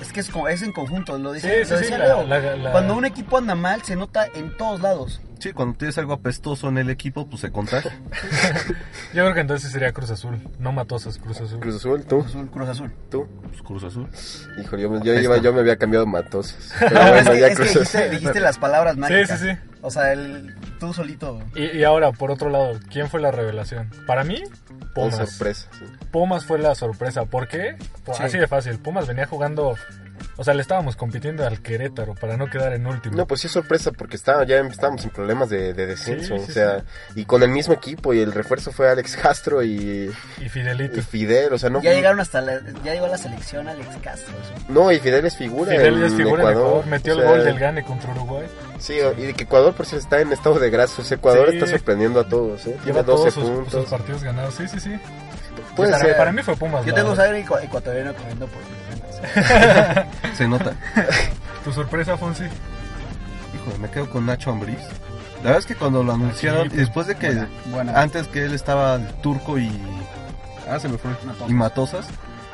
Es 0.00 0.12
que 0.12 0.20
es, 0.20 0.30
es 0.48 0.62
en 0.62 0.72
conjunto, 0.72 1.18
lo 1.18 1.32
decía, 1.32 1.50
sí, 1.52 1.58
lo 1.60 1.76
sí. 1.76 1.82
decía 1.82 1.98
la- 1.98 2.06
Leo. 2.06 2.26
la- 2.26 2.56
la- 2.56 2.72
Cuando 2.72 2.94
un 2.96 3.04
equipo 3.04 3.36
anda 3.36 3.54
mal, 3.54 3.82
se 3.82 3.96
nota 3.96 4.26
en 4.34 4.56
todos 4.56 4.80
lados. 4.80 5.20
Sí, 5.40 5.52
cuando 5.52 5.76
tienes 5.76 5.96
algo 5.98 6.12
apestoso 6.12 6.68
en 6.68 6.78
el 6.78 6.90
equipo, 6.90 7.26
pues 7.28 7.40
se 7.40 7.50
contagia. 7.50 7.90
Yo 9.14 9.22
creo 9.24 9.34
que 9.34 9.40
entonces 9.40 9.72
sería 9.72 9.92
Cruz 9.92 10.10
Azul, 10.10 10.38
no 10.58 10.70
Matosas, 10.72 11.18
Cruz 11.18 11.40
Azul. 11.40 11.58
Cruz 11.60 11.76
Azul, 11.76 12.04
tú, 12.04 12.18
Cruz 12.20 12.28
Azul, 12.34 12.50
Cruz 12.50 12.68
Azul. 12.68 12.92
tú. 13.10 13.26
Pues 13.48 13.62
Cruz 13.62 13.84
Azul. 13.84 14.08
Híjole, 14.62 14.82
yo, 14.82 15.02
yo, 15.02 15.14
iba- 15.14 15.38
yo 15.38 15.52
me 15.52 15.60
había 15.60 15.76
cambiado 15.76 16.06
matosas. 16.06 16.72
Pero 16.78 16.94
No, 16.94 17.00
es 17.06 17.12
bueno, 17.24 17.30
que, 17.32 17.40
ya 17.40 17.46
es 17.48 17.50
que 17.50 17.56
Cruz 17.64 17.74
dijiste, 17.74 17.98
Azul. 17.98 18.10
dijiste 18.10 18.40
las 18.40 18.58
palabras 18.58 18.96
mágicas. 18.96 19.40
sí, 19.40 19.48
sí. 19.50 19.56
O 19.82 19.90
sea, 19.90 20.12
el, 20.12 20.54
tú 20.78 20.92
solito. 20.92 21.40
Y, 21.54 21.78
y 21.78 21.84
ahora, 21.84 22.12
por 22.12 22.30
otro 22.30 22.50
lado, 22.50 22.78
¿quién 22.90 23.08
fue 23.08 23.18
la 23.20 23.30
revelación? 23.30 23.88
Para 24.06 24.24
mí, 24.24 24.42
Pumas. 24.94 25.16
sorpresa, 25.30 25.68
sí. 25.78 25.86
Pumas 26.10 26.44
fue 26.44 26.58
la 26.58 26.74
sorpresa. 26.74 27.24
¿Por 27.24 27.48
qué? 27.48 27.76
Pues 28.04 28.18
Sí. 28.18 28.24
Así 28.24 28.38
de 28.38 28.46
fácil. 28.46 28.78
Pumas 28.78 29.06
venía 29.08 29.26
jugando. 29.26 29.74
O 30.36 30.44
sea, 30.44 30.54
le 30.54 30.62
estábamos 30.62 30.96
compitiendo 30.96 31.46
al 31.46 31.60
Querétaro 31.60 32.14
para 32.14 32.36
no 32.36 32.48
quedar 32.48 32.72
en 32.72 32.86
último. 32.86 33.16
No, 33.16 33.26
pues 33.26 33.40
sí 33.42 33.46
es 33.48 33.52
sorpresa 33.52 33.92
porque 33.92 34.16
estaba, 34.16 34.44
ya 34.44 34.58
estábamos 34.60 35.04
en 35.04 35.10
problemas 35.10 35.50
de, 35.50 35.72
de 35.74 35.86
descenso, 35.86 36.36
Sí, 36.38 36.44
sí, 36.46 36.50
o 36.50 36.54
sea, 36.54 36.84
y 37.14 37.24
con 37.24 37.42
el 37.42 37.50
mismo 37.50 37.74
equipo 37.74 38.14
y 38.14 38.20
el 38.20 38.32
refuerzo 38.32 38.72
fue 38.72 38.88
Alex 38.88 39.16
Castro 39.16 39.62
y, 39.62 40.10
Y 40.40 40.48
Fidelito. 40.48 40.98
y 40.98 41.02
Fidel, 41.02 41.52
o 41.52 41.58
sea, 41.58 41.68
no 41.70 41.82
Ya 41.82 41.92
llegaron 41.92 42.20
hasta 42.20 42.40
la, 42.40 42.60
ya 42.84 42.94
llegó 42.94 43.06
a 43.06 43.10
la 43.10 43.18
selección 43.18 43.68
Alex 43.68 43.88
Castro. 44.02 44.34
eso. 44.40 44.64
No, 44.68 44.90
y 44.92 44.98
Fidel 45.00 45.26
es 45.26 45.36
figura 45.36 45.72
Fidel 45.72 45.94
en 45.98 46.04
es 46.04 46.14
figura 46.14 46.42
Ecuador. 46.42 46.56
en 46.56 46.68
Ecuador. 46.68 46.86
Metió 46.86 47.14
o 47.16 47.20
el 47.20 47.24
gol 47.26 47.44
del 47.44 47.58
Gane 47.58 47.84
contra 47.84 48.10
Uruguay. 48.12 48.46
Sí, 48.78 48.94
y 49.18 49.22
de 49.26 49.34
que 49.34 49.44
Ecuador 49.44 49.74
por 49.74 49.84
si 49.84 49.96
está 49.96 50.20
en 50.20 50.32
estado 50.32 50.58
de 50.58 50.70
gracia, 50.70 51.02
o 51.02 51.04
sea, 51.04 51.16
Ecuador 51.18 51.50
Sí. 51.50 51.56
está 51.58 51.66
sorprendiendo 51.66 52.18
a 52.20 52.28
todos, 52.28 52.60
¿eh? 52.66 52.70
Tiene 52.82 52.84
Lleva 52.86 53.02
12 53.02 53.30
todos 53.30 53.34
sus, 53.34 53.44
puntos. 53.44 53.72
sus 53.82 53.90
partidos 53.90 54.22
ganados. 54.22 54.54
Sí, 54.54 54.66
sí, 54.68 54.80
sí. 54.80 54.98
Puede 55.76 55.92
Para- 55.92 56.04
ser. 56.04 56.16
Para 56.16 56.32
mí 56.32 56.42
fue 56.42 56.56
Pumas. 56.56 56.84
Yo 56.86 56.94
tengo 56.94 57.14
sangre 57.14 57.44
ecua- 57.44 57.62
ecuatoriano 57.62 58.14
corriendo 58.14 58.46
por 58.46 58.62
venas. 58.62 58.79
Se 60.34 60.48
nota. 60.48 60.72
Tu 61.64 61.72
sorpresa, 61.72 62.16
Fonsi. 62.16 62.44
Híjole, 62.44 63.78
me 63.78 63.90
quedo 63.90 64.08
con 64.10 64.26
Nacho 64.26 64.50
Ambriz. 64.50 64.78
La 65.38 65.44
verdad 65.44 65.58
es 65.58 65.66
que 65.66 65.74
cuando 65.74 66.02
lo 66.02 66.12
anunciaron, 66.12 66.66
y 66.66 66.76
después 66.76 67.06
de 67.06 67.16
que 67.16 67.28
Buena, 67.28 67.48
buena. 67.66 68.00
antes 68.00 68.28
que 68.28 68.44
él 68.44 68.54
estaba 68.54 68.96
el 68.96 69.06
turco 69.22 69.58
y. 69.58 69.70
Ah, 70.68 70.78
se 70.78 70.88
me 70.88 70.98
fue. 70.98 71.10
Matosas. 71.24 71.50
Y 71.50 71.54
Matosas, 71.54 72.06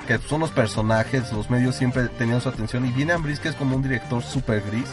que 0.07 0.19
son 0.19 0.41
los 0.41 0.51
personajes, 0.51 1.33
los 1.33 1.51
medios 1.51 1.75
siempre 1.75 2.09
tenían 2.09 2.41
su 2.41 2.49
atención. 2.49 2.87
Y 2.87 2.91
viene 2.93 3.13
Ambriz, 3.13 3.41
que 3.41 3.49
es 3.49 3.55
como 3.57 3.77
un 3.77 3.83
director 3.83 4.23
super 4.23 4.63
gris. 4.63 4.89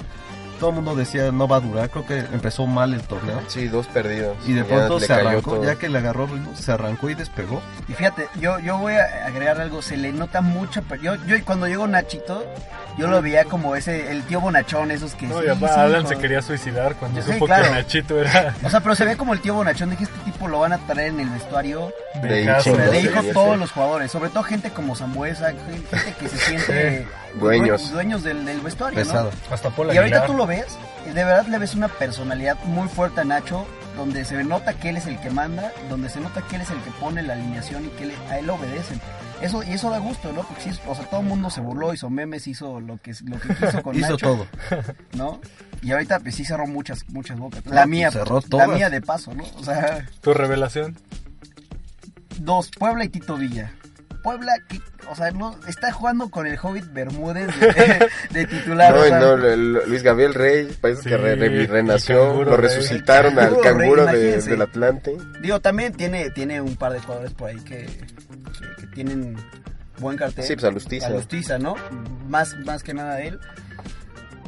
Todo 0.64 0.70
el 0.70 0.76
mundo 0.78 0.96
decía 0.96 1.30
no 1.34 1.46
va 1.46 1.58
a 1.58 1.60
durar. 1.60 1.90
Creo 1.90 2.06
que 2.06 2.20
empezó 2.20 2.66
mal 2.66 2.94
el 2.94 3.02
torneo. 3.02 3.42
Sí, 3.48 3.68
dos 3.68 3.86
perdidos. 3.88 4.38
Y 4.48 4.54
de 4.54 4.64
pronto 4.64 4.98
se 4.98 5.12
arrancó, 5.12 5.56
todo. 5.56 5.66
ya 5.66 5.76
que 5.76 5.90
le 5.90 5.98
agarró 5.98 6.26
ritmo, 6.26 6.56
se 6.56 6.72
arrancó 6.72 7.10
y 7.10 7.16
despegó. 7.16 7.62
Y 7.90 7.94
fíjate, 7.94 8.30
yo, 8.40 8.60
yo 8.60 8.78
voy 8.78 8.94
a 8.94 9.26
agregar 9.26 9.60
algo, 9.60 9.82
se 9.82 9.98
le 9.98 10.14
nota 10.14 10.40
mucha... 10.40 10.82
per- 10.82 11.02
Yo, 11.02 11.16
yo 11.26 11.36
cuando 11.44 11.68
llegó 11.68 11.86
Nachito, 11.86 12.46
yo 12.98 13.08
lo 13.08 13.22
veía 13.22 13.44
como 13.44 13.76
ese, 13.76 14.10
el 14.10 14.24
tío 14.24 14.40
bonachón, 14.40 14.92
esos 14.92 15.16
que... 15.16 15.28
No, 15.28 15.42
sí, 15.42 15.48
y 15.54 15.56
sí, 15.58 15.66
Alan 15.66 16.00
hijo. 16.04 16.10
se 16.10 16.18
quería 16.18 16.42
suicidar 16.42 16.96
cuando 16.96 17.22
supo 17.22 17.46
claro. 17.46 17.66
que 17.66 17.72
Nachito 17.72 18.22
era 18.22 18.56
O 18.64 18.70
sea, 18.70 18.80
pero 18.80 18.96
se 18.96 19.04
ve 19.04 19.18
como 19.18 19.34
el 19.34 19.42
tío 19.42 19.56
bonachón, 19.56 19.94
que 19.98 20.06
este 20.06 20.20
tipo 20.24 20.48
lo 20.48 20.60
van 20.60 20.72
a 20.72 20.78
traer 20.78 21.10
en 21.10 21.20
el 21.20 21.30
vestuario, 21.30 21.92
de, 22.22 22.46
De 22.46 23.34
todos 23.34 23.58
los 23.58 23.70
jugadores, 23.74 24.12
sobre 24.12 24.30
todo 24.30 24.44
gente 24.44 24.70
como 24.70 24.96
Zambuesa, 24.96 25.48
gente 25.48 26.16
que 26.20 26.30
se 26.30 26.38
siente... 26.38 27.08
Dueños. 27.40 27.92
Dueños 27.92 28.24
del, 28.24 28.46
del 28.46 28.60
vestuario, 28.62 29.00
¿no? 29.00 29.06
Pesado. 29.06 29.32
Hasta 29.52 29.70
Paul 29.72 29.94
Y 29.94 29.98
ahorita 29.98 30.26
tú 30.26 30.34
lo 30.36 30.46
ves, 30.46 30.78
y 31.06 31.10
de 31.14 31.24
verdad 31.24 31.48
le 31.48 31.58
ves 31.58 31.74
una 31.76 31.88
personalidad 31.88 32.58
muy 32.66 32.88
fuerte 32.88 33.22
a 33.22 33.24
Nacho, 33.24 33.66
donde 33.98 34.24
se 34.26 34.44
nota 34.44 34.74
que 34.74 34.90
él 34.90 34.98
es 34.98 35.08
el 35.08 35.20
que 35.20 35.30
manda, 35.30 35.72
donde 35.90 36.10
se 36.10 36.20
nota 36.20 36.42
que 36.44 36.56
él 36.58 36.62
es 36.62 36.70
el 36.72 36.80
que 36.82 36.92
pone 37.00 37.22
la 37.24 37.34
alineación 37.34 37.86
y 37.86 37.90
que 37.90 38.06
le- 38.08 38.18
a 38.30 38.40
él 38.40 38.50
obedecen. 38.50 39.00
Eso, 39.42 39.62
y 39.64 39.74
eso 39.74 39.90
da 39.90 39.98
gusto, 39.98 40.32
¿no? 40.32 40.44
Porque 40.44 40.62
sí, 40.72 40.80
o 40.88 40.96
sea, 40.96 41.06
todo 41.10 41.20
el 41.20 41.26
mundo 41.28 41.50
se 41.50 41.60
burló, 41.60 41.94
hizo 41.94 42.10
memes, 42.10 42.48
hizo 42.48 42.80
lo 42.80 42.98
que, 42.98 43.14
lo 43.26 43.38
que 43.40 43.54
quiso 43.56 43.84
con 43.84 43.96
Hizo 43.98 44.12
Nacho, 44.12 44.26
todo. 44.28 44.48
¿no? 45.18 45.42
Y 45.82 45.92
ahorita 45.92 46.20
pues 46.22 46.36
sí 46.36 46.46
cerró 46.46 46.66
muchas, 46.66 47.04
muchas 47.10 47.38
bocas. 47.38 47.66
La 47.66 47.82
No, 47.82 47.88
mía, 47.88 48.10
cerró 48.12 48.40
la 48.40 48.48
todas. 48.48 48.70
mía 48.70 48.90
de 48.90 49.02
paso, 49.02 49.34
¿no? 49.34 49.44
O 49.58 49.64
sea, 49.64 50.08
Tu 50.22 50.34
revelación. 50.34 50.98
dos, 52.40 52.72
Puebla 52.78 53.04
y 53.06 53.10
Tito 53.10 53.36
Villa. 53.36 53.72
Puebla, 54.24 54.54
que, 54.68 54.82
o 55.12 55.16
sea, 55.16 55.30
no, 55.32 55.56
está 55.68 55.92
jugando 55.92 56.30
con 56.32 56.48
el 56.48 56.58
Hobbit 56.60 56.92
Bermúdez 56.94 57.48
de, 57.60 58.08
de 58.32 58.48
titular. 58.48 58.94
No, 58.96 59.02
o 59.02 59.04
sea, 59.06 59.56
Luis 59.56 60.02
Gabriel 60.02 60.34
Rey, 60.34 60.76
parece 60.82 61.04
Sí, 61.04 61.10
que 61.10 61.18
re- 61.18 61.36
re- 61.36 61.46
el 61.48 61.68
renació, 61.68 62.28
canguro 62.30 62.52
lo 62.52 62.58
resucitaron 62.58 63.38
al 63.38 63.60
canguro 63.60 64.06
rey, 64.08 64.22
de- 64.22 64.42
del 64.42 64.62
Atlante. 64.62 65.18
Digo, 65.42 65.60
también 65.60 65.94
tiene, 65.94 66.30
tiene 66.32 66.62
un 66.62 66.76
par 66.78 66.94
de 66.94 67.00
jugadores 67.02 67.34
por 67.34 67.50
ahí 67.50 67.58
que, 67.60 67.86
que, 67.86 68.82
que 68.82 68.88
tienen 68.96 69.36
buen 70.00 70.18
cartel. 70.18 70.44
Sí, 70.46 70.54
pues 70.56 70.64
a 70.66 70.72
Lustiza. 70.72 71.08
A 71.08 71.10
Lustiza, 71.12 71.60
¿no? 71.60 71.76
Más, 72.28 72.56
más 72.66 72.82
que 72.82 72.94
nada 72.94 73.22
él. 73.22 73.40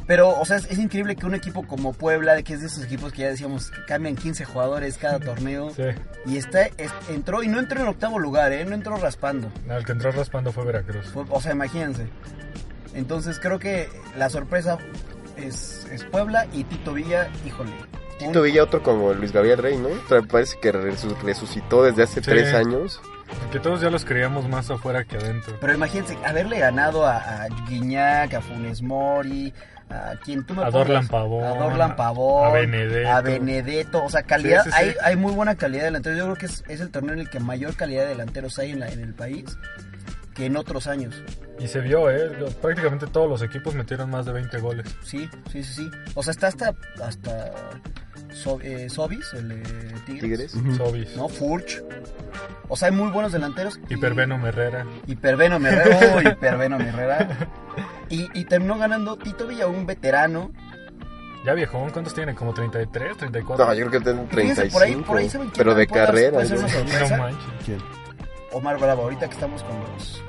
Pero, 0.06 0.38
o 0.38 0.44
sea, 0.44 0.56
es, 0.58 0.66
es 0.70 0.78
increíble 0.78 1.16
que 1.16 1.26
un 1.26 1.34
equipo 1.34 1.66
como 1.66 1.92
Puebla, 1.92 2.40
que 2.42 2.54
es 2.54 2.60
de 2.60 2.66
esos 2.68 2.84
equipos 2.84 3.12
que 3.12 3.22
ya 3.22 3.28
decíamos 3.28 3.70
que 3.72 3.84
cambian 3.86 4.14
15 4.14 4.44
jugadores 4.44 4.98
cada 4.98 5.18
torneo, 5.18 5.70
Sí. 5.70 5.82
y 6.26 6.36
está, 6.36 6.66
es- 6.66 6.92
entró, 7.08 7.42
y 7.42 7.48
no 7.48 7.58
entró 7.58 7.80
en 7.80 7.88
octavo 7.88 8.18
lugar, 8.18 8.52
¿eh? 8.52 8.64
No 8.64 8.74
entró 8.74 8.96
raspando. 8.96 9.50
No, 9.66 9.76
el 9.76 9.84
que 9.84 9.92
entró 9.92 10.12
raspando 10.12 10.52
fue 10.52 10.64
Veracruz. 10.64 11.06
Fue- 11.08 11.24
O 11.30 11.40
sea, 11.40 11.52
imagínense. 11.52 12.06
Entonces 12.94 13.38
creo 13.40 13.58
que 13.58 13.88
la 14.16 14.30
sorpresa 14.30 14.78
es, 15.36 15.86
es 15.90 16.04
Puebla 16.04 16.46
y 16.52 16.64
Tito 16.64 16.94
Villa, 16.94 17.28
híjole. 17.44 17.72
Tito 18.18 18.42
Villa, 18.42 18.62
otro 18.62 18.82
como 18.82 19.12
Luis 19.12 19.32
Gabriel 19.32 19.58
Rey, 19.58 19.76
¿no? 19.76 19.88
Parece 20.28 20.58
que 20.60 20.72
resu- 20.72 21.16
resucitó 21.22 21.82
desde 21.82 22.04
hace 22.04 22.20
Sí. 22.22 22.30
tres 22.30 22.54
años. 22.54 23.00
Que 23.50 23.58
todos 23.58 23.80
ya 23.80 23.90
los 23.90 24.04
creíamos 24.04 24.48
más 24.48 24.70
afuera 24.70 25.04
que 25.04 25.16
adentro. 25.16 25.56
Pero 25.60 25.74
imagínense, 25.74 26.16
haberle 26.24 26.60
ganado 26.60 27.04
a, 27.04 27.16
a 27.18 27.48
Guiñac, 27.68 28.32
a 28.34 28.40
Funes 28.40 28.80
Mori, 28.82 29.52
a 29.90 30.14
quien 30.24 30.44
tú 30.44 30.54
me 30.54 30.64
A 30.64 30.70
Dorlan 30.70 31.06
Pavón, 31.08 31.44
a 31.44 31.50
Dorlan 31.50 31.96
Pavón, 31.96 32.46
a 32.46 32.50
Benedetto. 32.52 33.08
a 33.10 33.20
Benedetto, 33.20 34.04
o 34.04 34.08
sea, 34.10 34.22
calidad, 34.24 34.64
Sí, 34.64 34.70
sí, 34.70 34.76
sí. 34.78 34.84
Hay, 34.84 34.94
hay 35.02 35.16
muy 35.16 35.32
buena 35.32 35.54
calidad 35.54 35.82
de 35.82 35.86
delanteros. 35.86 36.18
Yo 36.18 36.24
creo 36.24 36.36
que 36.36 36.46
es, 36.46 36.64
es 36.68 36.80
el 36.80 36.90
torneo 36.90 37.12
en 37.14 37.20
el 37.20 37.30
que 37.30 37.38
mayor 37.40 37.76
calidad 37.76 38.02
de 38.02 38.08
delanteros 38.08 38.58
hay 38.58 38.70
en, 38.72 38.80
la- 38.80 38.88
en 38.88 39.00
el 39.00 39.14
país 39.14 39.44
que 40.34 40.46
en 40.46 40.56
otros 40.56 40.86
años. 40.86 41.22
Y 41.58 41.66
se 41.68 41.80
vio, 41.80 42.10
¿eh? 42.10 42.30
Prácticamente 42.60 43.06
todos 43.06 43.28
los 43.30 43.40
equipos 43.42 43.74
metieron 43.74 44.10
más 44.10 44.26
de 44.26 44.32
20 44.32 44.58
goles. 44.58 44.86
Sí, 45.02 45.30
sí, 45.50 45.62
sí, 45.62 45.72
sí. 45.84 45.90
O 46.14 46.22
sea, 46.22 46.32
está 46.32 46.48
hasta, 46.48 46.74
hasta 47.02 47.52
So- 48.34 48.60
eh, 48.62 48.90
Sobis, 48.90 49.32
el 49.32 49.62
Tigres. 50.04 50.20
Tigres. 50.20 50.54
Ujú. 50.56 50.74
Sobis. 50.74 51.16
¿No? 51.16 51.28
Furch. 51.28 51.82
O 52.68 52.76
sea, 52.76 52.88
hay 52.88 52.94
muy 52.94 53.10
buenos 53.10 53.32
delanteros. 53.32 53.80
y- 53.88 53.94
Hiperveno 53.94 54.46
Herrera. 54.46 54.84
Hiperveno 55.06 55.56
Herrera. 55.56 56.16
uy, 56.18 56.28
Hiperveno 56.28 56.78
Herrera. 56.80 57.28
Y, 58.08 58.28
y 58.38 58.44
terminó 58.44 58.78
ganando 58.78 59.16
Tito 59.16 59.46
Villa, 59.46 59.66
un 59.66 59.86
veterano. 59.86 60.50
Ya 61.44 61.54
viejón, 61.54 61.90
¿cuántos 61.90 62.12
tiene? 62.14 62.34
¿Como 62.34 62.52
33, 62.54 63.16
34? 63.16 63.64
No, 63.66 63.74
yo 63.74 63.86
creo 63.86 64.00
que 64.00 64.04
tiene 64.10 64.26
Fíjense, 64.28 64.54
35. 64.68 64.72
por 64.72 64.82
ahí- 64.82 64.96
por 64.96 65.16
ahí 65.18 65.28
saben 65.30 65.48
quién 65.48 65.58
pero 65.58 65.74
de 65.74 65.86
puede- 65.86 66.04
carrera. 66.06 66.32
puede 66.32 66.46
ser. 66.46 67.80
Omar 68.52 68.78
Bravo, 68.78 69.02
ahorita 69.02 69.28
que 69.28 69.34
estamos 69.34 69.62
con 69.62 69.78
los... 69.80 70.22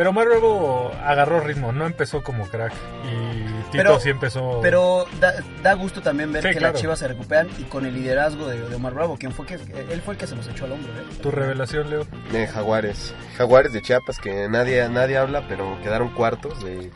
Pero 0.00 0.10
Omar 0.10 0.28
Bravo 0.28 0.90
agarró 1.04 1.40
ritmo, 1.40 1.72
no 1.72 1.84
empezó 1.84 2.22
como 2.22 2.46
crack. 2.48 2.72
Y 3.04 3.44
Tito 3.44 3.70
Pero- 3.72 4.00
sí 4.00 4.08
empezó. 4.08 4.58
Pero 4.62 5.04
da, 5.20 5.34
da 5.62 5.74
gusto 5.74 6.00
también 6.00 6.32
ver 6.32 6.42
Sí, 6.42 6.48
que 6.48 6.56
claro. 6.56 6.72
las 6.72 6.80
chivas 6.80 6.98
se 7.00 7.06
recuperan 7.08 7.48
y 7.58 7.64
con 7.64 7.84
el 7.84 7.92
liderazgo 7.94 8.48
de, 8.48 8.66
de 8.66 8.74
Omar 8.76 8.94
Bravo, 8.94 9.18
quien 9.18 9.32
fue 9.32 9.44
que 9.44 9.56
él 9.56 10.00
fue 10.02 10.14
el 10.14 10.18
que 10.18 10.26
se 10.26 10.34
nos 10.34 10.48
echó 10.48 10.64
al 10.64 10.72
hombro. 10.72 10.90
¿eh? 10.94 11.04
Tu 11.20 11.30
revelación, 11.30 11.90
Leo. 11.90 12.06
Eh, 12.32 12.46
Jaguares. 12.46 13.12
Jaguares 13.36 13.74
de 13.74 13.82
Chiapas 13.82 14.18
que 14.18 14.48
nadie, 14.48 14.88
nadie 14.88 15.18
habla, 15.18 15.44
pero 15.46 15.76
quedaron 15.82 16.08
cuartos 16.14 16.64
de, 16.64 16.90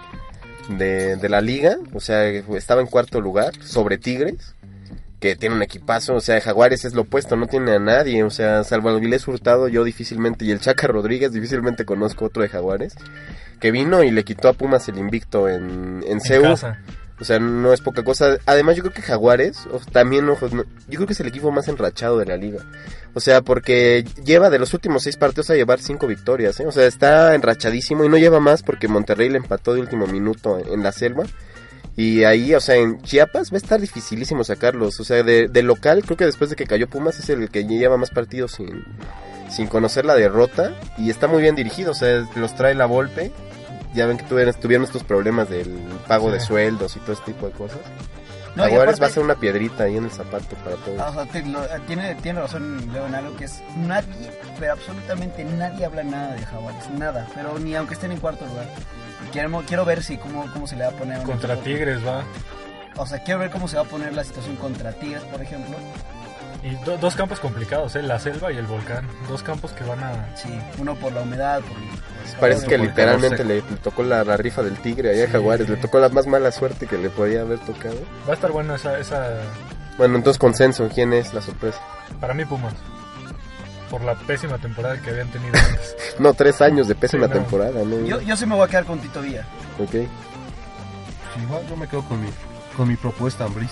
de, 0.71 1.17
de 1.17 1.29
la 1.29 1.43
liga. 1.43 1.77
O 1.93 2.01
sea, 2.01 2.25
estaba 2.25 2.81
en 2.81 2.87
cuarto 2.87 3.21
lugar 3.21 3.53
sobre 3.61 3.99
Tigres, 3.99 4.54
que 5.25 5.37
tiene 5.37 5.55
un 5.55 5.63
equipazo. 5.63 6.15
O 6.17 6.21
sea, 6.21 6.39
Jaguares 6.41 6.85
es 6.85 6.93
lo 6.95 7.03
opuesto, 7.03 7.35
no 7.37 7.47
tiene 7.47 7.73
a 7.73 7.79
nadie. 7.79 8.23
O 8.25 8.31
sea, 8.31 8.63
salvo 8.63 8.91
al 8.91 9.01
Vilés 9.01 9.27
Hurtado, 9.27 9.69
yo 9.69 9.83
difícilmente, 9.85 10.45
y 10.45 10.51
el 10.51 10.61
Chaca 10.61 10.87
Rodríguez, 10.87 11.33
difícilmente 11.33 11.85
conozco 11.87 12.27
otro 12.27 12.43
de 12.43 12.51
Jaguares. 12.51 12.95
Que 13.61 13.71
vino 13.71 14.03
y 14.03 14.11
le 14.11 14.25
quitó 14.25 14.49
a 14.49 14.53
Pumas 14.53 14.87
el 14.89 14.99
invicto 14.99 15.49
en, 15.49 16.05
en 16.07 16.21
casa. 16.21 16.79
O 17.21 17.25
sea, 17.25 17.39
no 17.39 17.73
es 17.73 17.81
poca 17.81 18.03
cosa. 18.03 18.37
Además, 18.45 18.77
yo 18.77 18.83
creo 18.83 18.93
que 18.93 19.01
Jaguares, 19.01 19.67
o- 19.73 19.79
también, 19.93 20.29
ojos, 20.29 20.53
no- 20.53 20.65
yo 20.89 20.97
creo 20.97 21.07
que 21.07 21.13
es 21.15 21.21
el 21.21 21.29
equipo 21.29 21.51
más 21.53 21.69
enrachado 21.69 22.19
de 22.19 22.27
la 22.27 22.37
liga. 22.37 22.59
O 23.15 23.21
sea, 23.21 23.41
porque 23.41 24.05
lleva 24.25 24.51
de 24.51 24.59
los 24.59 24.75
últimos 24.75 25.05
seis 25.05 25.17
partidos 25.17 25.49
a 25.51 25.55
llevar 25.55 25.81
cinco 25.81 26.07
victorias, 26.09 26.59
¿eh? 26.61 26.67
O 26.67 26.73
sea, 26.73 26.87
está 26.87 27.35
enrachadísimo 27.37 28.05
y 28.05 28.09
no 28.09 28.19
lleva 28.19 28.41
más 28.41 28.63
porque 28.65 28.89
Monterrey 28.89 29.29
le 29.31 29.39
empató 29.39 29.73
de 29.75 29.81
último 29.81 30.07
minuto 30.09 30.59
en 30.59 30.83
la 30.83 30.91
selva. 30.93 31.25
Y 31.97 32.25
ahí, 32.25 32.55
o 32.55 32.61
sea, 32.61 32.75
en 32.77 33.01
Chiapas 33.03 33.53
va 33.53 33.57
a 33.57 33.59
estar 33.59 33.81
dificilísimo 33.81 34.43
sacarlos. 34.43 34.99
O 35.01 35.05
sea, 35.05 35.23
de, 35.23 35.47
de 35.49 35.63
local, 35.63 36.03
creo 36.05 36.17
que 36.17 36.27
después 36.27 36.51
de 36.51 36.57
que 36.57 36.67
cayó 36.67 36.89
Pumas 36.89 37.19
es 37.19 37.29
el 37.29 37.49
que 37.51 37.65
lleva 37.67 37.97
más 37.97 38.11
partidos 38.11 38.53
sin, 38.53 38.85
sin 39.49 39.69
conocer 39.69 40.05
la 40.05 40.15
derrota. 40.17 40.73
Y 40.99 41.11
está 41.11 41.29
muy 41.29 41.41
bien 41.43 41.55
dirigido, 41.55 41.93
o 41.93 41.95
sea, 41.95 42.27
los 42.35 42.55
trae 42.57 42.75
la 42.75 42.87
Volpe. 42.87 43.31
Ya 43.95 44.07
ven 44.07 44.17
que 44.17 44.25
tuvieron, 44.25 44.53
tuvieron 44.55 44.85
estos 44.85 45.05
problemas 45.05 45.49
del 45.49 45.69
pago 46.09 46.33
de 46.33 46.41
sueldos 46.41 46.97
y 46.97 46.99
todo 47.01 47.13
este 47.13 47.33
tipo 47.33 47.47
de 47.47 47.53
cosas. 47.53 47.79
No, 48.57 48.65
aparte- 48.65 49.01
va 49.01 49.07
a 49.07 49.11
ser 49.11 49.23
una 49.23 49.35
piedrita 49.37 49.85
ahí 49.85 49.97
en 49.97 50.05
el 50.05 50.11
zapato 50.11 50.55
para 50.65 50.77
todos. 50.77 50.99
Ah, 51.01 51.11
o 51.11 51.15
sea, 51.15 51.27
te- 51.27 51.45
lo- 51.49 51.65
tiene, 51.87 52.15
tiene 52.17 52.41
razón 52.41 52.93
Leo 52.93 53.07
en 53.07 53.15
algo 53.15 53.37
que 53.37 53.45
es 53.45 53.61
nadie, 53.77 54.31
pero 54.59 54.73
absolutamente 54.73 55.45
nadie 55.45 55.85
habla 55.85 56.03
nada 56.05 56.35
de 56.35 56.43
Jaguares, 56.45 56.91
nada, 56.99 57.29
pero 57.37 57.57
ni 57.61 57.75
aunque 57.77 57.95
estén 57.95 58.11
en 58.13 58.19
cuarto 58.19 58.45
lugar. 58.47 58.67
Quiero, 59.35 59.63
quiero 59.67 59.85
ver 59.85 60.03
si 60.03 60.17
cómo, 60.17 60.51
cómo 60.53 60.67
se 60.67 60.77
le 60.77 60.85
va 60.85 60.91
a 60.91 60.95
poner 60.95 61.23
Contra. 61.25 61.57
Tigres 61.57 62.07
va. 62.07 62.23
o 62.97 63.05
sea, 63.07 63.19
quiero 63.23 63.41
ver 63.41 63.51
cómo 63.51 63.69
se 63.69 63.77
va 63.77 63.83
a 63.83 63.87
poner 63.87 64.15
la 64.15 64.25
situación 64.25 64.57
contra 64.57 64.93
Tigres, 64.93 65.23
por 65.25 65.43
ejemplo. 65.43 65.77
Y 66.63 66.75
do- 66.87 66.97
dos 66.97 67.15
campos 67.15 67.41
complicados, 67.41 67.95
¿eh? 67.97 68.03
la 68.03 68.19
selva 68.19 68.51
y 68.51 68.57
el 68.57 68.65
volcán. 68.67 69.07
Dos 69.29 69.43
campos 69.43 69.73
que 69.73 69.85
van 69.85 70.03
a... 70.03 70.35
Sí, 70.35 70.49
uno 70.79 70.95
por 70.95 71.13
la 71.13 71.21
humedad, 71.21 71.61
por... 71.61 71.69
por- 71.77 72.39
Parece 72.41 72.67
que 72.67 72.79
literalmente 72.79 73.45
le, 73.45 73.57
le 73.57 73.63
tocó 73.83 74.03
la, 74.03 74.25
la 74.25 74.37
rifa 74.39 74.63
del 74.63 74.79
tigre 74.79 75.11
allá 75.11 75.25
a 75.25 75.29
Jaguares. 75.29 75.69
Le 75.69 75.77
tocó 75.77 75.99
la 75.99 76.09
más 76.09 76.27
mala 76.27 76.51
suerte 76.53 76.87
que 76.87 76.97
le 76.97 77.11
podía 77.11 77.43
haber 77.43 77.59
tocado. 77.59 77.97
Va 78.27 78.31
a 78.31 78.35
estar 78.35 78.51
buena 78.51 78.77
esa, 78.77 78.99
esa... 78.99 79.31
Bueno, 79.99 80.17
entonces 80.17 80.39
consenso. 80.39 80.89
¿Quién 80.89 81.13
es 81.13 81.35
la 81.35 81.43
sorpresa? 81.43 81.79
Para 82.21 82.33
mí 82.33 82.45
Pumas. 82.47 82.73
Por 83.95 84.03
la 84.05 84.17
pésima 84.17 84.59
temporada 84.59 85.01
que 85.01 85.11
habían 85.11 85.29
tenido 85.31 85.55
antes. 85.57 85.97
No, 86.19 86.35
tres 86.35 86.61
años 86.61 86.89
de 86.89 86.97
pésima 86.97 87.27
Sí, 87.27 87.33
no. 87.33 87.39
temporada, 87.41 87.85
¿no? 87.85 88.05
Yo, 88.07 88.21
yo 88.21 88.37
sí 88.37 88.45
me 88.45 88.57
voy 88.57 88.65
a 88.65 88.69
quedar 88.69 88.85
con 88.87 88.99
Tito 88.99 89.21
Villa. 89.21 89.47
Ok. 89.79 89.91
Sí, 89.93 90.09
igual 91.43 91.63
yo 91.69 91.77
me 91.77 91.87
quedo 91.87 92.03
con 92.09 92.21
mi, 92.21 92.29
con 92.77 92.89
mi 92.89 92.97
propuesta, 92.97 93.45
Ambris. 93.45 93.71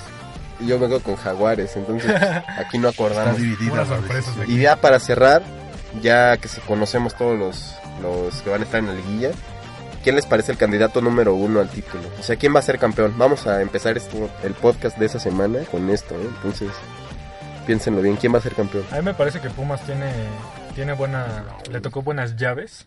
Y 0.60 0.68
yo 0.68 0.78
me 0.78 0.86
quedo 0.86 1.00
con 1.00 1.16
Jaguares, 1.16 1.74
entonces 1.76 2.08
aquí 2.56 2.78
no 2.78 2.88
acordamos. 2.88 3.36
dividida 3.36 3.84
Y 4.46 4.58
ya 4.60 4.76
para 4.76 5.00
cerrar, 5.00 5.42
ya 6.00 6.36
que 6.36 6.46
se 6.46 6.60
conocemos 6.60 7.16
todos 7.16 7.36
los, 7.36 7.74
los 8.00 8.42
que 8.42 8.50
van 8.50 8.60
a 8.60 8.64
estar 8.64 8.78
en 8.78 8.86
la 8.86 8.94
liguilla, 8.94 9.30
¿quién 10.04 10.14
les 10.14 10.26
parece 10.26 10.52
el 10.52 10.58
candidato 10.58 11.00
número 11.00 11.34
uno 11.34 11.58
al 11.58 11.68
título? 11.68 12.04
O 12.20 12.22
sea, 12.22 12.36
¿quién 12.36 12.54
va 12.54 12.60
a 12.60 12.62
ser 12.62 12.78
campeón? 12.78 13.14
Vamos 13.18 13.48
a 13.48 13.60
empezar 13.60 13.96
esto, 13.96 14.30
el 14.44 14.54
podcast 14.54 14.98
de 14.98 15.06
esa 15.06 15.18
semana 15.18 15.60
con 15.70 15.90
esto, 15.90 16.14
¿eh? 16.14 16.28
Entonces, 16.36 16.68
piénsenlo 17.66 18.00
bien, 18.02 18.16
¿quién 18.16 18.32
va 18.34 18.38
a 18.38 18.42
ser 18.42 18.54
campeón? 18.54 18.84
A 18.90 18.96
mí 18.96 19.02
me 19.02 19.14
parece 19.14 19.40
que 19.40 19.50
Pumas 19.50 19.84
tiene, 19.84 20.10
tiene 20.74 20.92
buena... 20.92 21.44
Le 21.70 21.80
tocó 21.80 22.02
buenas 22.02 22.36
llaves. 22.36 22.86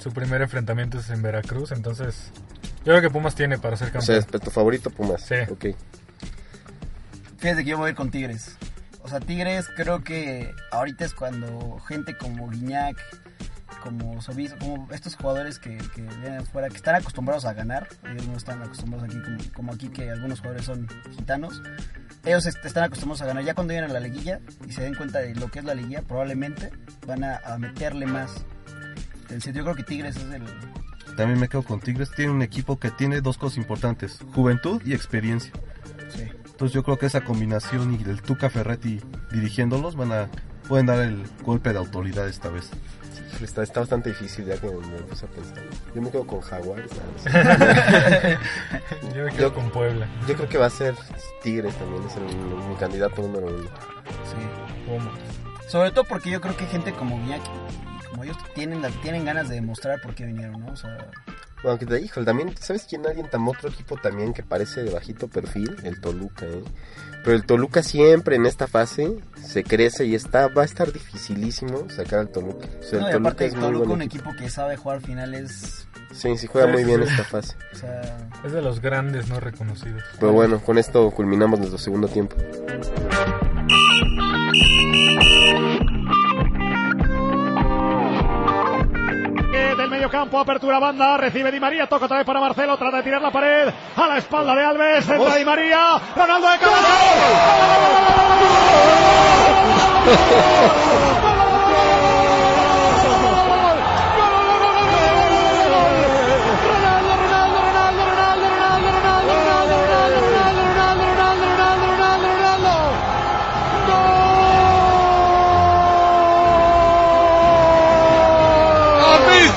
Su 0.00 0.12
primer 0.12 0.42
enfrentamiento 0.42 0.98
es 0.98 1.10
en 1.10 1.22
Veracruz, 1.22 1.72
entonces... 1.72 2.30
Yo 2.78 2.92
creo 2.92 3.00
que 3.00 3.10
Pumas 3.10 3.34
tiene 3.34 3.58
para 3.58 3.76
ser 3.76 3.88
O 3.88 4.00
sea, 4.00 4.16
campeón. 4.16 4.40
es 4.40 4.40
tu 4.44 4.50
favorito 4.50 4.90
Pumas. 4.90 5.22
Sí. 5.22 5.36
Ok. 5.50 5.66
Fíjate 7.38 7.64
que 7.64 7.70
yo 7.70 7.78
voy 7.78 7.86
a 7.86 7.90
ir 7.90 7.96
con 7.96 8.10
Tigres. 8.10 8.56
O 9.02 9.08
sea, 9.08 9.20
Tigres 9.20 9.68
creo 9.76 10.02
que 10.02 10.52
ahorita 10.70 11.04
es 11.04 11.14
cuando 11.14 11.78
gente 11.86 12.16
como 12.16 12.48
Guiñac, 12.48 12.96
como 13.82 14.22
Sobizo, 14.22 14.56
como 14.58 14.88
estos 14.92 15.16
jugadores 15.16 15.58
que, 15.58 15.76
que 15.76 16.02
vienen 16.02 16.46
fuera, 16.46 16.68
que 16.68 16.76
están 16.76 16.94
acostumbrados 16.94 17.44
a 17.44 17.52
ganar, 17.52 17.88
ellos 18.08 18.28
no 18.28 18.36
están 18.36 18.62
acostumbrados 18.62 19.08
aquí 19.08 19.20
como, 19.20 19.38
como 19.54 19.72
aquí 19.72 19.88
que 19.88 20.10
algunos 20.10 20.38
jugadores 20.38 20.66
son 20.66 20.88
gitanos, 21.16 21.62
ellos 22.24 22.46
est- 22.46 22.64
están 22.64 22.84
acostumbrados 22.84 23.22
a 23.22 23.26
ganar. 23.26 23.44
Ya 23.44 23.54
cuando 23.54 23.72
vienen 23.72 23.90
a 23.90 23.94
la 23.94 24.00
liguilla 24.00 24.40
y 24.66 24.72
se 24.72 24.82
den 24.82 24.94
cuenta 24.94 25.18
de 25.20 25.34
lo 25.34 25.50
que 25.50 25.58
es 25.60 25.64
la 25.64 25.74
liguilla, 25.74 26.02
probablemente 26.02 26.70
van 27.06 27.24
a, 27.24 27.36
a 27.44 27.58
meterle 27.58 28.06
más. 28.06 28.44
Entonces, 29.22 29.54
yo 29.54 29.62
creo 29.62 29.74
que 29.74 29.82
Tigres 29.82 30.16
es 30.16 30.22
el... 30.32 30.42
También 31.16 31.38
me 31.38 31.48
quedo 31.48 31.62
con 31.62 31.80
Tigres. 31.80 32.10
Tiene 32.10 32.32
un 32.32 32.42
equipo 32.42 32.78
que 32.78 32.90
tiene 32.90 33.20
dos 33.20 33.36
cosas 33.38 33.58
importantes: 33.58 34.18
juventud 34.34 34.80
y 34.84 34.94
experiencia. 34.94 35.52
Sí. 36.14 36.22
Entonces 36.46 36.72
yo 36.74 36.82
creo 36.82 36.98
que 36.98 37.06
esa 37.06 37.22
combinación 37.22 37.94
y 37.94 38.04
del 38.04 38.22
Tuca 38.22 38.48
Ferretti 38.48 39.00
dirigiéndolos 39.30 39.96
van 39.96 40.12
a 40.12 40.28
pueden 40.68 40.86
dar 40.86 41.00
el 41.00 41.24
golpe 41.42 41.72
de 41.72 41.78
autoridad 41.78 42.28
esta 42.28 42.48
vez. 42.50 42.70
Está, 43.42 43.62
está 43.62 43.80
bastante 43.80 44.10
difícil 44.10 44.44
ya 44.46 44.56
que 44.56 44.66
me 44.68 44.98
puse 45.02 45.26
a 45.26 45.28
pensar. 45.28 45.58
Yo 45.94 46.00
me 46.02 46.10
quedo 46.10 46.26
con 46.26 46.40
más. 46.40 46.90
Yo 49.14 49.24
me 49.24 49.30
quedo 49.32 49.48
Yo- 49.48 49.54
con 49.54 49.70
Puebla. 49.70 50.06
Yo 50.28 50.34
creo 50.34 50.48
que 50.48 50.58
va 50.58 50.66
a 50.66 50.70
ser 50.70 50.94
Tigres 51.42 51.74
también, 51.76 52.02
es 52.06 52.16
el, 52.16 52.22
mi 52.68 52.74
candidato 52.76 53.22
número 53.22 53.46
uno. 53.46 53.64
Sí. 53.64 54.86
Pumas. 54.86 55.68
Sobre 55.68 55.90
todo 55.90 56.04
porque 56.04 56.30
yo 56.30 56.40
creo 56.40 56.56
que 56.56 56.66
gente 56.66 56.92
como 56.92 57.16
y 58.02 58.06
como 58.08 58.24
ellos 58.24 58.36
tienen, 58.54 58.82
la- 58.82 58.90
tienen 58.90 59.24
ganas 59.24 59.48
de 59.48 59.56
demostrar 59.56 60.00
por 60.00 60.14
qué 60.14 60.26
vinieron, 60.26 60.60
¿no? 60.64 60.72
O 60.72 60.76
sea, 60.76 60.96
Bueno, 61.62 61.78
que 61.78 61.86
te 61.86 62.00
híjole, 62.00 62.26
también, 62.26 62.54
¿sabes 62.58 62.86
quién? 62.88 63.06
Alguien 63.06 63.28
tan 63.30 63.46
otro 63.46 63.68
equipo 63.68 63.96
también 63.96 64.32
que 64.32 64.42
parece 64.42 64.82
de 64.82 64.90
bajito 64.90 65.28
perfil, 65.28 65.76
el 65.84 66.00
Toluca, 66.00 66.46
¿eh? 66.46 66.64
Pero 67.24 67.36
el 67.36 67.44
Toluca 67.44 67.82
siempre 67.82 68.34
en 68.36 68.46
esta 68.46 68.66
fase 68.66 69.18
se 69.40 69.62
crece 69.62 70.04
y 70.06 70.16
está, 70.16 70.48
va 70.48 70.62
a 70.62 70.64
estar 70.64 70.92
dificilísimo 70.92 71.88
sacar 71.88 72.18
al 72.18 72.28
Toluca. 72.30 72.66
O 72.80 72.82
sea, 72.82 73.00
no, 73.00 73.08
el 73.08 73.14
y 73.14 73.16
aparte 73.18 73.46
es 73.46 73.54
muy 73.54 73.62
Toluca 73.62 73.86
buen 73.86 73.90
un 73.92 74.02
equipo 74.02 74.34
que 74.36 74.50
sabe 74.50 74.76
jugar 74.76 75.00
finales, 75.00 75.86
Sí, 76.12 76.36
sí 76.36 76.46
juega 76.46 76.66
muy 76.66 76.84
bien 76.84 77.02
esta 77.02 77.24
fase. 77.24 77.56
o 77.72 77.76
sea, 77.76 78.28
Es 78.44 78.52
de 78.52 78.62
los 78.62 78.80
grandes 78.80 79.28
no 79.28 79.40
reconocidos. 79.40 80.02
Pero 80.18 80.32
bueno, 80.32 80.60
con 80.60 80.78
esto 80.78 81.10
culminamos 81.10 81.58
nuestro 81.58 81.78
segundo 81.78 82.08
tiempo. 82.08 82.36
Campo, 90.22 90.38
apertura 90.38 90.78
banda, 90.78 91.16
recibe 91.16 91.50
Di 91.50 91.58
María, 91.58 91.88
toca 91.88 92.04
otra 92.04 92.18
vez 92.18 92.26
para 92.26 92.38
Marcelo, 92.38 92.78
trata 92.78 92.98
de 92.98 93.02
tirar 93.02 93.20
la 93.20 93.32
pared, 93.32 93.68
a 93.96 94.06
la 94.06 94.18
espalda 94.18 94.54
de 94.54 94.62
Alves, 94.64 95.08
entra 95.08 95.34
Di 95.34 95.44
María, 95.44 96.00
Ronaldo 96.14 96.48
de 96.48 96.58
cabeza. 96.58 96.88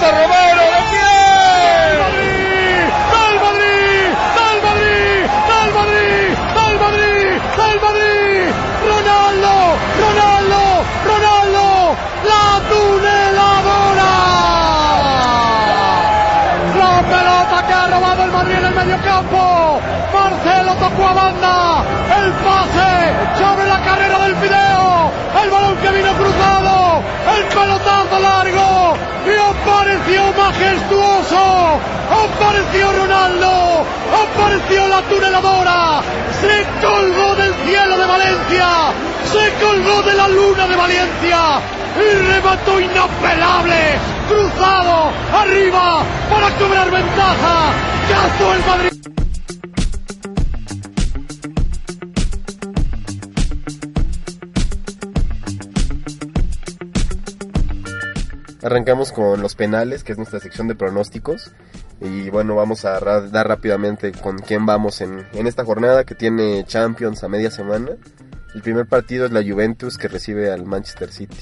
¡Del 0.05 0.54
banda. 21.13 21.83
El 22.17 22.31
pase 22.31 23.13
sobre 23.37 23.67
la 23.67 23.79
carrera 23.83 24.19
del 24.19 24.35
Fideo. 24.37 25.11
El 25.43 25.49
balón 25.49 25.75
que 25.77 25.89
vino 25.89 26.13
cruzado. 26.13 27.01
El 27.35 27.43
pelotazo 27.45 28.19
largo. 28.19 28.97
Y 29.25 29.35
apareció 29.37 30.21
majestuoso. 30.37 31.79
Apareció 32.09 32.91
Ronaldo. 32.91 33.85
Apareció 34.23 34.87
la 34.87 35.01
tuneladora. 35.03 36.01
Se 36.41 36.65
colgó 36.85 37.35
del 37.35 37.53
cielo 37.65 37.97
de 37.97 38.05
Valencia. 38.05 38.67
Se 39.31 39.65
colgó 39.65 40.01
de 40.03 40.13
la 40.13 40.27
luna 40.27 40.67
de 40.67 40.75
Valencia. 40.75 41.39
Y 41.97 42.15
remató 42.27 42.79
inapelable. 42.79 43.99
Cruzado. 44.27 45.11
Arriba. 45.33 46.03
Para 46.29 46.49
cobrar 46.57 46.91
ventaja. 46.91 47.71
Cazó 48.09 48.53
el 48.53 48.65
Madrid. 48.65 49.24
Arrancamos 58.65 59.11
con 59.11 59.41
los 59.41 59.53
penales, 59.55 60.03
que 60.03 60.11
es 60.11 60.17
nuestra 60.17 60.39
sección 60.39 60.67
de 60.67 60.73
pronósticos. 60.75 61.51
Y 62.01 62.29
bueno, 62.31 62.55
vamos 62.55 62.83
a 62.83 62.99
ra- 62.99 63.21
dar 63.21 63.47
rápidamente 63.47 64.11
con 64.11 64.39
quién 64.39 64.65
vamos 64.65 65.01
en, 65.01 65.25
en 65.33 65.45
esta 65.47 65.63
jornada 65.63 66.03
que 66.03 66.15
tiene 66.15 66.63
Champions 66.65 67.23
a 67.23 67.29
media 67.29 67.51
semana. 67.51 67.91
El 68.55 68.61
primer 68.61 68.87
partido 68.87 69.25
es 69.25 69.31
la 69.31 69.43
Juventus 69.43 69.97
que 69.97 70.07
recibe 70.07 70.51
al 70.51 70.65
Manchester 70.65 71.11
City. 71.11 71.37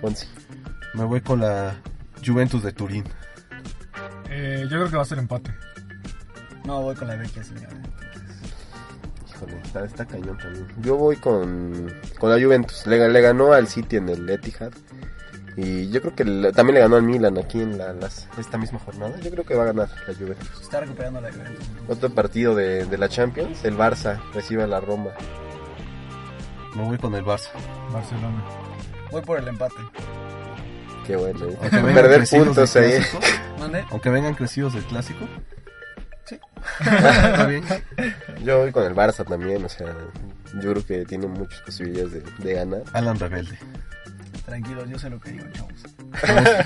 Fonsi. 0.00 0.26
Me 0.94 1.04
voy 1.04 1.20
con 1.20 1.40
la 1.40 1.76
Juventus 2.24 2.62
de 2.64 2.72
Turín. 2.72 3.04
Eh, 4.28 4.62
yo 4.64 4.76
creo 4.76 4.90
que 4.90 4.96
va 4.96 5.02
a 5.02 5.06
ser 5.06 5.18
empate. 5.18 5.52
no 6.64 6.82
voy 6.82 6.94
con 6.96 7.08
la 7.08 7.16
vecchia 7.16 7.42
señora. 7.42 7.68
Híjole, 9.28 9.58
está, 9.64 9.84
está 9.84 10.04
cañón 10.04 10.36
también. 10.38 10.66
Yo 10.82 10.96
voy 10.96 11.16
con, 11.16 11.92
con 12.18 12.30
la 12.30 12.44
Juventus. 12.44 12.86
Le, 12.86 13.08
le 13.08 13.20
ganó 13.20 13.52
al 13.52 13.68
City 13.68 13.96
en 13.96 14.08
el 14.10 14.28
Etihad. 14.28 14.72
Y 15.56 15.90
yo 15.90 16.00
creo 16.00 16.14
que 16.14 16.24
le- 16.24 16.52
también 16.52 16.74
le 16.74 16.80
ganó 16.80 16.96
al 16.96 17.02
Milan 17.02 17.36
aquí 17.38 17.60
en 17.60 17.76
la, 17.76 17.92
las- 17.92 18.28
esta 18.38 18.56
misma 18.58 18.78
jornada. 18.78 19.18
Yo 19.20 19.30
creo 19.30 19.44
que 19.44 19.54
va 19.54 19.64
a 19.64 19.66
ganar 19.66 19.88
la 20.06 20.14
Juventus. 20.14 20.48
Se 20.56 20.62
está 20.62 20.80
recuperando 20.80 21.20
la 21.20 21.30
Juventus. 21.32 21.66
Otro 21.88 22.10
partido 22.10 22.54
de, 22.54 22.86
de 22.86 22.98
la 22.98 23.08
Champions, 23.08 23.64
el 23.64 23.76
Barça 23.76 24.20
recibe 24.32 24.62
a 24.62 24.66
la 24.66 24.80
Roma. 24.80 25.10
Me 26.76 26.84
voy 26.84 26.98
con 26.98 27.14
el 27.14 27.24
Barça. 27.24 27.50
Barcelona. 27.92 28.44
Voy 29.10 29.22
por 29.22 29.38
el 29.38 29.48
empate. 29.48 29.74
Qué 31.06 31.16
bueno. 31.16 31.46
¿eh? 31.46 31.56
Aunque 31.60 31.76
vengan 31.76 31.94
Perder 31.94 32.16
crecidos 32.18 32.46
puntos 32.46 32.76
ahí. 32.76 32.94
aunque 33.90 34.10
vengan 34.10 34.34
crecidos 34.34 34.74
del 34.74 34.84
clásico. 34.84 35.26
Sí. 36.26 36.38
Está 36.80 37.46
bien. 37.46 37.64
Yo 38.44 38.58
voy 38.60 38.70
con 38.70 38.84
el 38.84 38.94
Barça 38.94 39.24
también, 39.26 39.64
o 39.64 39.68
sea, 39.68 39.88
yo 40.62 40.70
creo 40.70 40.86
que 40.86 41.04
tiene 41.06 41.26
muchas 41.26 41.60
posibilidades 41.62 42.12
de, 42.12 42.22
de 42.38 42.54
ganar. 42.54 42.82
Alan 42.92 43.18
Rebelde. 43.18 43.58
Tranquilos, 44.44 44.88
yo 44.88 44.98
sé 44.98 45.10
lo 45.10 45.20
que 45.20 45.30
digo, 45.32 45.46
chavos. 45.52 45.72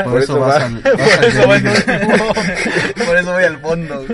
Por, 0.03 0.13
Por 0.13 0.23
eso 0.23 0.33
eso 0.35 0.41
vas 0.41 0.61
va. 0.61 0.67
al, 0.67 0.75
vas 0.81 1.19
al 1.19 1.33
Por 1.45 1.55
eso, 1.55 3.05
por 3.07 3.17
eso 3.17 3.33
voy 3.33 3.45
al 3.45 3.59
fondo. 3.59 4.05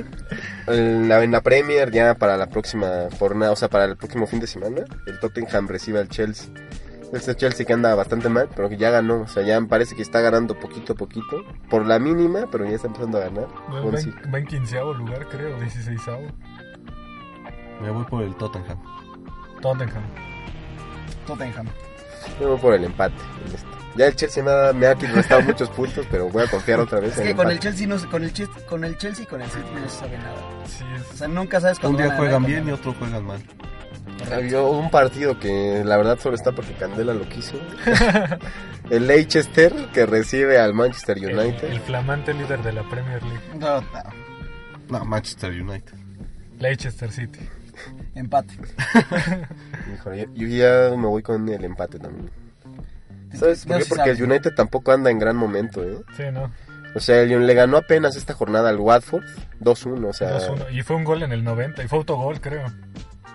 en 0.66 1.08
la, 1.08 1.22
en 1.22 1.30
la 1.30 1.40
Premier 1.40 1.90
ya 1.90 2.14
para 2.14 2.36
la 2.36 2.46
próxima 2.48 2.88
jornada, 3.18 3.52
o 3.52 3.56
sea, 3.56 3.68
para 3.68 3.84
el 3.84 3.96
próximo 3.96 4.26
fin 4.26 4.40
de 4.40 4.46
semana, 4.46 4.82
el 5.06 5.20
Tottenham 5.20 5.68
recibe 5.68 5.98
al 6.00 6.08
Chelsea. 6.08 6.48
Este 7.12 7.34
Chelsea 7.34 7.66
que 7.66 7.72
anda 7.72 7.92
bastante 7.96 8.28
mal, 8.28 8.48
pero 8.54 8.68
que 8.68 8.76
ya 8.76 8.90
ganó, 8.90 9.22
o 9.22 9.28
sea, 9.28 9.42
ya 9.42 9.60
me 9.60 9.66
parece 9.66 9.96
que 9.96 10.02
está 10.02 10.20
ganando 10.20 10.58
poquito 10.58 10.92
a 10.92 10.96
poquito, 10.96 11.44
por 11.68 11.84
la 11.84 11.98
mínima, 11.98 12.46
pero 12.50 12.64
ya 12.64 12.76
está 12.76 12.86
empezando 12.86 13.18
a 13.18 13.22
ganar. 13.22 13.46
Va 13.68 13.80
en, 13.80 13.98
sí. 13.98 14.12
va 14.32 14.38
en 14.38 14.46
quinceavo 14.46 14.94
lugar, 14.94 15.26
creo, 15.28 15.58
16 15.58 16.00
Me 17.82 17.90
voy 17.90 18.04
por 18.04 18.22
el 18.22 18.34
Tottenham. 18.36 18.78
Tottenham. 19.60 20.04
Tottenham. 21.26 21.66
Yo 22.40 22.48
voy 22.50 22.58
por 22.58 22.74
el 22.74 22.84
empate 22.84 23.14
en 23.46 23.54
esto. 23.54 23.68
Ya 23.96 24.06
el 24.06 24.14
Chelsea 24.14 24.42
me 24.44 24.50
ha, 24.50 24.72
me 24.72 24.86
ha 24.86 24.94
restado 24.94 25.42
muchos 25.42 25.68
puntos, 25.70 26.06
pero 26.10 26.28
voy 26.28 26.44
a 26.44 26.46
confiar 26.46 26.78
otra 26.80 27.00
vez 27.00 27.12
Es 27.12 27.18
en 27.18 27.24
que 27.24 27.30
el 27.30 27.36
con 27.36 27.50
el. 27.50 27.58
Chelsea 27.58 27.86
no 27.86 27.96
con 28.10 28.22
el 28.22 28.32
Chelsea, 28.32 28.66
con 28.66 28.84
el 28.84 28.96
Chelsea 28.96 29.24
y 29.24 29.26
con 29.26 29.42
el 29.42 29.50
City 29.50 29.64
no 29.74 29.88
se 29.88 29.98
sabe 29.98 30.18
nada. 30.18 30.36
Sí, 30.64 30.84
O 30.84 30.96
es, 31.12 31.18
sea, 31.18 31.28
nunca 31.28 31.60
sabes 31.60 31.78
Un 31.78 31.82
cuándo 31.82 31.98
día 31.98 32.06
van 32.08 32.14
a 32.14 32.18
juegan 32.18 32.44
bien 32.44 32.68
y 32.68 32.72
otro 32.72 32.94
juegan 32.94 33.24
mal. 33.24 33.42
Había 34.32 34.60
un 34.62 34.90
partido 34.90 35.38
que 35.38 35.82
la 35.84 35.96
verdad 35.96 36.18
solo 36.20 36.36
está 36.36 36.52
porque 36.52 36.72
Candela 36.74 37.14
lo 37.14 37.28
quiso. 37.28 37.58
el 38.90 39.06
Leicester 39.06 39.72
que 39.92 40.06
recibe 40.06 40.58
al 40.58 40.72
Manchester 40.74 41.18
el, 41.18 41.36
United. 41.38 41.70
el 41.70 41.80
flamante 41.80 42.32
líder 42.34 42.62
de 42.62 42.72
la 42.72 42.82
Premier 42.88 43.22
League. 43.22 43.40
No, 43.58 43.80
no. 43.80 44.98
No, 44.98 45.04
Manchester 45.04 45.50
United. 45.50 45.94
Leicester 46.58 47.10
City. 47.10 47.40
Empate. 48.14 48.54
Híjole, 49.94 50.28
yo, 50.34 50.46
yo 50.46 50.46
ya 50.48 50.96
me 50.96 51.06
voy 51.06 51.22
con 51.22 51.48
el 51.48 51.64
empate 51.64 51.98
también. 51.98 52.30
¿Sabes 53.34 53.64
por 53.64 53.72
No, 53.72 53.78
qué? 53.78 53.84
sí 53.84 53.88
Porque 53.90 54.10
el 54.10 54.22
United 54.22 54.54
tampoco 54.54 54.92
anda 54.92 55.10
en 55.10 55.18
gran 55.18 55.36
momento, 55.36 55.82
¿eh? 55.84 55.98
Sí, 56.16 56.24
¿no? 56.32 56.50
O 56.94 57.00
sea, 57.00 57.20
el- 57.22 57.46
le 57.46 57.54
ganó 57.54 57.76
apenas 57.76 58.16
esta 58.16 58.34
jornada 58.34 58.68
al 58.70 58.78
Watford 58.78 59.22
2-1, 59.60 60.08
o 60.08 60.12
sea, 60.12 60.38
2-1. 60.38 60.70
Y 60.72 60.82
fue 60.82 60.96
un 60.96 61.04
gol 61.04 61.22
en 61.22 61.30
el 61.32 61.44
90. 61.44 61.84
Y 61.84 61.88
fue 61.88 61.98
autogol, 61.98 62.40
creo. 62.40 62.64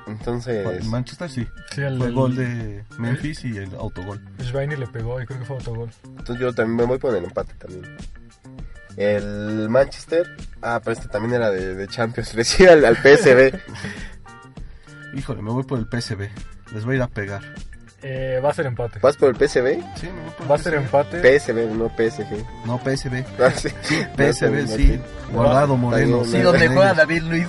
entonces 0.07 0.85
Manchester 0.85 1.29
sí. 1.29 1.47
Sí, 1.73 1.81
el, 1.81 1.97
Fue 1.97 2.07
el 2.07 2.13
gol 2.13 2.35
de 2.35 2.83
Memphis 2.99 3.45
y 3.45 3.57
el 3.57 3.73
autogol. 3.75 4.19
Schweini 4.41 4.75
le 4.75 4.87
pegó 4.87 5.21
y 5.21 5.25
creo 5.25 5.39
que 5.39 5.45
fue 5.45 5.55
autogol. 5.55 5.89
entonces 6.03 6.39
yo 6.39 6.53
también 6.53 6.75
me 6.75 6.83
voy 6.83 6.99
con 6.99 7.15
el 7.15 7.23
empate 7.23 7.53
también. 7.53 7.85
El 8.97 9.67
Manchester, 9.69 10.25
ah, 10.61 10.79
pero 10.83 10.93
este 10.93 11.07
también 11.09 11.33
era 11.33 11.49
de, 11.51 11.75
de 11.75 11.87
Champions, 11.87 12.33
recibe 12.35 12.69
al, 12.71 12.85
al 12.85 12.95
PSV. 12.97 13.57
Híjole, 15.15 15.41
me 15.41 15.51
voy 15.51 15.63
por 15.63 15.79
el 15.79 15.85
PSV. 15.85 16.29
Les 16.73 16.85
voy 16.85 16.93
a 16.93 16.97
ir 16.97 17.01
a 17.03 17.07
pegar. 17.07 17.41
Eh, 18.07 18.39
va 18.43 18.51
a 18.51 18.53
ser 18.53 18.67
empate. 18.67 18.99
¿Vas 18.99 19.17
por 19.17 19.29
el 19.29 19.35
PSV? 19.35 19.81
Sí, 19.95 20.07
me 20.07 20.21
voy 20.21 20.31
por 20.37 20.43
el 20.45 20.51
Va 20.51 20.55
a 20.55 20.57
ser 20.59 20.73
PSV. 20.73 20.83
empate. 20.83 21.39
PSV, 21.39 21.75
no 21.75 21.89
PSG. 21.89 22.45
No, 22.65 22.77
PSV. 22.77 23.25
Ah, 23.43 23.51
sí. 23.51 23.69
PSV, 24.15 24.67
sí. 24.75 24.99
Guardado, 25.31 25.75
Moreno. 25.77 26.23
Sí, 26.25 26.31
bien, 26.33 26.43
donde 26.43 26.67
juega. 26.67 26.93
David 26.93 27.23
Luis. 27.23 27.47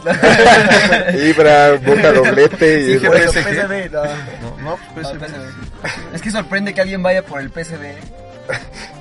Ibra, 1.29 1.73
Boca 1.73 2.13
doblete 2.13 2.81
y 2.93 2.97
bueno, 2.99 3.15
eso 3.17 3.33
PSG. 3.33 3.43
PSV, 3.43 3.91
no. 3.93 4.05
No, 4.05 4.57
no, 4.63 4.63
No, 4.63 5.03
PSV. 5.03 6.15
Es 6.15 6.23
que 6.23 6.31
sorprende 6.31 6.73
que 6.73 6.81
alguien 6.81 7.03
vaya 7.03 7.23
por 7.23 7.41
el 7.41 7.51
PSV 7.51 7.85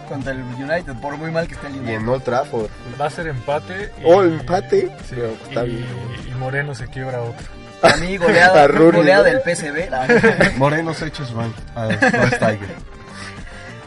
contra 0.09 0.32
el 0.34 0.39
United, 0.41 0.93
por 1.01 1.18
muy 1.18 1.32
mal 1.32 1.47
que 1.47 1.53
esté 1.53 1.68
el 1.68 1.76
y 1.76 1.80
United. 1.80 1.95
en 1.95 2.09
Old 2.09 2.24
Trafford. 2.24 2.70
Va 2.99 3.05
a 3.05 3.09
ser 3.09 3.28
empate. 3.28 3.91
Y, 3.99 4.03
Oh, 4.03 4.24
empate. 4.24 4.88
Sí, 5.07 5.16
Pero 5.16 5.28
está 5.47 5.66
y, 5.66 5.70
bien. 5.70 5.86
y 6.30 6.32
Moreno 6.36 6.76
se 6.76 6.88
quiebra 6.88 7.22
otro. 7.22 7.45
A 7.94 7.98
mí, 7.98 8.18
goleada, 8.18 8.68
goleada 8.68 9.30
¿no? 9.32 9.40
del 9.40 9.42
PSV. 9.56 9.90
la- 9.90 10.52
Moreno 10.58 10.94
se 10.94 11.08
echa 11.08 11.26
Swan 11.26 11.54
a 11.76 11.88
Tiger. 11.88 12.76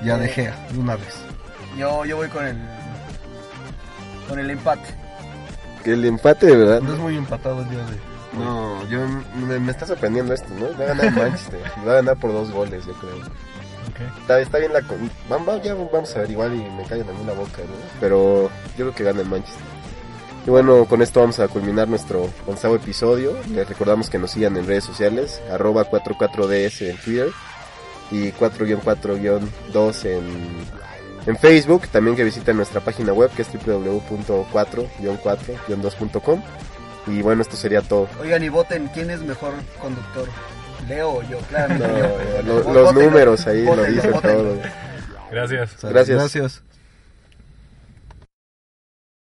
Ya 0.05 0.17
dejé 0.17 0.53
de 0.71 0.79
una 0.79 0.97
vez. 0.97 1.15
Yo, 1.77 2.05
yo 2.05 2.17
voy 2.17 2.29
con 2.29 2.47
el 2.47 2.57
con 4.29 4.39
el 4.39 4.51
empate. 4.51 4.95
El 5.85 6.05
empate, 6.05 6.47
de 6.47 6.57
verdad. 6.57 6.81
No 6.81 6.93
es 6.93 6.99
muy 6.99 7.17
empatado 7.17 7.63
el 7.63 7.69
día 7.71 7.79
de. 7.81 7.99
No, 8.39 8.87
yo 8.89 9.01
me, 9.47 9.59
me 9.59 9.73
está 9.73 9.87
sorprendiendo 9.87 10.35
esto, 10.35 10.49
¿no? 10.59 10.67
Va 10.79 10.85
a 10.85 10.89
ganar 10.95 11.11
Manchester. 11.13 11.61
y 11.83 11.85
Va 11.87 11.93
a 11.93 11.95
ganar 11.97 12.17
por 12.19 12.33
dos 12.33 12.51
goles, 12.51 12.85
yo 12.87 12.93
creo. 12.95 13.17
Está, 14.21 14.39
está 14.39 14.59
bien 14.59 14.73
la... 14.73 14.81
con- 14.83 15.11
Vamos, 15.29 15.61
ya 15.63 15.75
vamos 15.75 16.15
a 16.15 16.21
ver, 16.21 16.31
igual 16.31 16.55
y 16.55 16.59
me 16.71 16.85
callan 16.85 17.09
a 17.09 17.13
mí 17.13 17.25
la 17.27 17.33
boca, 17.33 17.59
¿no? 17.63 17.75
Pero 17.99 18.45
yo 18.77 18.85
creo 18.85 18.95
que 18.95 19.03
gana 19.03 19.23
el 19.23 19.27
Manchester. 19.29 19.63
Y 20.49 20.51
bueno, 20.51 20.87
con 20.87 21.03
esto 21.03 21.21
vamos 21.21 21.39
a 21.41 21.49
culminar 21.49 21.89
nuestro 21.89 22.31
onceavo 22.47 22.77
episodio. 22.77 23.37
Les 23.53 23.69
recordamos 23.69 24.09
que 24.09 24.19
nos 24.19 24.31
sigan 24.31 24.57
en 24.57 24.67
redes 24.67 24.83
sociales, 24.85 25.43
arroba 25.53 25.85
44ds 25.85 26.89
en 26.89 26.97
Twitter 26.97 27.29
y 28.11 28.33
4-4-2 28.33 30.05
en, 30.07 30.65
en 31.27 31.37
Facebook. 31.37 31.87
También 31.89 32.17
que 32.17 32.25
visiten 32.25 32.57
nuestra 32.57 32.81
página 32.81 33.13
web 33.13 33.31
que 33.37 33.43
es 33.43 33.49
www.4-4-2.com. 33.53 36.43
Y 37.09 37.21
bueno, 37.21 37.43
esto 37.43 37.57
sería 37.57 37.83
todo. 37.83 38.09
Oigan 38.19 38.43
y 38.43 38.49
voten 38.49 38.89
quién 38.95 39.11
es 39.11 39.21
mejor 39.21 39.53
conductor. 39.83 40.27
Leo 40.89 41.11
o 41.11 41.23
yo, 41.25 41.39
No, 41.43 41.47
claramente 41.49 41.87
yo. 42.37 42.43
lo- 42.43 42.65
Vó- 42.65 42.73
los 42.73 42.95
números 42.95 43.47
ahí 43.47 43.67
lo 43.67 43.85
dicen 43.85 44.13
todo. 44.13 44.55
Gracias. 45.31 45.77
Gracias. 45.83 46.19
Gracias. 46.19 46.63